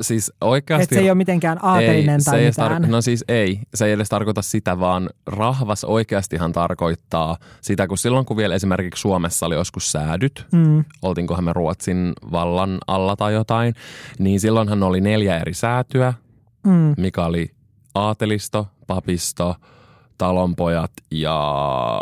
Siis 0.02 0.32
oikeasti... 0.42 0.84
että 0.84 0.96
se 0.96 1.02
ei 1.02 1.10
ole 1.10 1.16
mitenkään 1.16 1.58
aatelinen 1.62 2.20
ei, 2.20 2.26
tai 2.26 2.44
mitään. 2.46 2.84
Tar- 2.84 2.88
no 2.88 3.02
siis 3.02 3.26
ei, 3.28 3.60
se 3.74 3.86
ei 3.86 3.92
edes 3.92 4.10
tarkoita 4.10 4.42
sitä, 4.42 4.80
vaan 4.80 5.10
rahvas 5.26 5.84
oikeastihan 5.84 6.52
tarkoittaa 6.52 7.38
sitä, 7.62 7.88
kun 7.88 7.98
silloin 7.98 8.26
kun 8.26 8.38
vielä 8.38 8.56
esimerkiksi 8.56 9.02
Suomessa 9.02 9.46
oli 9.46 9.56
joskus 9.56 9.92
säädyt, 9.92 10.46
mm, 10.52 10.84
oltiinkohan 11.02 11.44
me 11.44 11.54
Ruotsin 11.54 12.14
vallan 12.32 12.78
alla 12.88 13.16
tai 13.16 13.34
jotain, 13.34 13.74
niin 14.20 14.40
silloinhan 14.40 14.84
oli 14.84 15.02
neljä 15.02 15.38
eri 15.38 15.54
säätyä, 15.54 16.14
mm, 16.68 16.94
mikä 16.98 17.26
oli 17.26 17.52
aatelisto, 17.96 18.68
papisto, 18.88 19.56
talonpojat 20.18 20.92
ja 21.12 22.02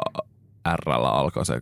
RL 0.75 1.05
alkoi 1.05 1.45
se, 1.45 1.59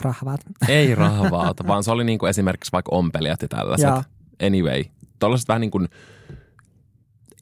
rahvaat. 0.00 0.40
ei 0.68 0.94
rahvaat, 1.04 1.56
vaan 1.66 1.84
se 1.84 1.90
oli 1.90 2.04
niin 2.04 2.18
kuin 2.18 2.30
esimerkiksi 2.30 2.72
vaikka 2.72 2.96
ompelijat 2.96 3.42
ja 3.42 3.48
tällaiset. 3.48 3.88
Joo. 3.88 4.02
Anyway, 4.42 4.84
tuollaiset 5.18 5.48
vähän 5.48 5.60
niin 5.60 5.70
kuin 5.70 5.88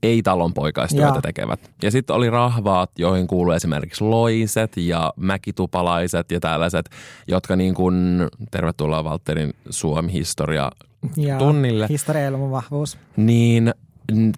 ei-talonpoikaistyötä 0.03 1.21
tekevät. 1.21 1.71
Ja 1.83 1.91
sitten 1.91 2.17
oli 2.17 2.31
rahvaat, 2.31 2.91
joihin 2.99 3.27
kuului 3.27 3.57
esimerkiksi 3.57 4.05
loiset 4.05 4.77
ja 4.77 5.13
mäkitupalaiset 5.17 6.31
ja 6.31 6.41
tällaiset, 6.41 6.91
jotka 7.29 7.57
niin 7.57 7.75
kuin, 7.75 8.29
tervetuloa 8.51 9.05
Valterin 9.05 9.55
Suomi-historia 9.71 10.71
Ja 11.17 11.39
tunnille, 11.39 11.87
historia 11.89 12.25
ei 12.25 12.33
vahvuus. 12.33 12.99
niin 13.17 13.75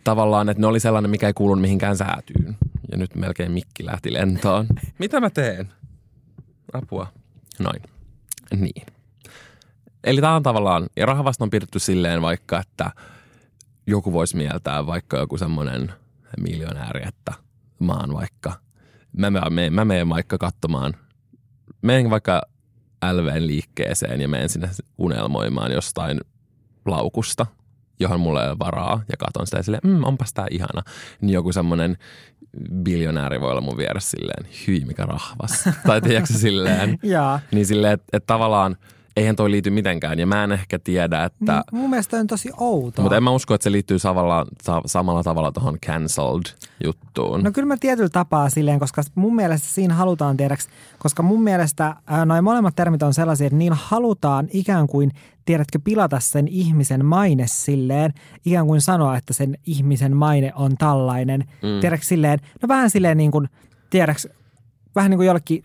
tavallaan, 0.05 0.49
että 0.49 0.61
ne 0.61 0.67
oli 0.67 0.81
sellainen, 0.81 1.11
mikä 1.11 1.27
ei 1.27 1.33
kuulunut 1.33 1.63
mihinkään 1.63 1.97
säätyyn. 1.97 2.57
Ja 2.91 2.99
nyt 2.99 3.15
melkein 3.15 3.53
mikki 3.53 3.87
lähti 3.87 4.13
lentoon. 4.13 4.67
Mitä 4.99 5.21
mä 5.21 5.31
teen? 5.31 5.73
Apua. 6.73 7.07
Noin. 7.59 7.83
Niin. 8.57 8.87
Eli 10.05 10.21
tämä 10.21 10.35
on 10.35 10.43
tavallaan, 10.43 10.87
ja 10.97 11.07
rahvasta 11.07 11.45
on 11.45 11.51
pidetty 11.51 11.79
silleen 11.79 12.23
vaikka, 12.23 12.61
että 12.61 12.91
joku 13.87 14.13
voisi 14.13 14.37
mieltää 14.37 14.87
vaikka 14.87 15.17
joku 15.17 15.39
semmoinen 15.39 15.93
miljonääri, 16.41 17.03
että 17.09 17.33
mä 17.79 17.93
oon 17.93 18.15
vaikka, 18.15 18.53
mä, 19.17 19.31
mä, 19.31 19.41
mä, 19.71 19.85
menen 19.85 20.09
vaikka 20.09 20.39
katsomaan, 20.39 20.95
menen 21.83 22.11
vaikka 22.11 22.43
LVn 23.13 23.47
liikkeeseen 23.47 24.21
ja 24.21 24.29
menen 24.29 24.49
sinne 24.49 24.71
unelmoimaan 24.99 25.73
jostain 25.73 26.21
laukusta, 26.87 27.47
johon 28.01 28.21
mulla 28.21 28.43
ei 28.43 28.49
ole 28.51 28.59
varaa 28.59 29.03
ja 29.09 29.17
katon 29.17 29.47
sitä 29.47 29.63
silleen, 29.63 29.81
mm, 29.85 30.05
onpas 30.05 30.33
tää 30.33 30.47
ihana. 30.51 30.83
Niin 31.21 31.35
joku 31.35 31.53
semmoinen 31.53 31.97
biljonääri 32.83 33.41
voi 33.41 33.51
olla 33.51 33.61
mun 33.61 33.77
vieressä 33.77 34.11
silleen, 34.11 34.47
hyi 34.67 34.85
mikä 34.85 35.03
rahvas. 35.03 35.65
tai 35.87 36.01
tiedätkö 36.01 36.33
silleen, 36.33 36.99
niin 37.53 37.67
silleen, 37.67 37.93
että, 37.93 38.07
että 38.13 38.27
tavallaan 38.27 38.77
eihän 39.17 39.37
toi 39.37 39.51
liity 39.51 39.71
mitenkään. 39.71 40.19
Ja 40.19 40.27
mä 40.27 40.45
en 40.45 40.53
ehkä 40.53 40.79
tiedä, 40.79 41.25
että... 41.25 41.65
Niin, 41.73 41.81
mun 41.81 41.91
mielestä 41.91 42.17
on 42.17 42.27
tosi 42.27 42.51
outoa. 42.57 43.03
Mutta 43.03 43.17
en 43.17 43.23
mä 43.23 43.31
usko, 43.31 43.55
että 43.55 43.63
se 43.63 43.73
liittyy 43.73 43.99
samalla, 43.99 44.47
sa- 44.63 44.83
samalla 44.87 45.23
tavalla 45.23 45.53
tuohon 45.53 45.79
cancelled 45.87 46.45
juttuun. 46.85 47.43
No 47.43 47.53
kyllä 47.53 47.69
mä 47.69 47.77
tietyllä 47.77 48.09
tapaa 48.09 48.51
silleen, 48.51 48.81
koska 48.81 49.03
mun 49.15 49.37
mielestä 49.37 49.69
siinä 49.69 49.95
halutaan 49.95 50.37
tiedäks, 50.37 50.69
koska 50.99 51.23
mun 51.23 51.43
mielestä 51.43 51.97
noin 52.27 52.45
molemmat 52.45 52.77
termit 52.77 53.03
on 53.03 53.15
sellaisia, 53.15 53.47
että 53.47 53.57
niin 53.57 53.73
halutaan 53.73 54.49
ikään 54.53 54.87
kuin, 54.87 55.11
tiedätkö, 55.45 55.79
pilata 55.85 56.21
sen 56.21 56.49
ihmisen 56.49 57.05
maine 57.05 57.45
silleen, 57.47 58.13
ikään 58.45 58.67
kuin 58.67 58.81
sanoa, 58.81 59.17
että 59.17 59.33
sen 59.33 59.59
ihmisen 59.67 60.17
maine 60.17 60.53
on 60.55 60.77
tällainen. 60.77 61.41
Mm. 61.41 61.81
Tiedätkö 61.81 62.07
silleen, 62.07 62.39
no 62.63 62.69
vähän 62.69 62.91
silleen 62.91 63.17
niin 63.17 63.31
kuin, 63.31 63.49
tiedäks, 63.91 64.29
vähän 64.95 65.11
niin 65.11 65.19
kuin 65.19 65.27
jollekin 65.27 65.65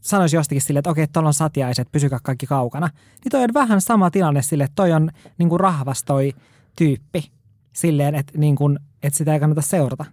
sanoisi 0.00 0.36
jostakin 0.36 0.62
silleen, 0.62 0.78
että 0.78 0.90
okei, 0.90 1.06
tuolla 1.06 1.28
on 1.28 1.34
satiaiset, 1.34 1.92
pysykää 1.92 2.18
kaikki 2.22 2.46
kaukana. 2.46 2.86
Niin 3.24 3.30
toi 3.30 3.44
on 3.44 3.54
vähän 3.54 3.80
sama 3.80 4.10
tilanne 4.10 4.42
sille, 4.42 4.64
että 4.64 4.74
toi 4.74 4.92
on 4.92 5.10
niin 5.38 5.48
kuin 5.48 5.60
rahvas 5.60 6.04
toi 6.04 6.32
tyyppi 6.76 7.30
silleen, 7.72 8.14
että, 8.14 8.38
niin 8.38 8.56
kuin, 8.56 8.78
että 9.02 9.16
sitä 9.16 9.34
ei 9.34 9.40
kannata 9.40 9.62
seurata. 9.62 10.04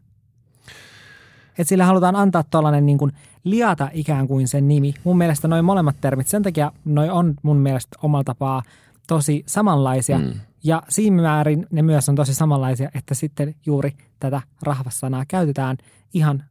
Että 1.49 1.69
sille 1.69 1.83
halutaan 1.83 2.15
antaa 2.15 2.43
tuollainen 2.43 2.85
niin 2.85 2.97
kuin 2.97 3.11
liata 3.43 3.89
ikään 3.93 4.27
kuin 4.27 4.47
sen 4.47 4.67
nimi. 4.67 4.93
Mun 5.03 5.17
mielestä 5.17 5.47
noin 5.47 5.65
molemmat 5.65 5.95
termit, 6.01 6.27
sen 6.27 6.43
takia 6.43 6.71
noi 6.85 7.09
on 7.09 7.33
mun 7.41 7.57
mielestä 7.57 7.97
omalla 8.03 8.23
tapaa 8.23 8.63
tosi 9.07 9.43
samanlaisia. 9.45 10.17
Mm. 10.17 10.33
Ja 10.63 10.83
siinä 10.89 11.21
määrin 11.21 11.67
ne 11.71 11.81
myös 11.81 12.09
on 12.09 12.15
tosi 12.15 12.33
samanlaisia, 12.33 12.89
että 12.93 13.15
sitten 13.15 13.55
juuri 13.65 13.91
tätä 14.19 14.41
rahvassanaa 14.61 15.25
käytetään 15.27 15.77
ihan 16.13 16.43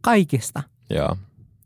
kaikista. 0.00 0.62
Joo, 0.90 1.16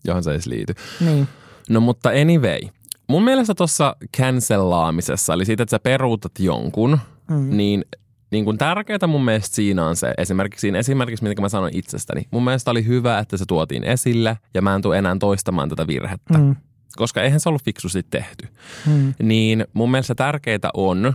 johon 0.04 0.22
se 0.22 0.32
ei 0.32 0.38
liity. 0.46 0.74
Niin. 1.00 1.28
No 1.70 1.80
mutta 1.80 2.08
anyway, 2.08 2.60
mun 3.08 3.24
mielestä 3.24 3.54
tuossa 3.54 3.96
cancellaamisessa, 4.16 5.34
eli 5.34 5.44
siitä, 5.44 5.62
että 5.62 5.70
sä 5.70 5.78
peruutat 5.78 6.32
jonkun, 6.38 6.98
mm. 7.30 7.56
niin, 7.56 7.84
niin 8.30 8.44
kun 8.44 8.58
tärkeää 8.58 9.06
mun 9.06 9.24
mielestä 9.24 9.54
siinä 9.54 9.86
on 9.86 9.96
se, 9.96 10.14
esimerkiksi 10.18 10.60
siinä 10.60 10.78
esimerkiksi, 10.78 11.24
mitä 11.24 11.42
mä 11.42 11.48
sanoin 11.48 11.76
itsestäni, 11.76 12.26
mun 12.30 12.44
mielestä 12.44 12.70
oli 12.70 12.86
hyvä, 12.86 13.18
että 13.18 13.36
se 13.36 13.44
tuotiin 13.48 13.84
esille, 13.84 14.38
ja 14.54 14.62
mä 14.62 14.74
en 14.74 14.82
tule 14.82 14.98
enää 14.98 15.16
toistamaan 15.20 15.68
tätä 15.68 15.86
virhettä. 15.86 16.38
Mm. 16.38 16.56
Koska 16.96 17.22
eihän 17.22 17.40
se 17.40 17.48
ollut 17.48 17.64
fiksusti 17.64 18.02
tehty. 18.10 18.48
Mm. 18.86 19.14
Niin 19.22 19.66
mun 19.72 19.90
mielestä 19.90 20.14
tärkeää 20.14 20.70
on, 20.74 21.14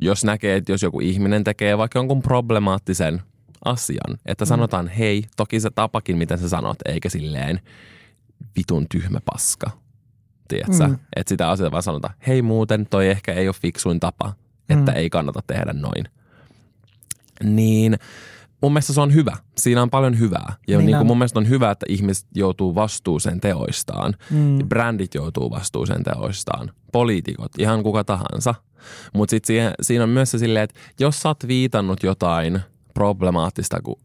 jos 0.00 0.24
näkee, 0.24 0.56
että 0.56 0.72
jos 0.72 0.82
joku 0.82 1.00
ihminen 1.00 1.44
tekee 1.44 1.78
vaikka 1.78 1.98
jonkun 1.98 2.22
problemaattisen 2.22 3.22
asian, 3.64 4.18
että 4.26 4.44
Mm. 4.44 4.48
sanotaan 4.48 4.88
hei, 4.88 5.24
toki 5.36 5.60
se 5.60 5.70
tapakin, 5.70 6.18
miten 6.18 6.38
sä 6.38 6.48
sanot, 6.48 6.76
eikä 6.84 7.08
silleen 7.08 7.60
vitun 8.56 8.86
tyhmä 8.88 9.18
paska. 9.24 9.70
Tiedätkö? 10.48 10.86
Mm. 10.88 10.98
Että 11.16 11.28
sitä 11.28 11.50
asiaa 11.50 11.70
vaan 11.70 11.82
sanotaan, 11.82 12.14
hei 12.26 12.42
muuten, 12.42 12.86
toi 12.90 13.08
ehkä 13.08 13.32
ei 13.32 13.48
ole 13.48 13.54
fiksuin 13.62 14.00
tapa, 14.00 14.32
että 14.68 14.92
Mm. 14.92 14.96
ei 14.98 15.10
kannata 15.10 15.40
tehdä 15.46 15.72
noin. 15.72 16.04
Niin 17.44 17.98
mun 18.62 18.72
mielestä 18.72 18.92
se 18.92 19.00
on 19.00 19.14
hyvä. 19.14 19.36
Siinä 19.58 19.82
on 19.82 19.90
paljon 19.90 20.18
hyvää. 20.18 20.52
Ja 20.68 20.78
Niin 20.78 20.86
niin 20.86 20.96
on. 20.96 21.00
kuin 21.00 21.06
mun 21.06 21.18
mielestä 21.18 21.38
on 21.38 21.48
hyvä, 21.48 21.70
että 21.70 21.86
ihmiset 21.88 22.26
joutuu 22.34 22.74
vastuuseen 22.74 23.40
teoistaan. 23.40 24.14
Mm. 24.30 24.58
Brändit 24.68 25.14
joutuu 25.14 25.50
vastuuseen 25.50 26.04
teoistaan. 26.04 26.70
Poliitikot, 26.92 27.52
ihan 27.58 27.82
kuka 27.82 28.04
tahansa. 28.04 28.54
Mutta 29.14 29.30
sitten 29.30 29.74
siinä 29.82 30.04
on 30.04 30.10
myös 30.10 30.30
se 30.30 30.38
silleen, 30.38 30.64
että 30.64 30.80
jos 31.00 31.22
sä 31.22 31.28
oot 31.28 31.48
viitannut 31.48 32.02
jotain 32.02 32.60
problemaattista, 32.98 33.80
kun 33.82 34.00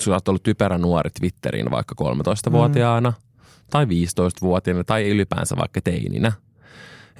sä 0.00 0.10
oot 0.10 0.28
ollut 0.28 0.42
typerä 0.42 0.78
nuori 0.78 1.10
Twitteriin 1.10 1.70
vaikka 1.70 1.94
13-vuotiaana 2.02 3.12
tai 3.70 3.84
15-vuotiaana 3.84 4.84
tai 4.84 5.08
ylipäänsä 5.08 5.56
vaikka 5.56 5.80
teininä, 5.80 6.32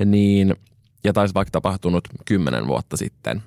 niin, 0.05 0.57
ja 1.05 1.13
taisi 1.13 1.35
vaikka 1.35 1.51
tapahtunut 1.51 2.09
10 2.25 2.67
vuotta 2.67 2.97
sitten, 2.97 3.43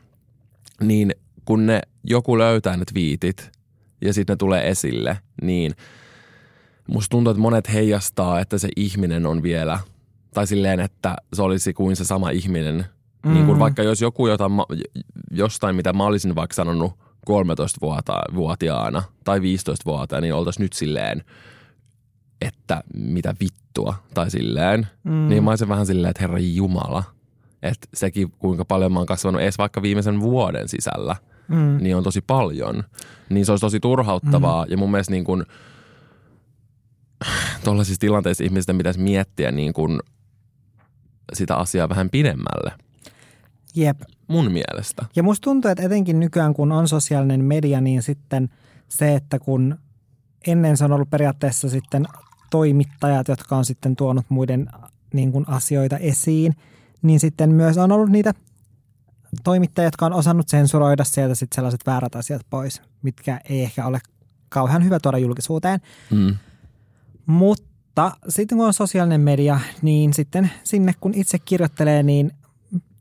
niin 0.82 1.16
kun 1.46 1.66
ne 1.66 1.82
joku 2.04 2.38
löytää 2.38 2.78
ne 2.78 2.86
twiitit 2.86 3.52
ja 4.02 4.14
sitten 4.14 4.34
ne 4.34 4.38
tulee 4.38 4.70
esille, 4.70 5.18
niin 5.42 5.72
musta 6.88 7.10
tuntuu, 7.10 7.32
että 7.32 7.42
monet 7.42 7.74
heijastaa, 7.74 8.40
että 8.40 8.58
se 8.58 8.70
ihminen 8.76 9.26
on 9.26 9.44
vielä, 9.44 9.80
tai 10.34 10.48
silleen, 10.48 10.80
että 10.80 11.16
se 11.34 11.42
olisi 11.42 11.74
kuin 11.74 11.96
se 11.96 12.06
sama 12.06 12.30
ihminen. 12.30 12.86
Mm. 13.26 13.34
Niin 13.34 13.46
kuin 13.46 13.60
vaikka 13.60 13.84
jos 13.84 14.02
joku 14.02 14.28
jota, 14.28 14.50
mä- 14.50 14.66
jostain, 15.32 15.76
mitä 15.76 15.94
mä 15.94 16.06
olisin 16.06 16.36
vaikka 16.36 16.54
sanonut 16.54 17.07
13-vuotiaana 17.30 19.04
tai 19.24 19.40
15-vuotiaana, 19.40 20.22
niin 20.22 20.34
oltaisiin 20.34 20.64
nyt 20.64 20.74
silleen, 20.74 21.24
että 22.42 22.84
mitä 22.94 23.36
vittua, 23.40 23.94
tai 24.14 24.32
silleen. 24.32 24.88
Mm. 25.04 25.28
Niin 25.30 25.44
mä 25.44 25.50
olisin 25.50 25.70
vähän 25.70 25.86
silleen, 25.86 26.10
että 26.10 26.24
herra 26.24 26.40
jumala, 26.40 27.04
että 27.64 27.88
sekin 27.94 28.32
kuinka 28.40 28.66
paljon 28.66 28.92
mä 28.92 29.00
oon 29.00 29.06
kasvanut 29.06 29.42
edes 29.42 29.58
vaikka 29.58 29.82
viimeisen 29.82 30.22
vuoden 30.22 30.70
sisällä, 30.70 31.16
Mm. 31.48 31.78
niin 31.82 31.96
on 31.96 32.04
tosi 32.04 32.22
paljon. 32.22 32.84
Niin 33.30 33.46
se 33.46 33.52
olisi 33.52 33.62
tosi 33.62 33.80
turhauttavaa 33.80 34.66
mm. 34.66 34.72
ja 34.72 34.78
mun 34.78 34.92
mielestä 34.92 35.12
niin 35.12 35.24
kuin 35.24 35.46
tuollaisissa 37.64 38.00
tilanteissa 38.00 38.44
ihmisten 38.44 38.78
pitäisi 38.78 39.00
miettiä 39.00 39.52
niin 39.52 39.74
kuin 39.74 40.00
sitä 41.34 41.56
asiaa 41.56 41.90
vähän 41.90 42.10
pidemmälle. 42.10 42.72
Jep. 43.76 44.02
Mun 44.28 44.52
mielestä. 44.52 45.06
Ja 45.16 45.24
musta 45.24 45.44
tuntuu, 45.44 45.72
että 45.72 45.84
etenkin 45.84 46.20
nykyään 46.20 46.54
kun 46.54 46.72
on 46.72 46.88
sosiaalinen 46.88 47.44
media, 47.44 47.82
niin 47.82 48.04
sitten 48.04 48.50
se, 48.88 49.16
että 49.16 49.40
kun 49.40 49.78
ennen 50.48 50.78
se 50.78 50.86
on 50.86 50.92
ollut 50.92 51.10
periaatteessa 51.10 51.70
sitten 51.70 52.06
toimittajat, 52.50 53.28
jotka 53.28 53.58
on 53.58 53.66
sitten 53.66 53.96
tuonut 53.96 54.26
muiden 54.30 54.70
niin 55.14 55.32
kuin 55.32 55.50
asioita 55.50 55.98
esiin, 55.98 56.56
niin 57.02 57.20
sitten 57.20 57.50
myös 57.50 57.78
on 57.78 57.92
ollut 57.92 58.10
niitä 58.10 58.34
toimittajia, 59.44 59.88
jotka 59.88 60.06
on 60.06 60.14
osannut 60.14 60.50
sensuroida 60.50 61.04
sieltä 61.04 61.36
sitten 61.36 61.56
sellaiset 61.56 61.82
väärät 61.86 62.16
asiat 62.16 62.42
pois, 62.50 62.82
mitkä 63.02 63.42
ei 63.50 63.64
ehkä 63.64 63.86
ole 63.86 64.00
kauhean 64.50 64.84
hyvä 64.84 65.00
tuoda 65.00 65.18
julkisuuteen. 65.18 65.80
Mm. 66.12 66.36
Mutta 67.26 68.12
sitten 68.30 68.58
kun 68.58 68.68
on 68.68 68.74
sosiaalinen 68.74 69.22
media, 69.22 69.60
niin 69.82 70.14
sitten 70.14 70.52
sinne 70.64 70.94
kun 71.00 71.14
itse 71.14 71.40
kirjoittelee, 71.40 72.04
niin 72.04 72.32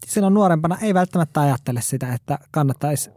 silloin 0.07 0.35
nuorempana 0.35 0.79
ei 0.83 0.95
välttämättä 0.95 1.41
ajattele 1.41 1.81
sitä, 1.81 2.13
että 2.15 2.39
kannattaisi 2.51 3.11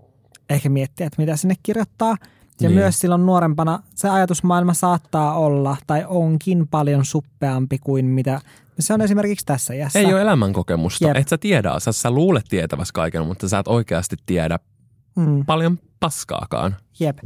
ehkä 0.49 0.69
miettiä, 0.69 1.07
että 1.07 1.21
mitä 1.21 1.35
sinne 1.35 1.55
kirjoittaa. 1.63 2.15
Ja 2.61 2.69
Niin. 2.69 2.77
myös 2.79 2.99
silloin 2.99 3.25
nuorempana 3.25 3.83
se 3.95 4.09
ajatusmaailma 4.09 4.73
saattaa 4.73 5.33
olla 5.33 5.77
tai 5.87 6.05
onkin 6.07 6.67
paljon 6.67 7.05
suppeampi 7.05 7.77
kuin 7.77 8.05
mitä 8.05 8.41
se 8.79 8.93
on 8.93 9.01
esimerkiksi 9.01 9.45
tässä 9.45 9.73
iässä. 9.73 9.99
Ei 9.99 10.05
ole 10.13 10.21
elämänkokemusta. 10.21 11.07
Jep. 11.07 11.17
Et 11.17 11.27
sä 11.27 11.37
tiedä, 11.37 11.79
sä, 11.79 11.91
sä 11.91 12.11
luulet 12.11 12.45
tietävässä 12.49 12.91
kaiken, 12.93 13.25
mutta 13.27 13.49
sä 13.49 13.59
et 13.59 13.67
oikeasti 13.67 14.15
tiedä 14.25 14.59
Mm. 15.15 15.45
paljon 15.45 15.79
paskaakaan. 15.99 16.75
Jep. 16.99 17.17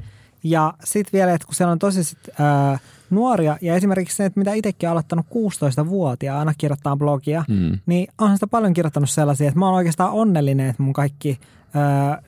Ja 0.44 0.74
sitten 0.84 1.18
vielä, 1.20 1.34
että 1.34 1.46
kun 1.46 1.56
siellä 1.56 1.72
on 1.72 1.80
tosi 1.80 2.04
sit, 2.04 2.20
ää, 2.40 2.80
nuoria, 3.10 3.58
ja 3.62 3.76
esimerkiksi 3.76 4.18
se, 4.18 4.26
että 4.26 4.40
mitä 4.40 4.54
itsekin 4.54 4.90
on 4.90 4.92
aloittanut 4.92 5.26
16-vuotiaana 5.26 6.54
kirjoittaa 6.58 6.98
blogia, 6.98 7.46
Mm. 7.48 7.80
niin 7.86 8.08
onhan 8.22 8.38
sitä 8.38 8.48
paljon 8.48 8.74
kirjoittanut 8.74 9.10
sellaisia, 9.10 9.48
että 9.48 9.60
mä 9.60 9.66
oon 9.66 9.76
oikeastaan 9.76 10.12
onnellinen, 10.12 10.70
että 10.70 10.84
mun 10.84 10.94
kaikki 10.94 11.40
ää, 11.74 12.22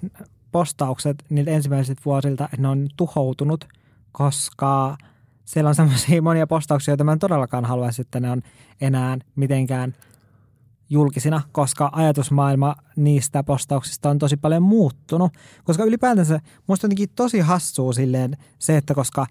postaukset 0.51 1.24
niiltä 1.30 1.51
ensimmäisiltä 1.51 2.01
vuosilta, 2.05 2.43
että 2.45 2.61
ne 2.61 2.68
on 2.68 2.88
tuhoutunut, 2.97 3.66
koska 4.11 4.97
siellä 5.45 5.68
on 5.68 5.76
semmoisia 5.76 6.22
monia 6.22 6.47
postauksia, 6.47 6.91
joita 6.91 7.03
mä 7.03 7.11
en 7.11 7.20
todellakaan 7.20 7.66
haluaisi, 7.66 8.01
että 8.01 8.20
ne 8.20 8.32
on 8.32 8.41
enää 8.82 9.18
mitenkään 9.36 9.93
julkisina, 10.89 11.41
koska 11.51 11.89
ajatusmaailma 11.93 12.75
niistä 12.95 13.43
postauksista 13.43 14.09
on 14.09 14.19
tosi 14.19 14.38
paljon 14.38 14.63
muuttunut. 14.63 15.31
Koska 15.63 15.83
ylipäätänsä 15.83 16.39
musta 16.67 16.86
jotenkin 16.86 17.09
tosi 17.15 17.39
hassua 17.39 17.93
silleen 17.93 18.38
se, 18.59 18.77
että 18.77 18.93
koska 18.93 19.25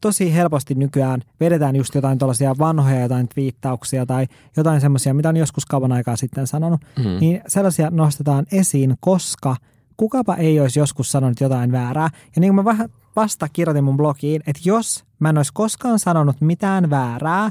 tosi 0.00 0.34
helposti 0.34 0.74
nykyään 0.74 1.20
vedetään 1.40 1.76
just 1.76 1.94
jotain 1.94 2.18
tuollaisia 2.18 2.54
vanhoja 2.58 3.00
jotain 3.00 3.28
twiittauksia 3.28 4.06
tai 4.06 4.26
jotain 4.56 4.80
semmoisia, 4.80 5.14
mitä 5.14 5.28
on 5.28 5.36
joskus 5.36 5.66
kauan 5.66 5.92
aikaa 5.92 6.16
sitten 6.16 6.46
sanonut, 6.46 6.80
Mm. 6.98 7.04
niin 7.20 7.40
sellaisia 7.46 7.90
nostetaan 7.90 8.46
esiin, 8.52 8.94
koska 9.00 9.56
kukapa 9.96 10.36
ei 10.36 10.60
olisi 10.60 10.78
joskus 10.78 11.12
sanonut 11.12 11.40
jotain 11.40 11.72
väärää. 11.72 12.10
Ja 12.36 12.40
niin 12.40 12.48
kuin 12.48 12.54
mä 12.54 12.64
vähän 12.64 12.88
vasta 13.16 13.48
kirjoitin 13.52 13.84
mun 13.84 13.96
blogiin, 13.96 14.42
että 14.46 14.62
jos 14.64 15.04
mä 15.18 15.28
en 15.28 15.36
olisi 15.36 15.52
koskaan 15.54 15.98
sanonut 15.98 16.40
mitään 16.40 16.90
väärää, 16.90 17.50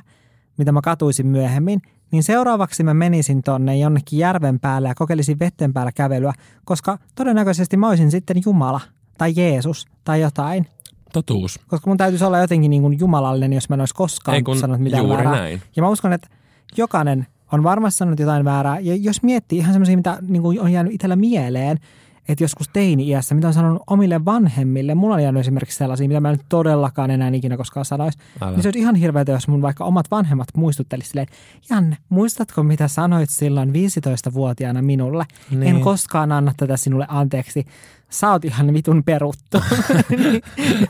mitä 0.58 0.72
mä 0.72 0.82
katuisin 0.82 1.28
myöhemmin, 1.28 1.82
niin 2.12 2.24
seuraavaksi 2.24 2.84
mä 2.84 2.94
menisin 2.94 3.42
tonne 3.44 3.78
jonnekin 3.78 4.20
järven 4.20 4.60
päälle 4.60 4.88
ja 4.88 4.96
kokeilisin 4.96 5.40
vetten 5.40 5.74
päällä 5.74 5.92
kävelyä, 5.92 6.34
koska 6.66 6.98
todennäköisesti 7.16 7.78
mä 7.78 7.88
olisin 7.88 8.12
sitten 8.12 8.38
Jumala 8.46 8.82
tai 9.18 9.34
Jeesus 9.36 9.88
tai 10.04 10.22
jotain. 10.22 10.68
Totuus. 11.14 11.60
Koska 11.68 11.90
mun 11.90 11.98
täytyisi 11.98 12.26
olla 12.26 12.40
jotenkin 12.40 12.70
niin 12.70 12.82
kuin 12.82 13.00
jumalallinen, 13.00 13.54
jos 13.54 13.70
mä 13.70 13.74
en 13.74 13.80
olisi 13.82 13.96
koskaan 13.96 14.36
Ei 14.36 14.44
kun 14.44 14.58
sanonut 14.58 14.82
mitään 14.84 15.04
juuri 15.04 15.24
väärää. 15.24 15.42
näin. 15.42 15.62
Ja 15.76 15.82
mä 15.82 15.90
uskon, 15.90 16.14
että 16.14 16.28
jokainen 16.78 17.28
on 17.52 17.64
varmasti 17.64 17.98
sanonut 17.98 18.20
jotain 18.20 18.46
väärää. 18.46 18.80
Ja 18.80 18.96
jos 18.96 19.24
miettii 19.24 19.60
ihan 19.60 19.74
semmoisia, 19.74 19.98
mitä 19.98 20.18
niin 20.28 20.42
kuin 20.42 20.62
on 20.62 20.72
jäänyt 20.72 20.94
itsellä 20.94 21.16
mieleen, 21.16 21.80
että 22.30 22.44
joskus 22.44 22.70
teini-iässä, 22.74 23.36
mitä 23.36 23.48
on 23.48 23.54
sanonut 23.54 23.84
omille 23.88 24.26
vanhemmille. 24.26 24.96
Mulla 24.96 25.16
on 25.16 25.24
jäänyt 25.24 25.40
esimerkiksi 25.40 25.78
sellaisia, 25.78 26.08
mitä 26.08 26.20
mä 26.20 26.32
nyt 26.32 26.46
todellakaan 26.50 27.12
enää 27.12 27.32
ikinä 27.34 27.58
koskaan 27.58 27.86
sanoisi. 27.86 28.20
Älä. 28.42 28.52
Niin 28.52 28.62
se 28.62 28.68
olisi 28.68 28.80
ihan 28.80 28.96
hirveätä, 28.96 29.32
jos 29.32 29.48
mun 29.48 29.62
vaikka 29.62 29.86
omat 29.86 30.12
vanhemmat 30.12 30.48
muistuttelisivat 30.58 31.10
silleen, 31.10 31.28
Janne, 31.70 31.98
muistatko 32.10 32.64
mitä 32.64 32.88
sanoit 32.88 33.30
silloin 33.30 33.70
15-vuotiaana 33.70 34.82
minulle? 34.82 35.26
Niin. 35.52 35.64
En 35.64 35.82
koskaan 35.82 36.32
anna 36.32 36.54
tätä 36.58 36.78
sinulle 36.78 37.06
anteeksi. 37.10 37.66
Sä 38.10 38.32
oot 38.32 38.46
ihan 38.46 38.74
vitun 38.74 39.04
peruttu. 39.04 39.58
niin, 40.10 40.42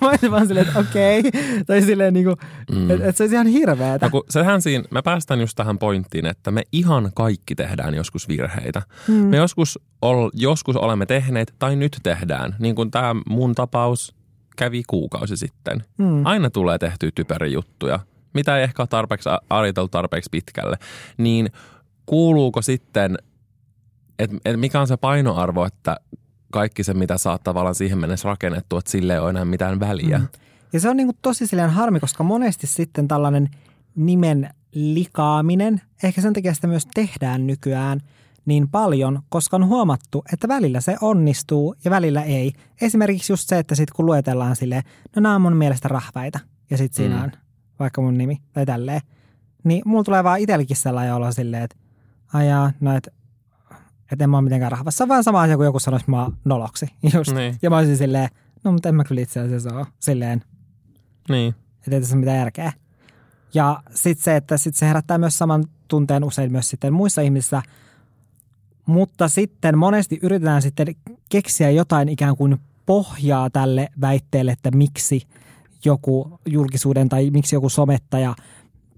mä 0.02 0.10
olisin 0.10 0.32
vaan 0.32 0.48
silleen, 0.48 0.68
että 0.68 0.80
okei. 0.80 1.24
Tai 1.68 1.82
silleen 1.82 2.14
niin 2.14 2.28
Mm. 2.72 2.92
että, 2.92 3.08
että 3.08 3.18
se 3.18 3.24
olisi 3.24 3.36
ihan 3.36 3.48
hirveätä. 3.48 4.06
No 4.06 4.10
kun 4.10 4.24
sehän 4.30 4.62
siinä, 4.62 4.84
me 4.92 5.02
päästään 5.02 5.40
just 5.40 5.56
tähän 5.56 5.78
pointtiin, 5.80 6.26
että 6.26 6.52
me 6.52 6.64
ihan 6.72 7.12
kaikki 7.16 7.56
tehdään 7.56 7.94
joskus 7.94 8.28
virheitä. 8.28 8.82
Mm. 9.08 9.14
Me 9.14 9.38
joskus, 9.38 9.80
ol, 10.02 10.30
joskus 10.34 10.76
olemme 10.76 11.06
tehneet 11.06 11.54
tai 11.60 11.76
nyt 11.76 11.98
tehdään, 12.04 12.56
niin 12.60 12.76
kuin 12.76 12.92
tämä 12.92 13.16
mun 13.30 13.56
tapaus 13.56 14.16
kävi 14.58 14.84
kuukausi 14.88 15.38
sitten. 15.38 15.84
Mm. 15.98 16.26
Aina 16.26 16.50
tulee 16.50 16.78
tehtyä 16.78 17.10
typeriä 17.16 17.54
juttuja, 17.54 18.00
mitä 18.34 18.58
ei 18.58 18.64
ehkä 18.64 18.82
ole 18.82 18.88
tarpeeksi 18.88 19.30
ariteltu 19.50 19.88
tarpeeksi 19.90 20.30
pitkälle. 20.32 20.78
Niin 21.18 21.50
kuuluuko 22.06 22.62
sitten, 22.62 23.18
että 24.20 24.38
et 24.46 24.60
mikä 24.60 24.82
on 24.82 24.88
se 24.88 24.98
painoarvo, 24.98 25.66
että 25.66 25.98
kaikki 26.52 26.84
se, 26.84 26.94
mitä 26.94 27.18
sä 27.18 27.32
oot 27.32 27.44
tavallaan 27.44 27.76
siihen 27.76 27.98
mennessä 27.98 28.30
rakennettu, 28.30 28.78
että 28.78 28.92
sille 28.92 29.14
ei 29.14 29.20
ole 29.20 29.30
enää 29.30 29.46
mitään 29.46 29.80
väliä. 29.80 30.18
Mm. 30.18 30.28
Ja 30.74 30.80
se 30.80 30.90
on 30.90 30.98
niin 30.98 31.08
kuin 31.08 31.18
tosi 31.22 31.48
silleen 31.48 31.70
harmi, 31.70 32.00
koska 32.00 32.24
monesti 32.24 32.68
sitten 32.68 33.08
tällainen 33.08 33.50
nimen 33.96 34.50
likaaminen, 34.72 35.82
ehkä 36.04 36.22
sen 36.22 36.34
takia 36.34 36.54
sitä 36.54 36.68
myös 36.68 36.88
tehdään 36.94 37.48
nykyään 37.48 38.00
niin 38.46 38.70
paljon, 38.70 39.20
koska 39.30 39.56
on 39.58 39.66
huomattu, 39.68 40.24
että 40.34 40.48
välillä 40.48 40.82
se 40.82 40.98
onnistuu 41.02 41.76
ja 41.86 41.92
välillä 41.92 42.24
ei. 42.24 42.54
Esimerkiksi 42.82 43.32
just 43.34 43.50
se, 43.50 43.60
että 43.60 43.76
sitten 43.76 43.96
kun 43.96 44.06
luetellaan 44.06 44.56
silleen, 44.56 44.84
no 45.16 45.20
nämä 45.22 45.36
on 45.36 45.42
mun 45.42 45.56
mielestä 45.58 45.88
rahvaita 45.88 46.40
ja 46.70 46.78
sitten 46.78 46.96
siinä 46.96 47.18
Mm. 47.18 47.24
on 47.24 47.32
vaikka 47.80 48.02
mun 48.02 48.18
nimi 48.18 48.42
tai 48.54 48.66
tälleen, 48.66 49.02
niin 49.64 49.82
mulla 49.86 50.04
tulee 50.04 50.24
vaan 50.24 50.40
itsellekin 50.40 50.78
sellainen 50.78 51.16
olo 51.16 51.32
silleen, 51.32 51.64
että 51.64 51.76
ajaa, 52.34 52.72
no 52.80 52.96
et, 52.98 53.08
et 54.12 54.22
en 54.22 54.30
mä 54.30 54.38
ole 54.38 54.44
mitenkään 54.44 54.72
rahvassa, 54.72 55.08
vaan 55.08 55.24
sama 55.24 55.42
asia 55.42 55.56
kuin 55.58 55.66
joku 55.66 55.80
sanoisi 55.80 56.10
mua 56.10 56.32
noloksi. 56.46 56.88
Just. 57.14 57.34
Niin. 57.34 57.58
Ja 57.62 57.70
mä 57.70 57.78
olisin 57.78 57.98
silleen, 57.98 58.30
no 58.64 58.72
mutta 58.72 58.90
en 58.90 58.96
mä 58.96 59.04
kyllä 59.04 59.22
itse 59.22 59.40
asiassa 59.40 59.76
ole 59.78 59.86
silleen, 60.00 60.42
Niin. 61.30 61.56
että 61.78 61.96
ei 61.96 62.02
tässä 62.02 62.16
ole 62.16 62.20
mitään 62.20 62.38
järkeä. 62.38 62.74
Ja 63.54 63.84
sitten 63.96 64.24
se, 64.24 64.36
että 64.36 64.58
sit 64.58 64.76
se 64.76 64.86
herättää 64.88 65.18
myös 65.18 65.38
saman 65.38 65.66
tunteen 65.88 66.24
usein 66.24 66.52
myös 66.52 66.70
sitten 66.70 66.94
muissa 66.94 67.22
ihmisissä, 67.22 67.62
mutta 68.86 69.28
sitten 69.28 69.78
monesti 69.78 70.20
yritetään 70.22 70.62
sitten 70.62 70.96
keksiä 71.30 71.70
jotain 71.72 72.10
ikään 72.10 72.36
kuin 72.36 72.58
pohjaa 72.86 73.50
tälle 73.50 73.90
väitteelle, 74.02 74.52
että 74.52 74.72
miksi 74.72 75.22
joku 75.86 76.40
julkisuuden 76.46 77.10
tai 77.10 77.30
miksi 77.30 77.56
joku 77.56 77.70
somettaja 77.70 78.36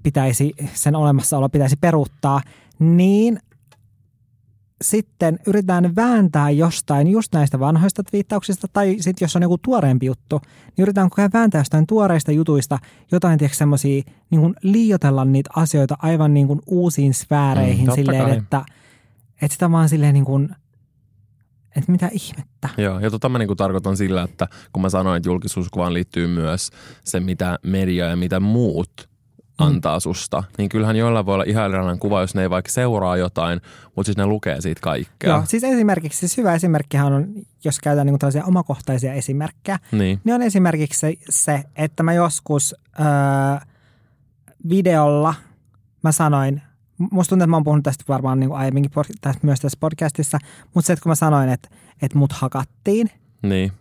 pitäisi, 0.04 0.54
sen 0.74 0.96
olemassaolo 0.96 1.50
pitäisi 1.50 1.76
peruuttaa, 1.82 2.42
niin 2.80 3.40
sitten 4.82 5.40
yritetään 5.48 5.96
vääntää 5.96 6.50
jostain 6.50 7.08
just 7.08 7.34
näistä 7.34 7.60
vanhoista 7.60 8.04
twiittauksista, 8.04 8.68
tai 8.74 8.96
sitten 9.00 9.26
jos 9.26 9.36
on 9.36 9.42
joku 9.42 9.58
tuoreempi 9.58 10.06
juttu, 10.06 10.42
niin 10.44 10.84
yritetään 10.84 11.10
koko 11.10 11.22
ajan 11.22 11.32
vääntää 11.34 11.60
jostain 11.60 11.88
tuoreista 11.88 12.32
jutuista 12.32 12.80
jotain, 13.12 13.38
tiedätkö, 13.40 13.58
semmoisia, 13.58 14.04
niin 14.30 14.42
kuin 14.42 14.54
liioitella 14.62 15.26
niitä 15.26 15.50
asioita 15.56 15.96
aivan 16.02 16.34
niin 16.34 16.48
kuin 16.48 16.60
uusiin 16.68 17.14
sfääreihin 17.14 17.88
Mm, 17.88 17.96
silleen, 17.96 18.24
kai. 18.26 18.38
että, 18.38 18.66
että 19.42 19.54
sitä 19.54 19.72
vaan 19.72 19.90
silleen 19.90 20.14
niin 20.14 20.26
kuin, 20.26 20.50
että 21.76 21.92
mitä 21.92 22.10
ihmettä. 22.12 22.70
Joo, 22.78 23.00
ja 23.00 23.12
tota 23.12 23.30
mä 23.30 23.38
niinku 23.40 23.56
tarkoitan 23.56 23.98
sillä, 23.98 24.24
että 24.24 24.48
kun 24.74 24.82
mä 24.82 24.90
sanoin, 24.90 25.18
että 25.18 25.30
julkisuuskuvaan 25.30 25.94
liittyy 25.94 26.28
myös 26.28 26.70
se, 27.04 27.20
mitä 27.20 27.60
media 27.64 28.06
ja 28.06 28.16
mitä 28.16 28.40
muut 28.40 29.11
antaa 29.62 30.00
susta, 30.00 30.44
niin 30.58 30.70
kyllähän 30.70 30.96
joilla 30.96 31.26
voi 31.26 31.34
olla 31.34 31.44
ihan 31.48 31.66
erilainen 31.66 32.00
kuva, 32.00 32.22
jos 32.22 32.36
ne 32.36 32.42
ei 32.42 32.50
vaikka 32.50 32.72
seuraa 32.72 33.18
jotain, 33.18 33.62
mutta 33.96 34.06
siis 34.06 34.18
ne 34.18 34.26
lukee 34.26 34.62
siitä 34.62 34.82
kaikkea. 34.82 35.30
Joo, 35.30 35.44
siis 35.46 35.64
esimerkiksi, 35.64 36.20
siis 36.20 36.38
hyvä 36.38 36.54
esimerkkihän 36.54 37.14
on, 37.14 37.28
jos 37.64 37.80
käytetään 37.80 38.06
niin 38.06 38.14
kuin 38.14 38.20
tällaisia 38.20 38.46
omakohtaisia 38.46 39.14
esimerkkejä, 39.14 39.80
Niin, 39.92 40.20
niin 40.24 40.36
on 40.36 40.42
esimerkiksi 40.42 41.00
se, 41.00 41.14
se 41.30 41.64
että 41.76 42.04
mä 42.04 42.14
joskus 42.14 42.76
öö, 43.00 43.06
videolla 44.70 45.34
mä 46.04 46.12
sanoin, 46.12 46.62
musta 47.12 47.30
tuntuu, 47.30 47.44
että 47.44 47.50
mä 47.50 47.56
oon 47.56 47.64
puhunut 47.64 47.84
tästä 47.84 48.04
varmaan 48.08 48.40
niin 48.40 48.50
kuin 48.50 48.60
aiemminkin 48.60 48.92
pod- 48.92 49.40
myös 49.42 49.60
tässä 49.60 49.78
podcastissa, 49.80 50.38
mutta 50.74 50.88
se, 50.88 50.94
että 50.94 51.04
kun 51.04 51.10
mä 51.10 51.16
sanoin, 51.16 51.50
että, 51.50 51.70
että 52.02 52.18
mut 52.18 52.32
hakattiin, 52.32 53.10
niin, 53.42 53.72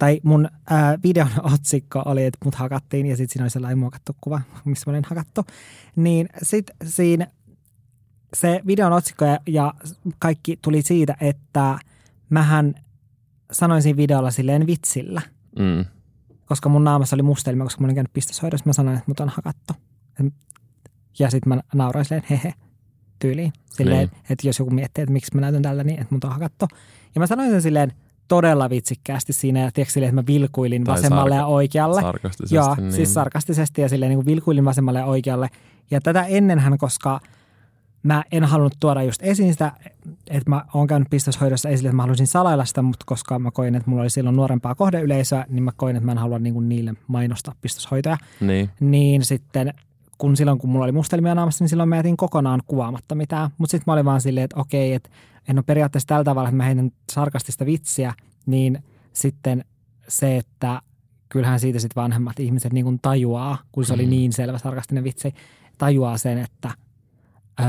tai 0.00 0.20
mun 0.22 0.48
ää, 0.70 0.98
videon 1.02 1.28
otsikko 1.54 2.02
oli, 2.04 2.24
että 2.24 2.38
mut 2.44 2.54
hakattiin 2.54 3.06
ja 3.06 3.16
sitten 3.16 3.32
siinä 3.32 3.44
oli 3.44 3.50
sellainen 3.50 3.78
muokattu 3.78 4.16
kuva, 4.20 4.40
missä 4.64 4.90
mä 4.90 4.92
olin 4.92 5.04
hakattu. 5.06 5.44
Niin 5.96 6.28
sitten 6.42 6.76
siinä 6.84 7.26
se 8.34 8.60
videon 8.66 8.92
otsikko 8.92 9.24
ja, 9.24 9.38
ja 9.46 9.74
kaikki 10.18 10.58
tuli 10.62 10.82
siitä, 10.82 11.16
että 11.20 11.78
mähän 12.30 12.74
sanoin 13.52 13.82
siinä 13.82 13.96
videolla 13.96 14.30
silleen 14.30 14.66
vitsillä, 14.66 15.22
mm, 15.58 15.84
koska 16.46 16.68
mun 16.68 16.84
naamassa 16.84 17.16
oli 17.16 17.22
mustelma, 17.22 17.64
koska 17.64 17.80
mä 17.80 17.86
olin 17.86 17.94
käynyt 17.94 18.12
pistoshoidossa. 18.12 18.66
Mä 18.66 18.72
sanoin, 18.72 18.96
että 18.96 19.10
mut 19.10 19.20
on 19.20 19.28
hakattu. 19.28 19.72
Ja 21.18 21.30
sitten 21.30 21.48
mä 21.48 21.60
nauroin 21.74 22.04
silleen, 22.04 22.24
hehe. 22.30 22.54
tyyliin. 23.18 23.52
Silleen, 23.70 24.08
Niin. 24.08 24.22
että 24.30 24.48
jos 24.48 24.58
joku 24.58 24.70
miettii, 24.70 25.02
että 25.02 25.12
miksi 25.12 25.34
mä 25.34 25.40
näytän 25.40 25.62
tällä 25.62 25.84
niin, 25.84 26.00
että 26.00 26.14
mut 26.14 26.24
on 26.24 26.32
hakattu. 26.32 26.68
Ja 27.14 27.18
mä 27.20 27.26
sanoin 27.26 27.50
sen 27.50 27.62
silleen 27.62 27.92
todella 28.30 28.70
vitsikkäästi 28.70 29.32
siinä, 29.32 29.60
ja 29.60 29.70
tiedätkö 29.72 29.92
silleen, 29.92 30.08
että 30.08 30.22
mä 30.22 30.26
vilkuilin 30.26 30.84
Tai 30.84 30.94
vasemmalle 30.94 31.30
sarka- 31.30 31.42
ja 31.42 31.46
oikealle. 31.46 32.00
Sarkastisesti. 32.00 32.54
Joo, 32.54 32.74
niin. 32.74 32.92
siis 32.92 33.14
sarkastisesti 33.14 33.82
ja 33.82 33.88
silleen 33.88 34.10
niin 34.10 34.16
kuin 34.18 34.26
vilkuilin 34.26 34.64
vasemmalle 34.64 34.98
ja 34.98 35.04
oikealle. 35.04 35.48
Ja 35.90 36.00
tätä 36.00 36.22
ennenhän, 36.22 36.78
koska 36.78 37.20
mä 38.02 38.24
en 38.32 38.44
halunnut 38.44 38.76
tuoda 38.80 39.02
just 39.02 39.22
esiin 39.22 39.52
sitä, 39.52 39.72
että 40.30 40.50
mä 40.50 40.64
oon 40.74 40.86
käynyt 40.86 41.10
pistoshoidossa 41.10 41.68
esille, 41.68 41.88
että 41.88 41.96
mä 41.96 42.02
haluaisin 42.02 42.26
salailla 42.26 42.64
sitä, 42.64 42.82
mutta 42.82 43.04
koska 43.06 43.38
mä 43.38 43.50
koin, 43.50 43.74
että 43.74 43.90
mulla 43.90 44.02
oli 44.02 44.10
silloin 44.10 44.36
nuorempaa 44.36 44.74
kohdeyleisöä, 44.74 45.46
niin 45.48 45.62
mä 45.62 45.72
koin, 45.76 45.96
että 45.96 46.06
mä 46.06 46.12
en 46.12 46.18
halua 46.18 46.38
niin 46.38 46.54
kuin 46.54 46.68
niille 46.68 46.94
mainostaa 47.06 47.54
pistoshoitoja. 47.60 48.16
Niin. 48.40 48.70
Niin 48.80 49.24
sitten 49.24 49.74
kun 50.18 50.36
silloin, 50.36 50.58
kun 50.58 50.70
mulla 50.70 50.84
oli 50.84 50.92
mustelmia 50.92 51.34
naamassa, 51.34 51.64
niin 51.64 51.68
silloin 51.68 51.88
mä 51.88 51.96
jätin 51.96 52.16
kokonaan 52.16 52.62
kuvaamatta 52.66 53.14
mitään. 53.14 53.50
Mutta 53.58 53.70
sitten 53.70 53.84
mä 53.86 53.92
olin 53.92 54.04
vaan 54.04 54.20
silleen, 54.20 54.44
että 54.44 54.60
okei, 54.60 54.92
että 54.92 55.10
en 55.48 55.58
ole 55.58 55.64
periaatteessa 55.66 56.06
tällä 56.06 56.24
tavalla, 56.24 56.48
että 56.48 56.56
mä 56.56 56.64
heitän 56.64 56.90
sarkastista 57.12 57.66
vitsiä, 57.66 58.14
niin 58.46 58.78
sitten 59.12 59.64
se, 60.08 60.36
että 60.36 60.82
kyllähän 61.28 61.60
siitä 61.60 61.78
sitten 61.78 62.02
vanhemmat 62.02 62.40
ihmiset 62.40 62.72
niin 62.72 62.84
kuin 62.84 62.98
tajuaa, 63.02 63.58
kun 63.72 63.84
se 63.84 63.92
oli 63.94 64.04
Mm. 64.04 64.10
niin 64.10 64.32
selvä 64.32 64.58
sarkastinen 64.58 65.04
vitsi, 65.04 65.34
tajuaa 65.78 66.18
sen, 66.18 66.38
että, 66.38 66.70
öö, 67.60 67.66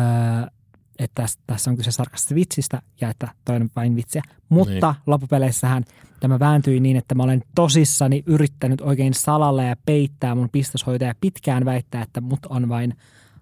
että 1.00 1.22
tässä, 1.22 1.40
tässä 1.48 1.72
on 1.72 1.78
kyse 1.78 1.92
sarkastisesta 1.92 2.36
vitsistä 2.36 2.82
ja 3.02 3.10
että 3.10 3.28
toinen 3.46 3.70
vain 3.76 3.96
vitsiä. 3.96 4.22
Mutta 4.50 4.92
Niin. 4.92 5.04
loppupeleissähän 5.08 5.84
tämä 6.20 6.40
vääntyi 6.40 6.80
niin, 6.80 6.98
että 6.98 7.16
mä 7.16 7.24
olen 7.24 7.44
tosissani 7.56 8.24
yrittänyt 8.26 8.82
oikein 8.82 9.14
salalla 9.14 9.64
ja 9.64 9.76
peittää 9.86 10.36
mun 10.36 10.50
pistoshoitaja 10.52 11.16
pitkään 11.22 11.66
väittää, 11.66 12.02
että 12.02 12.22
mut 12.22 12.46
on 12.50 12.70
vain 12.70 12.96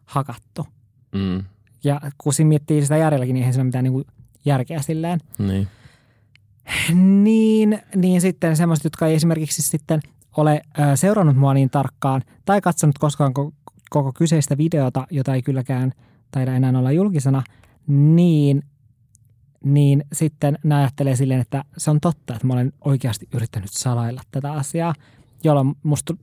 hakattu. 0.05 0.67
Mm. 1.15 1.43
Ja 1.83 2.01
kun 2.17 2.33
siinä 2.33 2.49
miettii 2.49 2.81
sitä 2.81 2.97
järjelläkin, 2.97 3.33
niin 3.33 3.41
eihän 3.41 3.53
siinä 3.53 3.63
mitään 3.63 3.83
niin 3.83 3.93
kuin 3.93 4.05
järkeä 4.49 4.81
silleen. 4.81 5.19
Niin. 5.37 5.67
Niin, 7.23 7.79
niin 7.95 8.21
sitten 8.21 8.55
semmoiset, 8.55 8.83
jotka 8.83 9.07
ei 9.07 9.15
esimerkiksi 9.15 9.61
sitten 9.61 9.99
ole 10.37 10.61
seurannut 10.95 11.35
mua 11.35 11.53
niin 11.53 11.69
tarkkaan 11.69 12.21
tai 12.45 12.61
katsonut 12.61 12.97
koskaan 12.97 13.33
koko, 13.89 14.13
kyseistä 14.13 14.57
videota, 14.57 15.07
jota 15.11 15.33
ei 15.35 15.41
kylläkään 15.41 15.91
taida 16.31 16.55
enää 16.55 16.79
olla 16.79 16.91
julkisena, 16.91 17.43
niin, 17.87 18.63
niin 19.63 20.03
sitten 20.13 20.57
ne 20.63 20.75
ajattelee 20.75 21.15
silleen, 21.15 21.41
että 21.41 21.63
se 21.77 21.91
on 21.91 21.99
totta, 21.99 22.33
että 22.35 22.47
mä 22.47 22.53
olen 22.53 22.73
oikeasti 22.81 23.27
yrittänyt 23.33 23.69
salailla 23.71 24.21
tätä 24.31 24.51
asiaa, 24.53 24.93
jolloin 25.43 25.75
musta, 25.83 26.13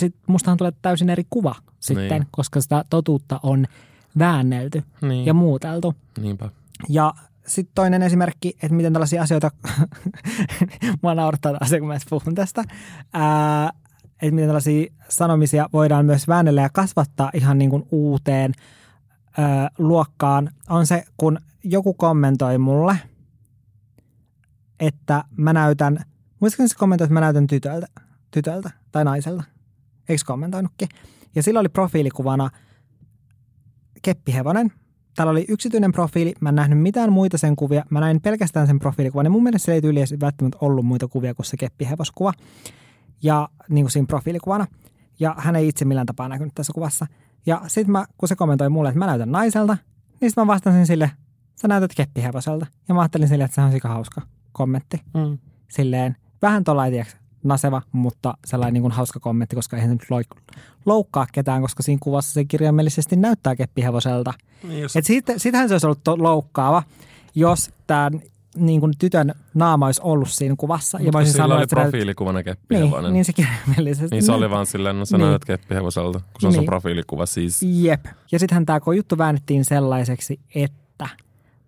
sit 0.00 0.14
mustahan 0.26 0.58
tulee 0.58 0.72
täysin 0.82 1.10
eri 1.10 1.24
kuva 1.30 1.54
sitten, 1.80 2.08
Niin. 2.08 2.26
koska 2.30 2.60
sitä 2.60 2.84
totuutta 2.90 3.40
on 3.42 3.66
väännelty 4.18 4.82
Niin. 5.00 5.26
ja 5.26 5.34
muuteltu. 5.34 5.94
Niinpä. 6.20 6.50
Ja 6.88 7.14
sitten 7.48 7.74
toinen 7.74 8.02
esimerkki, 8.02 8.48
että 8.48 8.74
miten 8.76 8.92
tällaisia 8.92 9.22
asioita, 9.22 9.50
mua 11.02 11.14
naurattaa 11.14 11.56
asia, 11.60 11.78
kun 11.78 11.88
mä 11.88 11.94
edes 11.94 12.06
puhun 12.10 12.34
tästä, 12.34 12.64
ää, 13.12 13.70
että 14.22 14.34
miten 14.34 14.48
tällaisia 14.48 14.92
sanomisia 15.08 15.68
voidaan 15.72 16.06
myös 16.06 16.28
väännellä 16.28 16.60
ja 16.60 16.70
kasvattaa 16.72 17.30
ihan 17.34 17.58
niin 17.58 17.70
kuin 17.70 17.86
uuteen 17.90 18.52
ää, 19.38 19.70
luokkaan, 19.78 20.50
on 20.68 20.86
se, 20.86 21.04
kun 21.16 21.38
joku 21.64 21.94
kommentoi 21.94 22.58
mulle, 22.58 22.98
että 24.80 25.24
mä 25.36 25.52
näytän, 25.52 25.98
muistatko 26.40 26.68
se 26.68 26.74
kommentoi, 26.78 27.04
että 27.04 27.14
mä 27.14 27.20
näytän 27.20 27.46
tytöltä, 27.46 27.86
tytöltä 28.30 28.70
tai 28.92 29.04
naiselta? 29.04 29.44
Eikö 30.08 30.22
kommentoinutkin? 30.26 30.88
Ja 31.34 31.42
sillä 31.42 31.60
oli 31.60 31.68
profiilikuvana 31.68 32.50
keppihevonen, 34.02 34.72
täällä 35.18 35.30
oli 35.30 35.44
yksityinen 35.48 35.92
profiili, 35.92 36.34
mä 36.40 36.48
en 36.48 36.54
nähnyt 36.54 36.78
mitään 36.78 37.12
muita 37.12 37.38
sen 37.38 37.56
kuvia, 37.56 37.84
mä 37.90 38.00
näin 38.00 38.20
pelkästään 38.20 38.66
sen 38.66 38.78
profiilikuvan, 38.78 39.26
ja 39.26 39.30
mun 39.30 39.42
mielestä 39.42 39.66
se 39.66 39.72
ei 39.72 39.82
tyyli 39.82 39.98
edes 39.98 40.14
välttämättä 40.20 40.58
ollut 40.60 40.86
muita 40.86 41.08
kuvia 41.08 41.34
kuin 41.34 41.46
se 41.46 41.56
keppihevoskuva, 41.56 42.32
ja 43.22 43.48
niin 43.68 43.84
kuin 43.84 43.90
siinä 43.90 44.06
profiilikuvana, 44.06 44.66
ja 45.20 45.34
hän 45.38 45.56
ei 45.56 45.68
itse 45.68 45.84
millään 45.84 46.06
tapaa 46.06 46.28
näkynyt 46.28 46.54
tässä 46.54 46.72
kuvassa. 46.72 47.06
Ja 47.46 47.62
sitten 47.66 47.92
mä, 47.92 48.06
kun 48.18 48.28
se 48.28 48.36
kommentoi 48.36 48.68
mulle, 48.68 48.88
että 48.88 48.98
mä 48.98 49.06
näytän 49.06 49.32
naiselta, 49.32 49.76
niin 50.20 50.30
sitten 50.30 50.42
mä 50.42 50.46
vastasin 50.46 50.86
sille, 50.86 51.10
sä 51.54 51.68
näytät 51.68 51.94
keppihevoselta, 51.96 52.66
ja 52.88 52.94
mä 52.94 53.00
ajattelin 53.00 53.28
sille, 53.28 53.44
että 53.44 53.54
se 53.54 53.60
on 53.60 53.72
sika 53.72 53.88
hauska 53.88 54.20
kommentti. 54.52 55.00
Mm. 55.14 55.38
Silleen, 55.68 56.16
vähän 56.42 56.64
tuollainen, 56.64 56.92
tiiäks, 56.92 57.16
naseva, 57.48 57.82
mutta 57.92 58.34
sellainen 58.44 58.74
niin 58.74 58.82
kuin 58.82 58.92
hauska 58.92 59.20
kommentti, 59.20 59.56
koska 59.56 59.76
eihän 59.76 59.90
se 59.90 59.94
nyt 59.94 60.26
loukkaa 60.86 61.26
ketään, 61.32 61.62
koska 61.62 61.82
siinä 61.82 61.98
kuvassa 62.02 62.32
se 62.32 62.44
kirjaimellisesti 62.44 63.16
näyttää 63.16 63.56
keppihevoselta. 63.56 64.32
Niin, 64.68 64.80
jos... 64.82 64.96
Et 64.96 65.04
siitä, 65.06 65.32
sitähän 65.36 65.68
se 65.68 65.74
olisi 65.74 65.86
ollut 65.86 66.04
to- 66.04 66.22
loukkaava, 66.22 66.82
jos 67.34 67.70
tämä 67.86 68.10
niin 68.56 68.80
kuin 68.80 68.92
tytön 68.98 69.34
naama 69.54 69.86
olisi 69.86 70.00
ollut 70.04 70.28
siinä 70.30 70.54
kuvassa. 70.58 70.98
Mutta 70.98 71.12
mä 71.12 71.18
olisin 71.18 71.32
sillä 71.32 71.42
sanonut, 71.42 71.56
oli 71.58 71.62
että 71.64 71.76
profiilikuvana 71.76 72.42
keppihevonen. 72.42 73.02
niin, 73.02 73.12
niin 73.12 73.24
se 73.24 73.32
kirjaimellisesti. 73.32 74.16
Niin 74.16 74.22
se 74.22 74.32
oli 74.32 74.50
vaan 74.50 74.66
silleen, 74.66 74.98
no 74.98 75.04
sä 75.04 75.16
Niin. 75.18 75.24
näytät 75.28 75.44
keppihevoselta, 75.44 76.20
kun 76.20 76.40
se 76.40 76.46
on 76.46 76.52
sun 76.52 76.60
Niin. 76.60 76.66
profiilikuva 76.66 77.26
siis. 77.26 77.60
Jep. 77.62 78.04
Ja 78.32 78.38
sittenhän 78.38 78.66
tämä 78.66 78.80
juttu 78.96 79.18
väännettiin 79.18 79.64
sellaiseksi, 79.64 80.40
että 80.54 81.08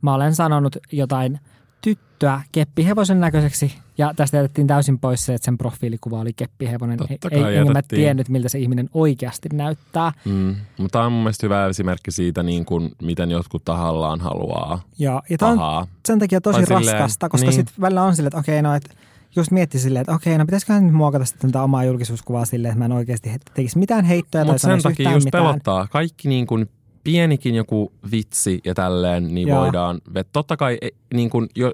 mä 0.03 0.15
olen 0.15 0.35
sanonut 0.35 0.77
jotain 0.93 1.41
tyttöä 1.83 2.41
keppihevosen 2.53 3.21
näköiseksi 3.21 3.75
ja 3.99 4.15
tästä 4.17 4.37
jätettiin 4.37 4.67
täysin 4.67 4.99
pois 4.99 5.27
se, 5.27 5.35
että 5.35 5.45
sen 5.45 5.59
profiilikuva 5.59 6.21
oli 6.21 6.33
keppihevonen. 6.33 6.99
Totta 6.99 7.29
ei, 7.31 7.57
enkä 7.57 7.73
mä 7.73 7.83
tiennyt, 7.83 8.29
miltä 8.29 8.49
se 8.49 8.59
ihminen 8.59 8.91
oikeasti 8.95 9.49
näyttää. 9.53 10.13
Mm. 10.25 10.57
Mutta 10.79 10.93
tämä 10.99 11.07
on 11.07 11.13
mun 11.13 11.23
mielestä 11.23 11.47
hyvä 11.47 11.67
esimerkki 11.67 12.11
siitä, 12.11 12.43
niin 12.43 12.65
kuin, 12.65 12.93
miten 13.03 13.31
jotkut 13.31 13.65
tahallaan 13.65 14.21
haluaa 14.21 14.83
Ja, 14.99 15.23
ja 15.31 15.39
tämä 15.39 15.79
on 15.79 15.87
sen 16.07 16.19
takia 16.19 16.41
tosi 16.41 16.55
Tai 16.57 16.67
silleen, 16.67 16.87
raskasta, 17.01 17.29
koska 17.29 17.47
niin. 17.47 17.55
sitten 17.55 17.75
välillä 17.81 18.03
on 18.03 18.17
silleen, 18.17 18.29
että 18.29 18.39
okei, 18.39 18.63
no, 18.63 18.75
että 18.75 18.91
just 19.37 19.51
mietti 19.51 19.79
silleen, 19.79 20.01
että 20.01 20.15
okei, 20.15 20.39
no 20.39 20.45
pitäisiköhän 20.45 20.85
nyt 20.85 20.95
muokata 20.95 21.25
sitten 21.25 21.53
tätä 21.53 21.63
omaa 21.63 21.85
julkisuuskuvaa 21.85 22.45
silleen, 22.45 22.73
että 22.73 22.79
mä 22.79 22.85
en 22.85 22.93
oikeasti 22.93 23.31
tekisi 23.55 23.79
mitään 23.79 24.05
heittoja 24.05 24.45
tai 24.45 24.53
Mutta 24.55 24.69
sen 24.69 24.83
takia 24.83 25.13
just 25.13 25.25
mitään. 25.25 25.45
pelottaa. 25.45 25.87
Kaikki 25.91 26.29
niin 26.29 26.47
kuin 26.47 26.71
pienikin 27.05 27.55
joku 27.55 27.93
vitsi 28.11 28.61
ja 28.65 28.75
tälleen, 28.75 29.35
niin 29.35 29.49
Joo. 29.49 29.61
voidaan, 29.61 30.01
vet- 30.15 30.29
totta 30.33 30.57
kai 30.57 30.79
e- 30.81 30.89
niin 31.15 31.31
kuin 31.31 31.49
jo, 31.57 31.73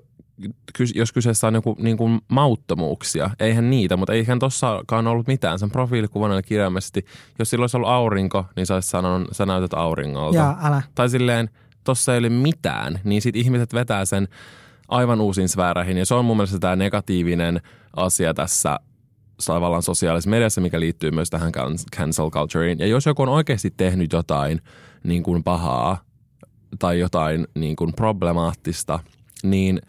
jos 0.95 1.13
kyseessä 1.13 1.47
on 1.47 1.55
joku 1.55 1.77
niin 1.79 1.97
kuin 1.97 2.21
mauttomuuksia, 2.29 3.31
eihän 3.41 3.71
niitä, 3.71 3.97
mutta 3.97 4.13
eihän 4.13 4.39
tossakaan 4.39 5.07
ollut 5.07 5.27
mitään. 5.27 5.59
Sen 5.59 5.71
profiilikuvan 5.71 6.31
oli 6.31 6.43
kirjaimellisesti, 6.43 7.05
jos 7.39 7.51
sillä 7.51 7.63
olisi 7.63 7.77
ollut 7.77 7.91
aurinko, 7.91 8.45
niin 8.57 8.67
sä 8.67 8.75
olisit 8.75 8.91
sanonut, 8.91 9.29
sä 9.33 9.47
näytät 9.47 9.75
auringolta. 9.75 10.39
Ja 10.39 10.57
älä. 10.63 10.83
Tai 10.95 11.09
silleen, 11.09 11.51
tossa 11.85 12.13
ei 12.13 12.19
ole 12.19 12.29
mitään, 12.29 13.01
niin 13.05 13.23
sit 13.23 13.37
ihmiset 13.37 13.75
vetää 13.75 14.05
sen 14.05 14.29
aivan 14.89 15.21
uusiin 15.21 15.49
sfääreihin. 15.49 15.99
Ja 15.99 16.07
se 16.07 16.15
on 16.15 16.25
mun 16.25 16.37
mielestä 16.37 16.59
tämä 16.59 16.77
negatiivinen 16.77 17.61
asia 17.97 18.35
tässä 18.35 18.81
tavallaan 19.47 19.83
sosiaalisessa 19.83 20.31
mediassa, 20.31 20.61
mikä 20.61 20.81
liittyy 20.81 21.11
myös 21.11 21.31
tähän 21.31 21.53
can- 21.53 21.97
cancel 21.97 22.31
cultureen. 22.31 22.79
Ja 22.79 22.87
jos 22.87 23.07
joku 23.07 23.23
on 23.23 23.29
oikeasti 23.29 23.75
tehnyt 23.77 24.13
jotain 24.13 24.61
niin 25.05 25.23
kuin 25.23 25.43
pahaa 25.43 25.99
tai 26.79 26.99
jotain 26.99 27.47
niin 27.55 27.77
kuin 27.77 27.93
problemaattista, 27.93 28.99
niin 29.43 29.81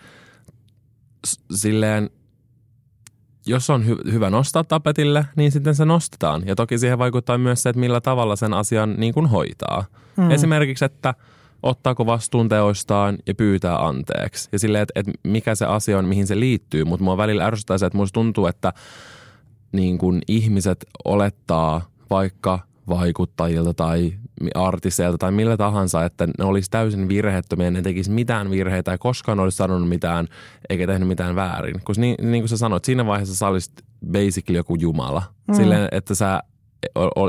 silleen, 1.54 2.10
jos 3.46 3.70
on 3.70 3.84
hy- 3.84 4.12
hyvä 4.12 4.30
nostaa 4.30 4.64
tapetille, 4.64 5.26
niin 5.36 5.52
sitten 5.52 5.76
se 5.76 5.86
nostetaan. 5.86 6.48
Ja 6.48 6.56
toki 6.56 6.78
siihen 6.78 6.98
vaikuttaa 6.98 7.38
myös 7.38 7.64
se, 7.64 7.70
että 7.70 7.80
millä 7.80 8.02
tavalla 8.02 8.36
sen 8.36 8.54
asian 8.54 8.96
niin 8.98 9.14
kuin 9.14 9.26
hoitaa. 9.26 9.86
Mm. 10.18 10.24
Mm. 10.24 10.32
Esimerkiksi, 10.32 10.86
että 10.86 11.14
ottaako 11.64 12.06
vastuun 12.06 12.50
teoistaan 12.50 13.18
ja 13.28 13.36
pyytää 13.36 13.86
anteeksi. 13.86 14.50
Ja 14.52 14.60
silleen, 14.60 14.82
että, 14.82 15.00
että 15.00 15.12
mikä 15.24 15.56
se 15.56 15.66
asia 15.66 15.98
on, 15.98 16.06
mihin 16.06 16.28
se 16.28 16.40
liittyy. 16.40 16.84
Mutta 16.84 17.04
mua 17.04 17.18
välillä 17.18 17.46
ärsyttää 17.46 17.78
se, 17.78 17.86
että 17.86 17.98
musta 17.98 18.14
tuntuu, 18.14 18.48
että 18.48 18.74
niin 19.72 19.98
kun 19.98 20.22
ihmiset 20.28 20.86
olettaa 21.06 21.90
vaikka 22.10 22.60
vaikuttajilta 22.90 23.74
tai 23.74 24.14
artisteilta 24.56 25.18
tai 25.18 25.32
millä 25.32 25.58
tahansa, 25.58 26.06
että 26.06 26.28
ne 26.38 26.46
olisi 26.46 26.72
täysin 26.72 27.10
virheettömiä, 27.10 27.72
ne 27.72 27.82
tekisi 27.82 28.12
mitään 28.12 28.50
virheitä 28.50 28.92
ja 28.92 28.98
koskaan 28.98 29.40
olisi 29.40 29.58
sanonut 29.58 29.90
mitään 29.90 30.28
eikä 30.70 30.88
tehnyt 30.88 31.08
mitään 31.08 31.36
väärin. 31.36 31.76
Koska 31.84 32.02
niin, 32.02 32.32
niin 32.32 32.42
kuin 32.42 32.50
sä 32.50 32.58
sanoit, 32.58 32.86
siinä 32.86 33.06
vaiheessa 33.06 33.36
sä 33.36 33.48
olisit 33.48 33.74
basically 34.12 34.58
joku 34.58 34.76
jumala. 34.76 35.24
Mm. 35.48 35.54
Silleen, 35.54 35.88
että 35.92 36.16
sä 36.16 36.44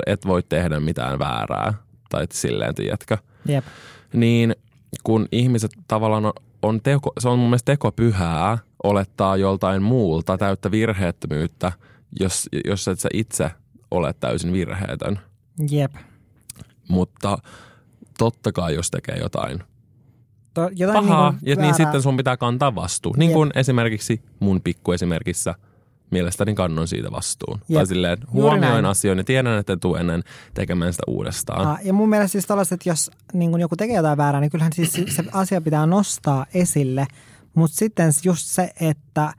et 0.07 0.27
voi 0.27 0.43
tehdä 0.43 0.81
mitään 0.81 1.19
väärää. 1.19 1.75
Tai 2.09 2.25
et 2.25 2.33
silleen, 2.33 2.75
tiedätkö? 2.75 3.19
Jep. 3.47 3.65
Niin 4.13 4.57
kun 5.03 5.29
ihmiset 5.33 5.71
tavallaan 5.89 6.27
on, 6.27 6.33
on 6.63 6.81
teko, 6.83 7.13
se 7.19 7.29
on 7.29 7.39
mun 7.39 7.49
mielestä 7.49 7.73
tekopyhää 7.73 8.59
olettaa 8.83 9.37
joltain 9.37 9.83
muulta 9.83 10.39
täyttä 10.39 10.71
virheettömyyttä, 10.71 11.73
jos, 12.21 12.49
jos 12.65 12.89
et 12.89 13.01
sä 13.01 13.09
itse 13.15 13.51
ole 13.91 14.15
täysin 14.21 14.53
virheetön. 14.53 15.19
Jep. 15.71 15.93
Mutta 16.89 17.39
totta 18.19 18.53
kai, 18.53 18.75
jos 18.75 18.91
tekee 18.91 19.17
jotain 19.17 19.63
To, 20.55 20.71
jotain 20.75 21.05
pahaa, 21.05 21.31
niin 21.31 21.41
ja 21.51 21.57
niin 21.57 21.75
sitten 21.75 22.03
sun 22.03 22.17
pitää 22.17 22.37
kantaa 22.37 22.75
vastuu. 22.75 23.15
Niin 23.17 23.31
Jep. 23.31 23.35
kuin 23.35 23.51
esimerkiksi 23.55 24.23
mun 24.41 24.61
pikkuesimerkissä 24.63 25.55
mielestäni 26.11 26.55
kannon 26.55 26.89
siitä 26.89 27.11
vastuun. 27.13 27.61
Jep. 27.69 27.79
Tai 27.79 27.87
silleen 27.87 28.19
huomioin 28.33 28.85
asioin 28.85 29.19
ja 29.19 29.25
tiedän, 29.25 29.59
että 29.59 29.77
tuu 29.77 29.97
ennen 29.97 30.25
tekemään 30.55 30.93
sitä 30.93 31.03
uudestaan. 31.07 31.67
Ah, 31.67 31.79
ja 31.85 31.93
mun 31.93 32.09
mielestä 32.09 32.33
siis 32.33 32.47
tällaiset, 32.47 32.87
jos 32.87 33.11
niin 33.33 33.51
kun 33.51 33.61
joku 33.61 33.77
tekee 33.77 33.97
jotain 33.97 34.17
väärää, 34.17 34.41
niin 34.41 34.51
kyllähän 34.51 34.73
siis 34.73 34.93
se 34.93 35.25
asia 35.33 35.61
pitää 35.61 35.87
nostaa 35.87 36.47
esille. 36.55 37.07
Mutta 37.55 37.77
sitten 37.77 38.13
just 38.25 38.47
se, 38.47 38.71
että 38.81 39.33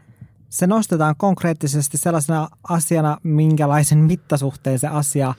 se 0.49 0.67
nostetaan 0.67 1.15
konkreettisesti 1.17 1.97
sellaisena 1.97 2.49
asiana, 2.69 3.17
minkälaisen 3.23 3.99
mittasuhteen 3.99 4.79
se 4.79 4.87
asia 4.87 5.33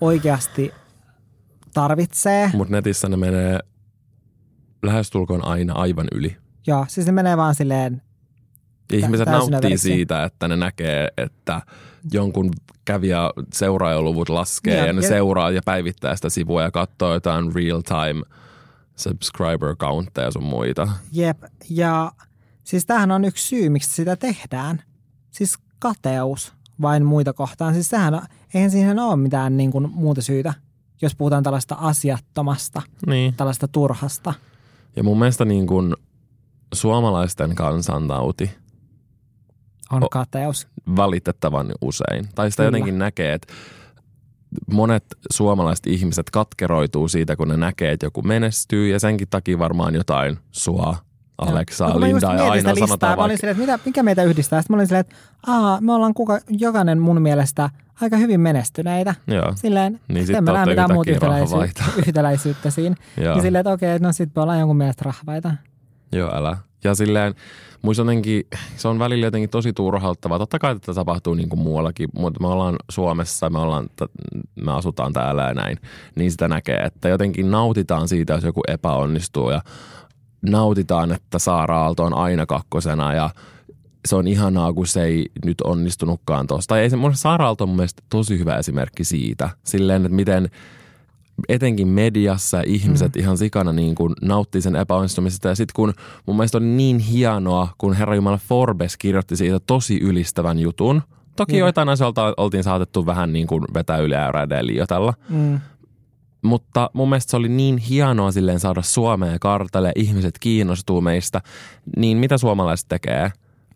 oikeasti 0.00 0.72
tarvitsee. 1.82 2.50
Mutta 2.54 2.74
netissä 2.74 3.08
ne 3.08 3.16
menee 3.16 3.58
lähestulkoon 4.82 5.44
aina 5.44 5.72
aivan 5.74 6.06
yli. 6.12 6.36
Joo, 6.66 6.86
siis 6.88 7.06
se 7.06 7.12
menee 7.12 7.36
vaan 7.36 7.54
silleen, 7.54 8.02
Ihmiset 8.92 9.28
nauttii 9.28 9.78
siitä, 9.78 10.24
että 10.24 10.48
ne 10.48 10.56
näkee, 10.56 11.08
että 11.16 11.62
jonkun 12.12 12.50
kävijä 12.84 13.18
seuraajaluvut 13.52 14.28
laskee 14.28 14.76
Joo, 14.76 14.86
ja 14.86 14.92
ne 14.92 15.00
ja- 15.02 15.08
seuraa 15.08 15.50
ja 15.50 15.60
päivittää 15.64 16.16
sitä 16.16 16.28
sivua 16.30 16.62
ja 16.62 16.70
katsoo 16.70 17.14
jotain 17.14 17.54
real 17.54 17.80
time 17.80 18.22
subscriber 18.96 19.76
countteja 19.76 20.30
sun 20.30 20.42
muita. 20.44 20.88
jep. 21.12 21.42
Ja 21.70 22.12
siis 22.64 22.86
tämähän 22.86 23.10
on 23.10 23.24
yksi 23.24 23.46
syy, 23.48 23.68
miksi 23.68 23.94
sitä 23.94 24.16
tehdään. 24.16 24.82
Siis 25.30 25.58
kateus 25.78 26.52
vain 26.82 27.04
muita 27.04 27.32
kohtaan. 27.32 27.74
Siis 27.74 27.88
sehän, 27.88 28.20
eihän 28.54 28.70
siihen 28.70 28.98
ole 28.98 29.16
mitään 29.16 29.56
niin 29.56 29.70
kuin 29.70 29.90
muuta 29.90 30.22
syytä, 30.22 30.54
jos 31.02 31.14
puhutaan 31.14 31.42
tällaista 31.42 31.74
asiattomasta, 31.80 32.82
Niin. 33.06 33.34
tällaista 33.34 33.68
turhasta. 33.68 34.34
Ja 34.96 35.02
mun 35.04 35.18
mielestä 35.18 35.44
niin 35.44 35.66
kuin 35.66 35.96
suomalaisten 36.74 37.54
kansantauti 37.54 38.50
On 39.92 40.04
O- 40.04 40.08
kateus. 40.10 40.68
valitettavan 40.96 41.72
usein. 41.80 42.28
Tai 42.34 42.50
sitä 42.50 42.62
Kyllä. 42.62 42.78
jotenkin 42.78 42.98
näkee, 42.98 43.32
että 43.34 43.54
monet 44.72 45.04
suomalaiset 45.32 45.86
ihmiset 45.86 46.30
katkeroituu 46.30 47.08
siitä, 47.08 47.36
kun 47.36 47.48
ne 47.48 47.56
näkee, 47.56 47.92
että 47.92 48.06
joku 48.06 48.22
menestyy 48.22 48.88
ja 48.88 49.00
senkin 49.00 49.28
takia 49.28 49.58
varmaan 49.58 49.94
jotain 49.94 50.38
sua, 50.52 50.96
Aleksaa, 51.38 51.88
No, 51.92 52.00
Lindaa 52.00 52.34
ja 52.34 52.42
Ainoa 52.42 52.54
listaa, 52.74 52.86
sanotaan 52.86 53.18
Mä 53.18 53.24
olin 53.24 53.38
silleen, 53.38 53.60
että 53.60 53.72
mitä, 53.72 53.78
mikä 53.86 54.02
meitä 54.02 54.22
yhdistää? 54.22 54.62
Sitten 54.62 54.74
mä 54.74 54.78
olin 54.78 54.86
silleen, 54.86 55.00
että 55.00 55.16
Aa, 55.46 55.80
me 55.80 55.92
ollaan 55.92 56.14
kuka, 56.14 56.40
jokainen 56.48 56.98
mun 57.00 57.22
mielestä 57.22 57.70
aika 58.00 58.16
hyvin 58.16 58.40
menestyneitä. 58.40 59.14
Joo, 59.26 59.52
Silleen, 59.54 60.00
Niin 60.08 60.26
sit 60.26 60.36
en 60.36 60.44
mä 60.44 60.52
näe 60.52 60.58
ootte 60.60 60.70
mitään 60.70 60.92
muuta 60.92 61.10
yhtäläisyyttä, 61.10 61.84
yhtäläisyyttä 62.06 62.70
siinä. 62.70 62.96
joo. 63.20 63.34
Niin 63.34 63.42
silleen, 63.42 63.60
että 63.60 63.72
okei, 63.72 63.98
no 63.98 64.12
sit 64.12 64.30
me 64.36 64.42
ollaan 64.42 64.58
jonkun 64.58 64.76
mielestä 64.76 65.04
rahvaita. 65.04 65.54
Joo, 66.12 66.30
älä. 66.34 66.56
Ja 66.84 66.94
silleen, 66.94 67.34
muista 67.82 68.00
jotenkin, 68.00 68.44
se 68.76 68.88
on 68.88 68.98
välillä 68.98 69.26
jotenkin 69.26 69.50
tosi 69.50 69.72
turhauttavaa. 69.72 70.38
Totta 70.38 70.58
kai 70.58 70.74
tätä 70.74 70.94
tapahtuu 70.94 71.34
niin 71.34 71.48
kuin 71.48 71.60
muuallakin, 71.60 72.08
mutta 72.18 72.40
me 72.40 72.46
ollaan 72.46 72.76
Suomessa, 72.90 73.50
me, 73.50 73.58
ollaan, 73.58 73.86
me 74.60 74.72
asutaan 74.72 75.12
täällä 75.12 75.42
ja 75.42 75.54
näin. 75.54 75.78
Niin 76.14 76.30
sitä 76.30 76.48
näkee, 76.48 76.76
että 76.76 77.08
jotenkin 77.08 77.50
nautitaan 77.50 78.08
siitä, 78.08 78.32
jos 78.32 78.44
joku 78.44 78.60
epäonnistuu 78.68 79.50
ja 79.50 79.60
nautitaan, 80.42 81.12
että 81.12 81.38
Saara 81.38 81.80
Aalto 81.80 82.04
on 82.04 82.14
aina 82.14 82.46
kakkosena 82.46 83.14
ja 83.14 83.30
se 84.06 84.16
on 84.16 84.26
ihanaa, 84.26 84.72
kun 84.72 84.86
se 84.86 85.02
ei 85.04 85.26
nyt 85.44 85.60
onnistunutkaan 85.60 86.46
tuossa. 86.46 86.68
Tai 86.68 86.80
ei 86.80 86.90
se, 86.90 86.96
Saara 87.12 87.46
Aalto 87.46 87.64
on 87.64 87.68
mun 87.68 87.76
mielestä 87.76 88.02
tosi 88.10 88.38
hyvä 88.38 88.56
esimerkki 88.56 89.04
siitä. 89.04 89.50
Silleen, 89.64 90.04
että 90.04 90.16
miten 90.16 90.50
etenkin 91.48 91.88
mediassa 91.88 92.62
ihmiset 92.66 93.14
mm. 93.14 93.20
ihan 93.20 93.38
sikana 93.38 93.72
niin 93.72 93.94
kuin 93.94 94.14
nauttii 94.22 94.62
sen 94.62 94.76
epäonnistumisesta. 94.76 95.48
Ja 95.48 95.54
sitten 95.54 95.72
kun 95.76 95.94
mun 96.26 96.36
mielestä 96.36 96.58
oli 96.58 96.66
niin 96.66 96.98
hienoa, 96.98 97.68
kun 97.78 97.94
Herra 97.94 98.14
Jumala 98.14 98.38
Forbes 98.48 98.96
kirjoitti 98.96 99.36
siitä 99.36 99.60
tosi 99.60 99.98
ylistävän 100.02 100.58
jutun. 100.58 101.02
Toki 101.36 101.58
Joo. 101.58 101.66
joitain 101.66 101.88
asioita 101.88 102.34
oltiin 102.36 102.64
saatettu 102.64 103.06
vähän 103.06 103.32
niin 103.32 103.46
kuin 103.46 103.64
vetää 103.74 103.98
yliäyrää 103.98 104.46
ja 104.50 104.66
liioitella. 104.66 105.14
Mm. 105.28 105.60
Mutta 106.42 106.90
mun 106.92 107.08
mielestä 107.08 107.30
se 107.30 107.36
oli 107.36 107.48
niin 107.48 107.78
hienoa 107.78 108.32
silleen 108.32 108.60
saada 108.60 108.82
Suomeen 108.82 109.40
kartalle, 109.40 109.92
ihmiset 109.96 110.38
kiinnostuu 110.40 111.00
meistä. 111.00 111.40
Niin 111.96 112.18
mitä 112.18 112.38
suomalaiset 112.38 112.88
tekee? 112.88 113.32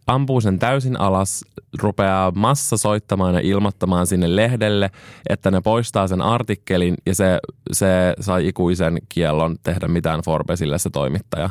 Ampuu 0.06 0.40
sen 0.40 0.58
täysin 0.58 1.00
alas, 1.00 1.44
rupeaa 1.82 2.30
massa 2.30 2.76
soittamaan 2.76 3.34
ja 3.34 3.40
ilmoittamaan 3.40 4.06
sinne 4.06 4.36
lehdelle, 4.36 4.90
että 5.28 5.50
ne 5.50 5.60
poistaa 5.60 6.08
sen 6.08 6.22
artikkelin 6.22 6.94
ja 7.06 7.14
se, 7.14 7.38
se 7.72 8.14
sai 8.20 8.48
ikuisen 8.48 8.98
kiellon 9.08 9.56
tehdä 9.62 9.88
mitään 9.88 10.20
Forbesille 10.24 10.78
se 10.78 10.90
toimittaja. 10.90 11.50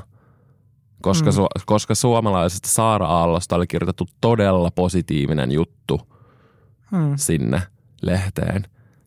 Koska, 1.01 1.30
Mm. 1.30 1.34
su, 1.34 1.47
koska 1.66 1.95
suomalaisesta 1.95 2.70
Saara 2.70 3.07
Aallosta 3.07 3.55
oli 3.55 3.68
kirjoitettu 3.68 4.07
todella 4.22 4.72
positiivinen 4.76 5.51
juttu 5.51 6.01
Mm. 6.91 7.14
sinne 7.16 7.62
lehteen. 8.01 8.64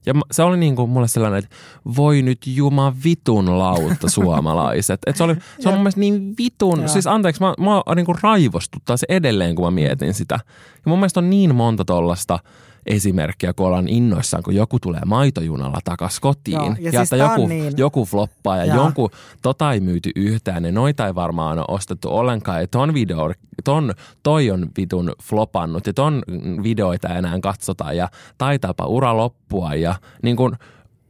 Ja 0.07 0.15
se 0.31 0.43
oli 0.43 0.57
niin 0.57 0.77
kuin 0.77 0.91
mulle 0.91 1.09
sellainen, 1.09 1.39
että 1.39 1.57
voi 1.97 2.23
nyt 2.23 2.47
juma 2.47 2.95
vitun 3.05 3.59
lautta 3.59 4.11
suomalaiset. 4.11 5.01
Et 5.07 5.17
se, 5.17 5.25
oli, 5.25 5.37
se 5.61 5.69
on 5.69 5.75
mun 5.75 5.83
mielestä 5.83 6.01
niin 6.01 6.35
vitun, 6.39 6.79
Joo. 6.79 6.89
siis 6.89 7.07
anteeksi, 7.07 7.43
mä, 7.43 7.55
mä 7.59 7.95
niin 7.95 8.07
kuin 8.07 8.19
raivostuttaa 8.23 8.97
se 8.97 9.07
edelleen, 9.09 9.55
kun 9.55 9.65
mä 9.65 9.71
mietin 9.71 10.15
sitä. 10.15 10.35
Ja 10.75 10.91
mun 10.91 10.99
mielestä 10.99 11.21
on 11.21 11.31
niin 11.31 11.55
monta 11.55 11.85
tollasta 11.85 12.39
esimerkkiä, 12.87 13.53
kun 13.53 13.67
ollaan 13.67 13.89
innoissaan, 13.89 14.43
kun 14.43 14.55
joku 14.55 14.81
tulee 14.81 15.01
maitojunalla 15.07 15.79
takas 15.85 16.21
kotiin. 16.21 16.55
Joo, 16.55 16.65
ja 16.79 16.91
ja 16.91 16.91
siis 16.91 17.03
että 17.13 17.17
joku, 17.17 17.47
niin- 17.47 17.73
joku 17.77 18.05
floppaa 18.05 18.57
ja 18.57 18.65
Joo. 18.65 18.77
jonkun 18.77 19.11
tota 19.43 19.73
ei 19.73 19.81
myyty 19.81 20.11
yhtään 20.17 20.65
ja 20.65 20.73
noita 20.73 21.07
ei 21.07 21.15
varmaan 21.15 21.59
ole 21.59 21.65
ostettu 21.69 22.09
ollenkaan. 22.09 22.61
Ja 22.61 22.67
ton, 22.67 22.95
video, 22.95 23.33
ton, 23.65 23.95
toi 24.23 24.51
on 24.51 24.67
vitun 24.77 25.13
flopannut 25.23 25.87
ja 25.87 25.93
ton 25.93 26.23
videoita 26.63 27.09
enää 27.09 27.41
katsota 27.41 27.93
ja 27.93 28.09
taitaapa 28.39 28.87
ura 28.87 29.17
loppua 29.17 29.75
ja 29.75 29.95
niin 30.23 30.37
kun 30.37 30.57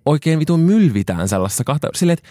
oikein 0.06 0.38
vitun 0.38 0.60
mylvitään 0.60 1.28
sellaisessa 1.28 1.64
kahta. 1.64 1.88
Silleen, 1.94 2.18
että 2.18 2.28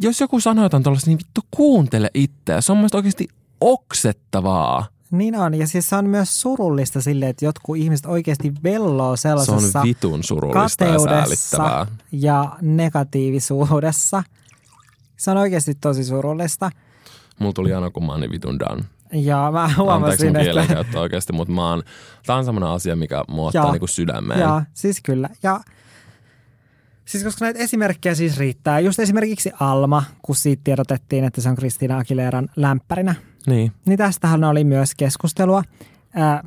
jos 0.00 0.20
joku 0.20 0.40
sanoo 0.40 0.64
jotain 0.64 0.82
tuollaista, 0.82 1.10
niin 1.10 1.18
vittu 1.18 1.40
kuuntele 1.50 2.10
itseä. 2.14 2.60
Se 2.60 2.72
on 2.72 2.76
mun 2.76 2.80
mielestä 2.80 2.98
oikeasti 2.98 3.28
oksettavaa. 3.60 4.86
Niin 5.10 5.36
on, 5.36 5.54
ja 5.54 5.66
siis 5.66 5.88
se 5.88 5.96
on 5.96 6.08
myös 6.08 6.40
surullista 6.40 7.00
silleen, 7.00 7.30
että 7.30 7.44
jotkut 7.44 7.76
ihmiset 7.76 8.06
oikeasti 8.06 8.52
velloo 8.62 9.16
Se 9.16 9.20
sellaisessa 9.20 9.80
on 9.80 9.86
vitun 9.86 10.24
surullista 10.24 10.84
ja 10.84 10.90
kateudessa 10.90 11.56
säällittävää. 11.56 11.86
ja 12.12 12.56
negatiivisuudessa. 12.62 14.22
Se 15.16 15.30
on 15.30 15.36
oikeasti 15.36 15.74
tosi 15.74 16.04
surullista. 16.04 16.70
Mulla 17.38 17.52
tuli 17.52 17.74
aina, 17.74 17.90
kun 17.90 18.06
mä 18.06 18.12
oon 18.12 18.20
niin 18.20 18.30
vitun 18.30 18.58
done. 18.58 18.84
Ja 19.12 19.50
mä 19.52 19.62
Anteeksi 19.62 19.78
mun 19.78 19.86
huomasin, 19.86 20.36
että... 20.36 21.00
oikeasti, 21.00 21.32
mutta 21.32 21.54
mä 21.54 21.70
oon, 21.70 21.82
tää 22.26 22.36
on 22.36 22.44
semmoinen 22.44 22.70
asia, 22.70 22.96
mikä 22.96 23.24
mua 23.28 23.46
ottaa 23.46 23.62
Joo. 23.62 23.72
niinku 23.72 23.86
sydämeen. 23.86 24.40
Joo, 24.40 24.62
siis 24.74 25.00
kyllä. 25.02 25.28
Ja 25.42 25.60
siis 27.04 27.24
koska 27.24 27.44
näitä 27.44 27.60
esimerkkejä 27.60 28.14
siis 28.14 28.38
riittää. 28.38 28.80
Just 28.80 28.98
esimerkiksi 28.98 29.52
Alma, 29.60 30.04
kun 30.22 30.36
siitä 30.36 30.60
tiedotettiin, 30.64 31.24
että 31.24 31.40
se 31.40 31.48
on 31.48 31.56
Kristiina 31.56 31.98
Aguileran 31.98 32.48
lämpärinä. 32.56 33.14
Niin, 33.46 33.72
Niin 33.86 33.98
tästähän 33.98 34.44
oli 34.44 34.64
myös 34.64 34.94
keskustelua. 34.94 35.62
Ää, 36.14 36.42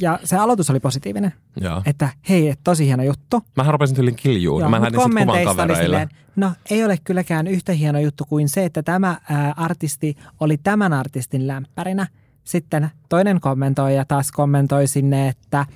ja 0.00 0.18
se 0.24 0.36
aloitus 0.36 0.70
oli 0.70 0.80
positiivinen, 0.80 1.32
joo. 1.60 1.82
että 1.86 2.08
hei, 2.28 2.48
et 2.48 2.60
tosi 2.64 2.86
hieno 2.86 3.02
juttu. 3.02 3.42
Mähän 3.56 3.72
rupesin 3.72 3.96
tyylin 3.96 4.16
kiljuun. 4.16 4.60
Joo, 4.60 4.70
Mä 4.70 4.76
mut 4.76 4.80
lähetin 4.82 5.00
sit 5.00 5.26
kuvan 5.26 5.44
kavereille. 5.44 5.82
silleen, 5.84 6.08
no 6.36 6.52
ei 6.70 6.84
ole 6.84 6.98
kylläkään 7.04 7.46
yhtä 7.46 7.72
hieno 7.72 7.98
juttu 8.00 8.24
kuin 8.24 8.48
se, 8.48 8.64
että 8.64 8.82
tämä 8.82 9.20
ää, 9.30 9.54
artisti 9.56 10.16
oli 10.40 10.56
tämän 10.58 10.92
artistin 10.92 11.46
lämpärinä. 11.46 12.06
Sitten 12.44 12.90
toinen 13.08 13.40
kommentoija 13.40 14.04
taas 14.04 14.32
kommentoi 14.32 14.86
sinne, 14.86 15.28
että 15.28 15.66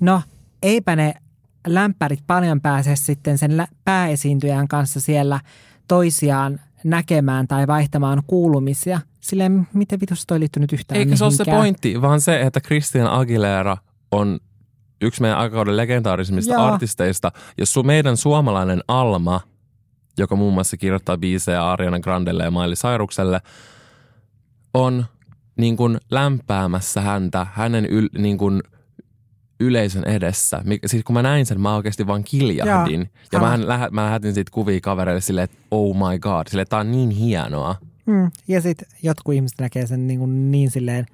no 0.00 0.22
eipä 0.62 0.96
ne 0.96 1.14
lämpärit 1.66 2.20
paljon 2.26 2.60
pääse 2.60 2.96
sitten 2.96 3.38
sen 3.38 3.56
lä- 3.56 3.68
pääesiintyjän 3.84 4.68
kanssa 4.68 5.00
siellä 5.00 5.40
toisiaan 5.88 6.60
näkemään 6.84 7.48
tai 7.48 7.66
vaihtamaan 7.66 8.22
kuulumisia. 8.26 9.00
Silleen, 9.20 9.68
miten 9.72 10.00
vitus 10.00 10.26
toi 10.26 10.40
liittyy 10.40 10.60
nyt 10.60 10.72
yhtään 10.72 11.00
Eikä 11.00 11.16
se 11.16 11.24
ole 11.24 11.32
se 11.32 11.42
mihinkään? 11.42 11.60
pointti, 11.60 12.02
vaan 12.02 12.20
se, 12.20 12.40
että 12.40 12.60
Christian 12.60 13.10
Aguilera 13.10 13.76
on 14.10 14.38
yksi 15.00 15.20
meidän 15.20 15.38
aikakauden 15.38 15.76
legendaarisimmista 15.76 16.54
Joo. 16.54 16.62
artisteista. 16.64 17.32
Jos 17.58 17.72
su, 17.72 17.82
meidän 17.82 18.16
suomalainen 18.16 18.80
Alma, 18.88 19.40
joka 20.18 20.36
muun 20.36 20.54
muassa 20.54 20.76
kirjoittaa 20.76 21.18
biisejä 21.18 21.70
Ariana 21.70 22.00
Grandelle 22.00 22.44
ja 22.44 22.50
Miley 22.50 22.74
Cyrukselle, 22.74 23.40
on 24.74 25.04
niin 25.58 25.76
kuin 25.76 25.98
lämpäämässä 26.10 27.00
häntä 27.00 27.46
hänen 27.52 27.86
yl, 27.86 28.08
niin 28.18 28.38
kuin 28.38 28.62
yleisön 29.60 30.04
edessä. 30.04 30.62
Siis 30.86 31.04
kun 31.04 31.14
mä 31.14 31.22
näin 31.22 31.46
sen, 31.46 31.60
mä 31.60 31.76
oikeasti 31.76 32.06
vaan 32.06 32.24
kiljahdin. 32.24 33.00
Joo. 33.00 33.08
Ja 33.32 33.38
Sama. 33.40 33.56
mä, 33.56 33.68
lähe, 33.68 33.88
mä 33.90 34.04
lähetin 34.04 34.34
siitä 34.34 34.50
kuvia 34.54 34.80
kavereille 34.80 35.20
silleen, 35.20 35.44
että 35.44 35.56
oh 35.70 35.96
my 35.96 36.18
god, 36.18 36.46
silleen, 36.48 36.66
tää 36.68 36.78
on 36.78 36.92
niin 36.92 37.10
hienoa. 37.10 37.74
Mm. 38.06 38.30
Ja 38.48 38.60
sitten 38.60 38.88
jotkut 39.02 39.34
ihmiset 39.34 39.60
näkee 39.60 39.86
sen 39.86 40.06
niin, 40.06 40.18
kuin 40.18 40.50
niin 40.50 40.70
silleen 40.70 41.06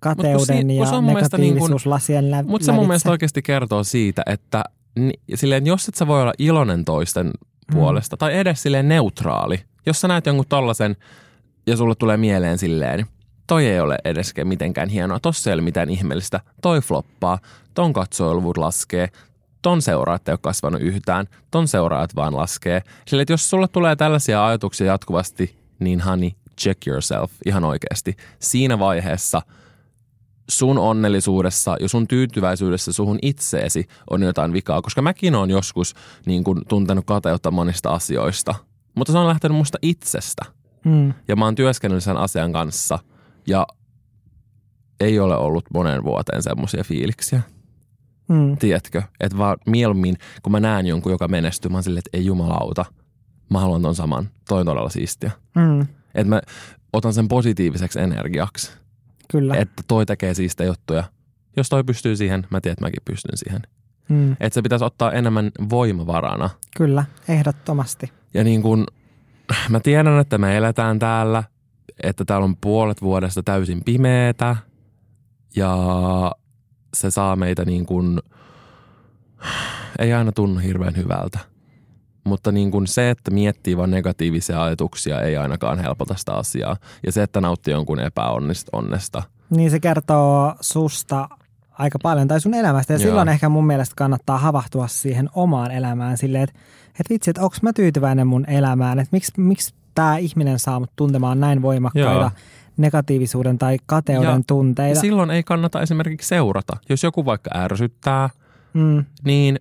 kateuden 0.00 0.38
si- 0.46 0.52
ja 0.52 0.56
mielestä 0.56 0.78
niin 1.00 1.00
kuin- 1.00 1.14
negatiivisuuslasien 1.14 2.30
lä- 2.30 2.42
Mutta 2.42 2.64
se 2.64 2.72
mun 2.72 2.86
mielestä 2.86 3.10
oikeasti 3.10 3.42
kertoo 3.42 3.84
siitä, 3.84 4.22
että 4.26 4.64
ni, 4.98 5.12
silleen, 5.34 5.66
jos 5.66 5.88
et 5.88 5.94
sä 5.94 6.06
voi 6.06 6.22
olla 6.22 6.32
iloinen 6.38 6.84
toisten 6.84 7.30
puolesta 7.72 8.16
tai 8.16 8.38
edes 8.38 8.62
silleen 8.62 8.88
neutraali, 8.88 9.60
jos 9.86 10.00
sä 10.00 10.08
näet 10.08 10.26
jonkun 10.26 10.44
tollasen 10.48 10.96
ja 11.66 11.76
sulle 11.76 11.94
tulee 11.94 12.16
mieleen 12.16 12.58
silleen, 12.58 13.06
toi 13.48 13.66
ei 13.66 13.80
ole 13.80 13.98
edes 14.04 14.34
mitenkään 14.44 14.88
hienoa, 14.88 15.20
tossa 15.20 15.50
ei 15.50 15.54
ole 15.54 15.62
mitään 15.62 15.90
ihmeellistä, 15.90 16.40
toi 16.62 16.80
floppaa, 16.80 17.38
ton 17.74 17.92
katsoiluvut 17.92 18.56
laskee, 18.56 19.08
ton 19.62 19.82
seuraajat 19.82 20.28
ei 20.28 20.32
ole 20.32 20.38
kasvanut 20.42 20.80
yhtään, 20.80 21.26
ton 21.50 21.68
seuraajat 21.68 22.14
vaan 22.16 22.36
laskee. 22.36 22.82
Sillä 23.06 23.22
että 23.22 23.32
jos 23.32 23.50
sulle 23.50 23.68
tulee 23.68 23.96
tällaisia 23.96 24.46
ajatuksia 24.46 24.86
jatkuvasti, 24.86 25.56
niin 25.78 26.00
honey, 26.00 26.30
check 26.60 26.86
yourself 26.86 27.32
ihan 27.46 27.64
oikeasti. 27.64 28.16
Siinä 28.38 28.78
vaiheessa 28.78 29.42
sun 30.48 30.78
onnellisuudessa 30.78 31.76
ja 31.80 31.88
sun 31.88 32.08
tyytyväisyydessä 32.08 32.92
suhun 32.92 33.18
itseesi 33.22 33.88
on 34.10 34.22
jotain 34.22 34.52
vikaa, 34.52 34.82
koska 34.82 35.02
mäkin 35.02 35.34
on 35.34 35.50
joskus 35.50 35.94
niin 36.26 36.44
kuin, 36.44 36.62
tuntenut 36.68 37.04
kateutta 37.06 37.50
monista 37.50 37.90
asioista, 37.90 38.54
mutta 38.94 39.12
se 39.12 39.18
on 39.18 39.28
lähtenyt 39.28 39.58
musta 39.58 39.78
itsestä. 39.82 40.42
Mm. 40.84 41.14
Ja 41.28 41.36
mä 41.36 41.44
oon 41.44 41.54
työskennellyt 41.54 42.04
sen 42.04 42.16
asian 42.16 42.52
kanssa 42.52 42.98
ja 43.48 43.66
ei 45.00 45.20
ole 45.20 45.36
ollut 45.36 45.64
monen 45.74 46.04
vuoteen 46.04 46.42
semmoisia 46.42 46.84
fiiliksiä. 46.84 47.42
Mm. 48.28 48.56
Tiedätkö? 48.56 49.02
Että 49.20 49.38
vaan 49.38 49.56
mieluummin, 49.66 50.16
kun 50.42 50.52
mä 50.52 50.60
näen 50.60 50.86
jonkun, 50.86 51.12
joka 51.12 51.28
menestyy, 51.28 51.68
mä 51.68 51.76
oon 51.76 51.82
silleen, 51.82 52.02
että 52.06 52.18
ei 52.18 52.24
jumalauta, 52.24 52.84
mä 53.50 53.60
haluan 53.60 53.82
ton 53.82 53.94
saman. 53.94 54.28
Toi 54.48 54.60
on 54.60 54.66
todella 54.66 54.88
siistiä. 54.88 55.30
Mm. 55.54 55.80
Että 56.14 56.28
mä 56.28 56.40
otan 56.92 57.12
sen 57.12 57.28
positiiviseksi 57.28 58.00
energiaksi. 58.00 58.72
Kyllä. 59.30 59.56
Että 59.56 59.82
toi 59.88 60.06
tekee 60.06 60.34
siistä 60.34 60.64
juttuja. 60.64 61.04
Jos 61.56 61.68
toi 61.68 61.84
pystyy 61.84 62.16
siihen, 62.16 62.46
mä 62.50 62.60
tiedän, 62.60 62.72
että 62.72 62.84
mäkin 62.84 63.02
pystyn 63.04 63.36
siihen. 63.36 63.62
Mm. 64.08 64.32
Että 64.32 64.54
se 64.54 64.62
pitäisi 64.62 64.84
ottaa 64.84 65.12
enemmän 65.12 65.50
voimavarana. 65.70 66.50
Kyllä, 66.76 67.04
ehdottomasti. 67.28 68.12
Ja 68.34 68.44
niin 68.44 68.62
kun, 68.62 68.86
mä 69.68 69.80
tiedän, 69.80 70.20
että 70.20 70.38
me 70.38 70.56
eletään 70.56 70.98
täällä, 70.98 71.44
että 72.02 72.24
täällä 72.24 72.44
on 72.44 72.56
puolet 72.60 73.02
vuodesta 73.02 73.42
täysin 73.42 73.84
pimeetä 73.84 74.56
ja 75.56 75.76
se 76.94 77.10
saa 77.10 77.36
meitä 77.36 77.64
niin 77.64 77.86
kuin, 77.86 78.20
ei 79.98 80.12
aina 80.12 80.32
tunnu 80.32 80.60
hirveän 80.60 80.96
hyvältä. 80.96 81.38
Mutta 82.24 82.52
niin 82.52 82.70
kuin 82.70 82.86
se, 82.86 83.10
että 83.10 83.30
miettii 83.30 83.76
vain 83.76 83.90
negatiivisia 83.90 84.62
ajatuksia, 84.62 85.20
ei 85.20 85.36
ainakaan 85.36 85.78
helpota 85.78 86.14
sitä 86.16 86.34
asiaa. 86.34 86.76
Ja 87.06 87.12
se, 87.12 87.22
että 87.22 87.40
nauttii 87.40 87.72
jonkun 87.72 88.00
epäonnesta. 88.00 89.22
Niin 89.50 89.70
se 89.70 89.80
kertoo 89.80 90.54
susta 90.60 91.28
aika 91.78 91.98
paljon 92.02 92.28
tai 92.28 92.40
sun 92.40 92.54
elämästä. 92.54 92.92
Ja 92.92 92.98
Joo. 92.98 93.08
silloin 93.08 93.28
ehkä 93.28 93.48
mun 93.48 93.66
mielestä 93.66 93.94
kannattaa 93.96 94.38
havahtua 94.38 94.88
siihen 94.88 95.28
omaan 95.34 95.70
elämään 95.70 96.16
silleen, 96.16 96.44
että, 96.44 96.58
että 96.88 97.14
vitsi, 97.14 97.30
että 97.30 97.42
onko 97.42 97.56
mä 97.62 97.72
tyytyväinen 97.72 98.26
mun 98.26 98.44
elämään, 98.50 98.98
että 98.98 99.08
miksi, 99.12 99.32
miksi 99.36 99.74
tämä 99.98 100.16
ihminen 100.16 100.58
saa 100.58 100.80
mut 100.80 100.90
tuntemaan 100.96 101.40
näin 101.40 101.62
voimakkaita 101.62 102.10
Joo. 102.20 102.30
negatiivisuuden 102.76 103.58
tai 103.58 103.76
kateuden 103.86 104.30
Ja 104.30 104.40
tunteita. 104.46 105.00
silloin 105.00 105.30
ei 105.30 105.42
kannata 105.42 105.82
esimerkiksi 105.82 106.28
seurata. 106.28 106.76
Jos 106.88 107.02
joku 107.02 107.24
vaikka 107.24 107.50
ärsyttää, 107.54 108.30
Mm, 108.74 109.04
niin 109.24 109.58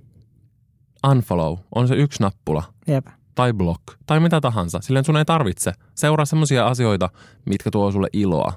unfollow 1.12 1.58
on 1.76 1.88
se 1.88 1.96
yksi 1.96 2.24
nappula. 2.24 2.64
jep. 2.88 3.08
tai 3.36 3.54
block 3.54 3.82
tai 4.06 4.20
mitä 4.20 4.42
tahansa. 4.42 4.80
Silleen 4.82 5.06
sun 5.06 5.18
ei 5.18 5.26
tarvitse 5.26 5.72
seuraa 5.96 6.26
semmoisia 6.26 6.68
asioita, 6.68 7.10
mitkä 7.46 7.72
tuo 7.72 7.92
sulle 7.92 8.08
iloa 8.14 8.54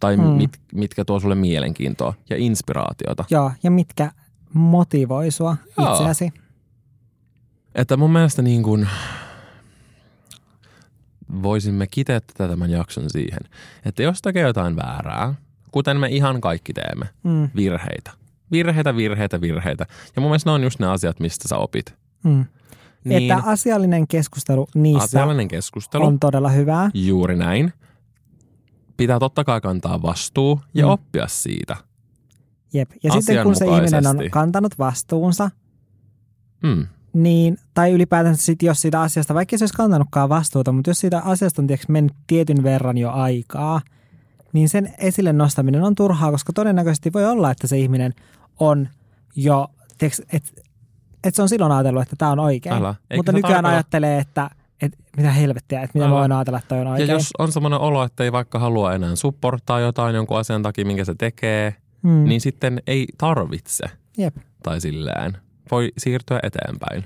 tai 0.00 0.16
Mm. 0.16 0.22
mit, 0.22 0.50
mitkä 0.74 1.04
tuo 1.04 1.20
sulle 1.20 1.34
mielenkiintoa 1.34 2.14
ja 2.30 2.36
inspiraatiota. 2.36 3.24
Joo, 3.30 3.52
ja 3.62 3.70
mitkä 3.70 4.10
motivoi 4.54 5.30
sua 5.30 5.56
Joo. 5.78 5.92
itseäsi. 5.92 6.32
Että 7.74 7.96
mun 7.96 8.12
mielestä 8.12 8.42
niin 8.42 8.62
kuin 8.62 8.88
voisimme 11.42 11.86
kiteyttää 11.86 12.48
tämän 12.48 12.70
jakson 12.70 13.10
siihen, 13.10 13.40
että 13.84 14.02
jos 14.02 14.22
tekee 14.22 14.42
jotain 14.42 14.76
väärää, 14.76 15.34
kuten 15.70 15.96
me 15.96 16.08
ihan 16.08 16.40
kaikki 16.40 16.72
teemme, 16.72 17.06
Mm, 17.22 17.48
virheitä. 17.56 18.10
Virheitä, 18.52 18.96
virheitä, 18.96 19.40
virheitä. 19.40 19.86
Ja 20.16 20.22
mun 20.22 20.30
mielestä 20.30 20.50
ne 20.50 20.54
on 20.54 20.62
just 20.62 20.78
ne 20.78 20.86
asiat, 20.86 21.20
mistä 21.20 21.48
sä 21.48 21.56
opit. 21.56 21.94
mm. 22.24 22.44
Niin, 23.04 23.30
Että 23.32 23.42
asiallinen 23.50 24.08
keskustelu 24.08 24.66
niistä 24.74 25.02
asiallinen 25.04 25.48
keskustelu. 25.48 26.06
on 26.06 26.18
todella 26.20 26.48
hyvää. 26.48 26.90
Juuri 26.94 27.36
näin. 27.36 27.72
Pitää 28.96 29.18
totta 29.18 29.44
kai 29.44 29.60
kantaa 29.60 30.02
vastuu 30.02 30.60
ja 30.74 30.86
Mm. 30.86 30.90
oppia 30.92 31.26
siitä. 31.28 31.76
Jep. 32.74 32.90
Ja 33.02 33.10
sitten 33.12 33.42
kun 33.42 33.56
se 33.56 33.64
ihminen 33.64 34.06
on 34.06 34.16
kantanut 34.30 34.78
vastuunsa, 34.78 35.50
Mm. 36.62 36.86
Niin, 37.12 37.58
tai 37.74 37.92
ylipäätänsä 37.92 38.44
sit, 38.44 38.62
jos 38.62 38.80
siitä 38.80 39.00
asiasta, 39.00 39.34
vaikka 39.34 39.58
se 39.58 39.62
olisi 39.62 39.74
kantanutkaan 39.74 40.28
vastuuta, 40.28 40.72
mutta 40.72 40.90
jos 40.90 41.00
siitä 41.00 41.18
asiasta 41.24 41.62
on 41.62 41.66
tiiäks, 41.66 41.88
mennyt 41.88 42.12
tietyn 42.26 42.62
verran 42.62 42.98
jo 42.98 43.10
aikaa, 43.10 43.80
niin 44.52 44.68
sen 44.68 44.94
esille 44.98 45.32
nostaminen 45.32 45.82
on 45.82 45.94
turhaa, 45.94 46.30
koska 46.30 46.52
todennäköisesti 46.52 47.12
voi 47.12 47.24
olla, 47.26 47.50
että 47.50 47.66
se 47.66 47.78
ihminen 47.78 48.14
on 48.60 48.88
jo, 49.36 49.66
että 50.32 50.62
et 51.24 51.34
se 51.34 51.42
on 51.42 51.48
silloin 51.48 51.72
ajatellut, 51.72 52.02
että 52.02 52.16
tämä 52.16 52.30
on 52.30 52.38
oikein. 52.38 52.74
Älä. 52.74 52.94
Eikä 53.10 53.18
mutta 53.18 53.32
nykyään 53.32 53.54
tarkoita- 53.64 53.68
ajattelee, 53.76 54.18
että 54.18 54.50
et, 54.82 54.92
mitä 55.16 55.30
helvettiä, 55.32 55.82
että 55.82 55.98
mitä 55.98 56.06
Älä. 56.08 56.14
voin 56.20 56.32
ajatella, 56.32 56.58
että 56.58 56.68
toi 56.68 56.78
on 56.78 56.86
Ja 56.86 56.90
oikein. 56.92 57.10
jos 57.10 57.30
on 57.38 57.52
semmoinen 57.52 57.80
olo, 57.80 58.04
että 58.04 58.24
ei 58.24 58.32
vaikka 58.32 58.58
halua 58.58 58.94
enää 58.94 59.16
supporttaa 59.16 59.80
jotain 59.80 60.14
jonkun 60.14 60.38
asian 60.38 60.62
takia, 60.62 60.84
minkä 60.86 61.04
se 61.04 61.14
tekee, 61.14 61.74
mm. 62.02 62.24
niin 62.24 62.40
sitten 62.40 62.82
ei 62.86 63.06
tarvitse. 63.18 63.84
Jep. 64.18 64.36
Tai 64.62 64.80
silleen. 64.80 65.36
Voi 65.70 65.92
siirtyä 65.98 66.40
eteenpäin. 66.42 67.04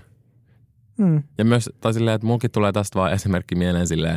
Mm. 0.98 1.22
Ja 1.38 1.44
myös, 1.44 1.70
tai 1.80 1.94
silleen, 1.94 2.14
että 2.14 2.26
mulkin 2.26 2.50
tulee 2.50 2.72
tästä 2.72 2.98
vaan 2.98 3.12
esimerkki 3.12 3.54
mieleen 3.54 3.86
silleen, 3.86 4.16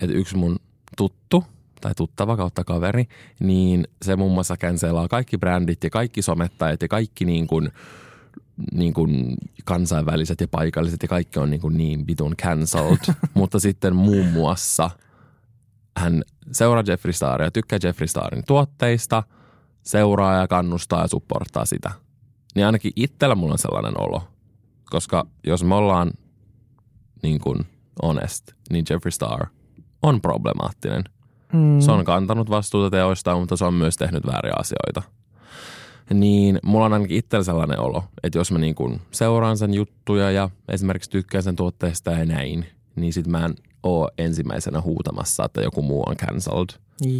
että 0.00 0.16
yksi 0.16 0.36
mun 0.36 0.56
tuttu 0.96 1.44
tai 1.80 1.92
tuttava 1.96 2.36
kautta 2.36 2.64
kaveri, 2.64 3.04
niin 3.40 3.88
se 4.02 4.16
muun 4.16 4.32
muassa 4.32 4.56
cancelaa 4.56 5.08
kaikki 5.08 5.38
brändit 5.38 5.84
ja 5.84 5.90
kaikki 5.90 6.22
somettajat 6.22 6.82
ja 6.82 6.88
kaikki 6.88 7.24
niin 7.24 7.46
kuin, 7.46 7.72
niin 8.72 8.94
kuin 8.94 9.34
kansainväliset 9.64 10.40
ja 10.40 10.48
paikalliset 10.48 11.02
ja 11.02 11.08
kaikki 11.08 11.38
on 11.38 11.50
niin, 11.50 11.60
kuin 11.60 11.76
niin 11.76 12.06
vitun 12.06 12.36
cancelled. 12.36 13.14
Mutta 13.34 13.60
sitten 13.60 13.96
muun 13.96 14.26
muassa 14.26 14.90
hän 15.96 16.22
seuraa 16.52 16.84
Jeffree 16.86 17.12
Staria, 17.12 17.50
tykkää 17.50 17.78
Jeffree 17.82 18.06
Starin 18.06 18.44
tuotteista, 18.46 19.22
seuraa 19.82 20.40
ja 20.40 20.48
kannustaa 20.48 21.02
ja 21.02 21.08
supporttaa 21.08 21.64
sitä. 21.64 21.90
Niin 22.54 22.66
ainakin 22.66 22.92
itsellä 22.96 23.34
mulla 23.34 23.52
on 23.52 23.58
sellainen 23.58 24.00
olo. 24.00 24.22
Koska 24.90 25.26
jos 25.46 25.64
me 25.64 25.74
ollaan 25.74 26.10
niin 27.22 27.40
kuin 27.40 27.58
honest, 28.02 28.52
niin 28.70 28.84
Jeffree 28.90 29.10
Star 29.10 29.46
on 30.02 30.20
problemaattinen. 30.20 31.04
Mm. 31.52 31.80
Se 31.80 31.90
on 31.90 32.04
kantanut 32.04 32.50
vastuuta 32.50 32.90
teoistaan, 32.90 33.40
mutta 33.40 33.56
se 33.56 33.64
on 33.64 33.74
myös 33.74 33.96
tehnyt 33.96 34.26
vääriä 34.26 34.52
asioita. 34.58 35.02
Niin 36.14 36.58
mulla 36.64 36.84
on 36.86 36.92
ainakin 36.92 37.16
itsellä 37.16 37.44
sellainen 37.44 37.80
olo, 37.80 38.04
että 38.22 38.38
jos 38.38 38.52
mä 38.52 38.58
niin 38.58 38.74
kuin 38.74 39.00
seuraan 39.10 39.58
sen 39.58 39.74
juttuja 39.74 40.30
ja 40.30 40.50
esimerkiksi 40.68 41.10
tykkään 41.10 41.42
sen 41.42 41.56
tuotteesta 41.56 42.10
ja 42.10 42.24
näin, 42.26 42.66
niin 42.96 43.12
sit 43.12 43.26
mä 43.26 43.44
en 43.44 43.54
oo 43.82 44.10
ensimmäisenä 44.18 44.80
huutamassa, 44.80 45.44
että 45.44 45.60
joku 45.60 45.82
muu 45.82 46.02
on 46.06 46.16
cancelled, 46.16 46.68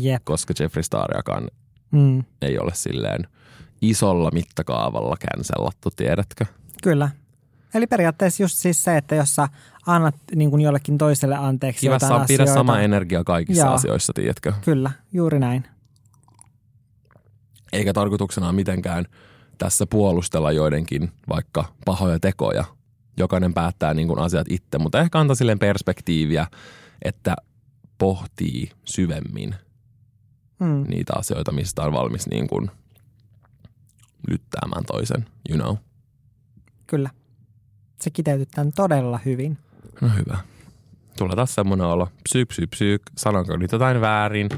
Jep. 0.00 0.24
koska 0.24 0.54
Jeffree 0.60 0.82
Stariakaan 0.82 1.48
Mm. 1.90 2.24
ei 2.42 2.58
ole 2.58 2.70
silleen 2.74 3.26
isolla 3.82 4.30
mittakaavalla 4.32 5.16
cancellattu, 5.16 5.90
tiedätkö? 5.96 6.46
Kyllä. 6.82 7.10
Eli 7.74 7.86
periaatteessa 7.86 8.42
just 8.42 8.56
siis 8.56 8.84
se, 8.84 8.96
että 8.96 9.14
jos 9.14 9.34
sä 9.34 9.48
annat 9.86 10.14
niin 10.34 10.50
kuin 10.50 10.60
jollekin 10.62 10.98
toiselle 10.98 11.36
anteeksi 11.36 11.80
Kiva 11.80 11.94
jotain 11.94 12.08
saa 12.10 12.24
pidä 12.24 12.42
asioita. 12.42 12.54
sama 12.60 12.80
energia 12.80 13.24
kaikissa 13.24 13.64
Joo. 13.66 13.74
asioissa, 13.74 14.12
tiedätkö? 14.12 14.52
Kyllä, 14.64 14.90
juuri 15.12 15.38
näin. 15.38 15.64
Eikä 17.72 17.92
tarkoituksena 17.92 18.52
mitenkään 18.52 19.04
tässä 19.58 19.86
puolustella 19.86 20.52
joidenkin 20.52 21.12
vaikka 21.28 21.64
pahoja 21.84 22.20
tekoja. 22.20 22.64
Jokainen 23.16 23.54
päättää 23.54 23.94
niin 23.94 24.08
kuin 24.08 24.18
asiat 24.18 24.46
itse, 24.50 24.78
mutta 24.78 25.00
ehkä 25.00 25.18
antaa 25.20 25.34
silleen 25.34 25.58
perspektiiviä, 25.58 26.46
että 27.02 27.36
pohtii 27.98 28.70
syvemmin 28.84 29.54
Mm. 30.60 30.84
niitä 30.88 31.12
asioita, 31.16 31.52
mistä 31.52 31.82
on 31.82 31.92
valmis 31.92 32.28
niin 32.30 32.48
kuin 32.48 32.70
lyttäämään 34.28 34.84
toisen, 34.84 35.26
you 35.50 35.58
know. 35.58 35.76
Kyllä. 36.86 37.10
Se 38.00 38.10
kiteytetään 38.10 38.72
todella 38.72 39.20
hyvin. 39.24 39.58
No 40.00 40.08
hyvä. 40.08 40.38
Tulee 41.18 41.36
taas 41.36 41.54
semmoinen 41.54 41.86
olo, 41.86 42.08
psyyk, 42.22 42.48
psyyk, 42.48 42.70
psyyk, 42.70 43.02
sanonko 43.16 43.56
nyt 43.56 43.72
jotain 43.72 44.00
väärin 44.00 44.48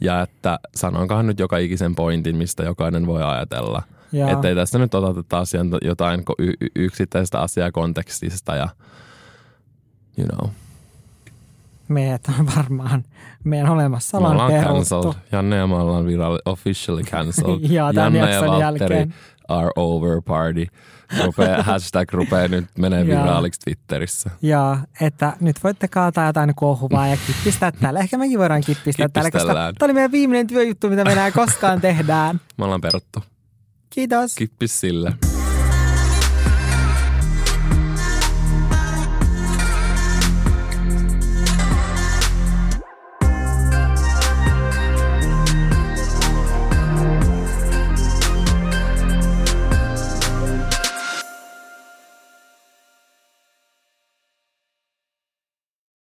ja 0.00 0.22
että 0.22 0.58
sanonkohan 0.74 1.26
nyt 1.26 1.38
joka 1.38 1.58
ikisen 1.58 1.94
pointin, 1.94 2.36
mistä 2.36 2.62
jokainen 2.62 3.06
voi 3.06 3.22
ajatella. 3.22 3.82
Ja 4.12 4.30
Että 4.30 4.48
ei 4.48 4.54
tästä 4.54 4.78
nyt 4.78 4.94
oteta 4.94 5.22
taas 5.22 5.52
jotain 5.82 6.22
y- 6.38 6.66
yksittäistä 6.76 7.40
asiaa 7.40 7.72
kontekstista 7.72 8.56
ja 8.56 8.68
you 10.18 10.28
know. 10.28 10.50
Meidät 11.90 12.22
on 12.38 12.46
varmaan 12.56 13.04
meidän 13.44 13.68
olemassaolo 13.70 14.26
Me 14.28 14.32
ollaan 14.32 14.52
peruttu. 14.52 14.74
cancelled. 14.74 15.14
Janne 15.32 15.56
ja 15.56 15.66
me 15.66 15.74
ollaan 15.74 16.06
viralli, 16.06 16.38
officially 16.44 17.02
cancelled. 17.02 17.60
Tämän 17.94 18.14
Janne 18.14 18.32
ja 18.34 18.40
Valtteri 18.40 18.60
jälkeen. 18.96 19.14
are 19.48 19.70
over 19.76 20.22
party. 20.26 20.66
Rupee, 21.24 21.62
hashtag 21.62 22.12
rupeaa 22.12 22.48
nyt 22.48 22.64
menee 22.78 23.06
viraaliksi 23.06 23.60
Twitterissä. 23.64 24.30
Joo, 24.42 24.76
että 25.00 25.36
nyt 25.40 25.56
voitte 25.64 25.88
kaataa 25.88 26.26
jotain 26.26 26.54
kohuvaa 26.54 27.06
ja 27.06 27.16
kippistää 27.26 27.72
täällä. 27.80 28.00
Ehkä 28.00 28.18
mekin 28.18 28.38
voidaan 28.38 28.60
kippistää 28.60 29.08
täällä, 29.08 29.30
koska 29.30 29.54
tämä 29.54 29.72
oli 29.82 29.92
meidän 29.92 30.12
viimeinen 30.12 30.46
työjuttu, 30.46 30.88
mitä 30.90 31.04
me 31.04 31.12
enää 31.12 31.30
koskaan 31.30 31.80
tehdään. 31.80 32.40
Me 32.58 32.64
ollaan 32.64 32.80
peruttu. 32.80 33.22
Kiitos. 33.90 34.34
Kippis 34.34 34.80
sille. 34.80 35.12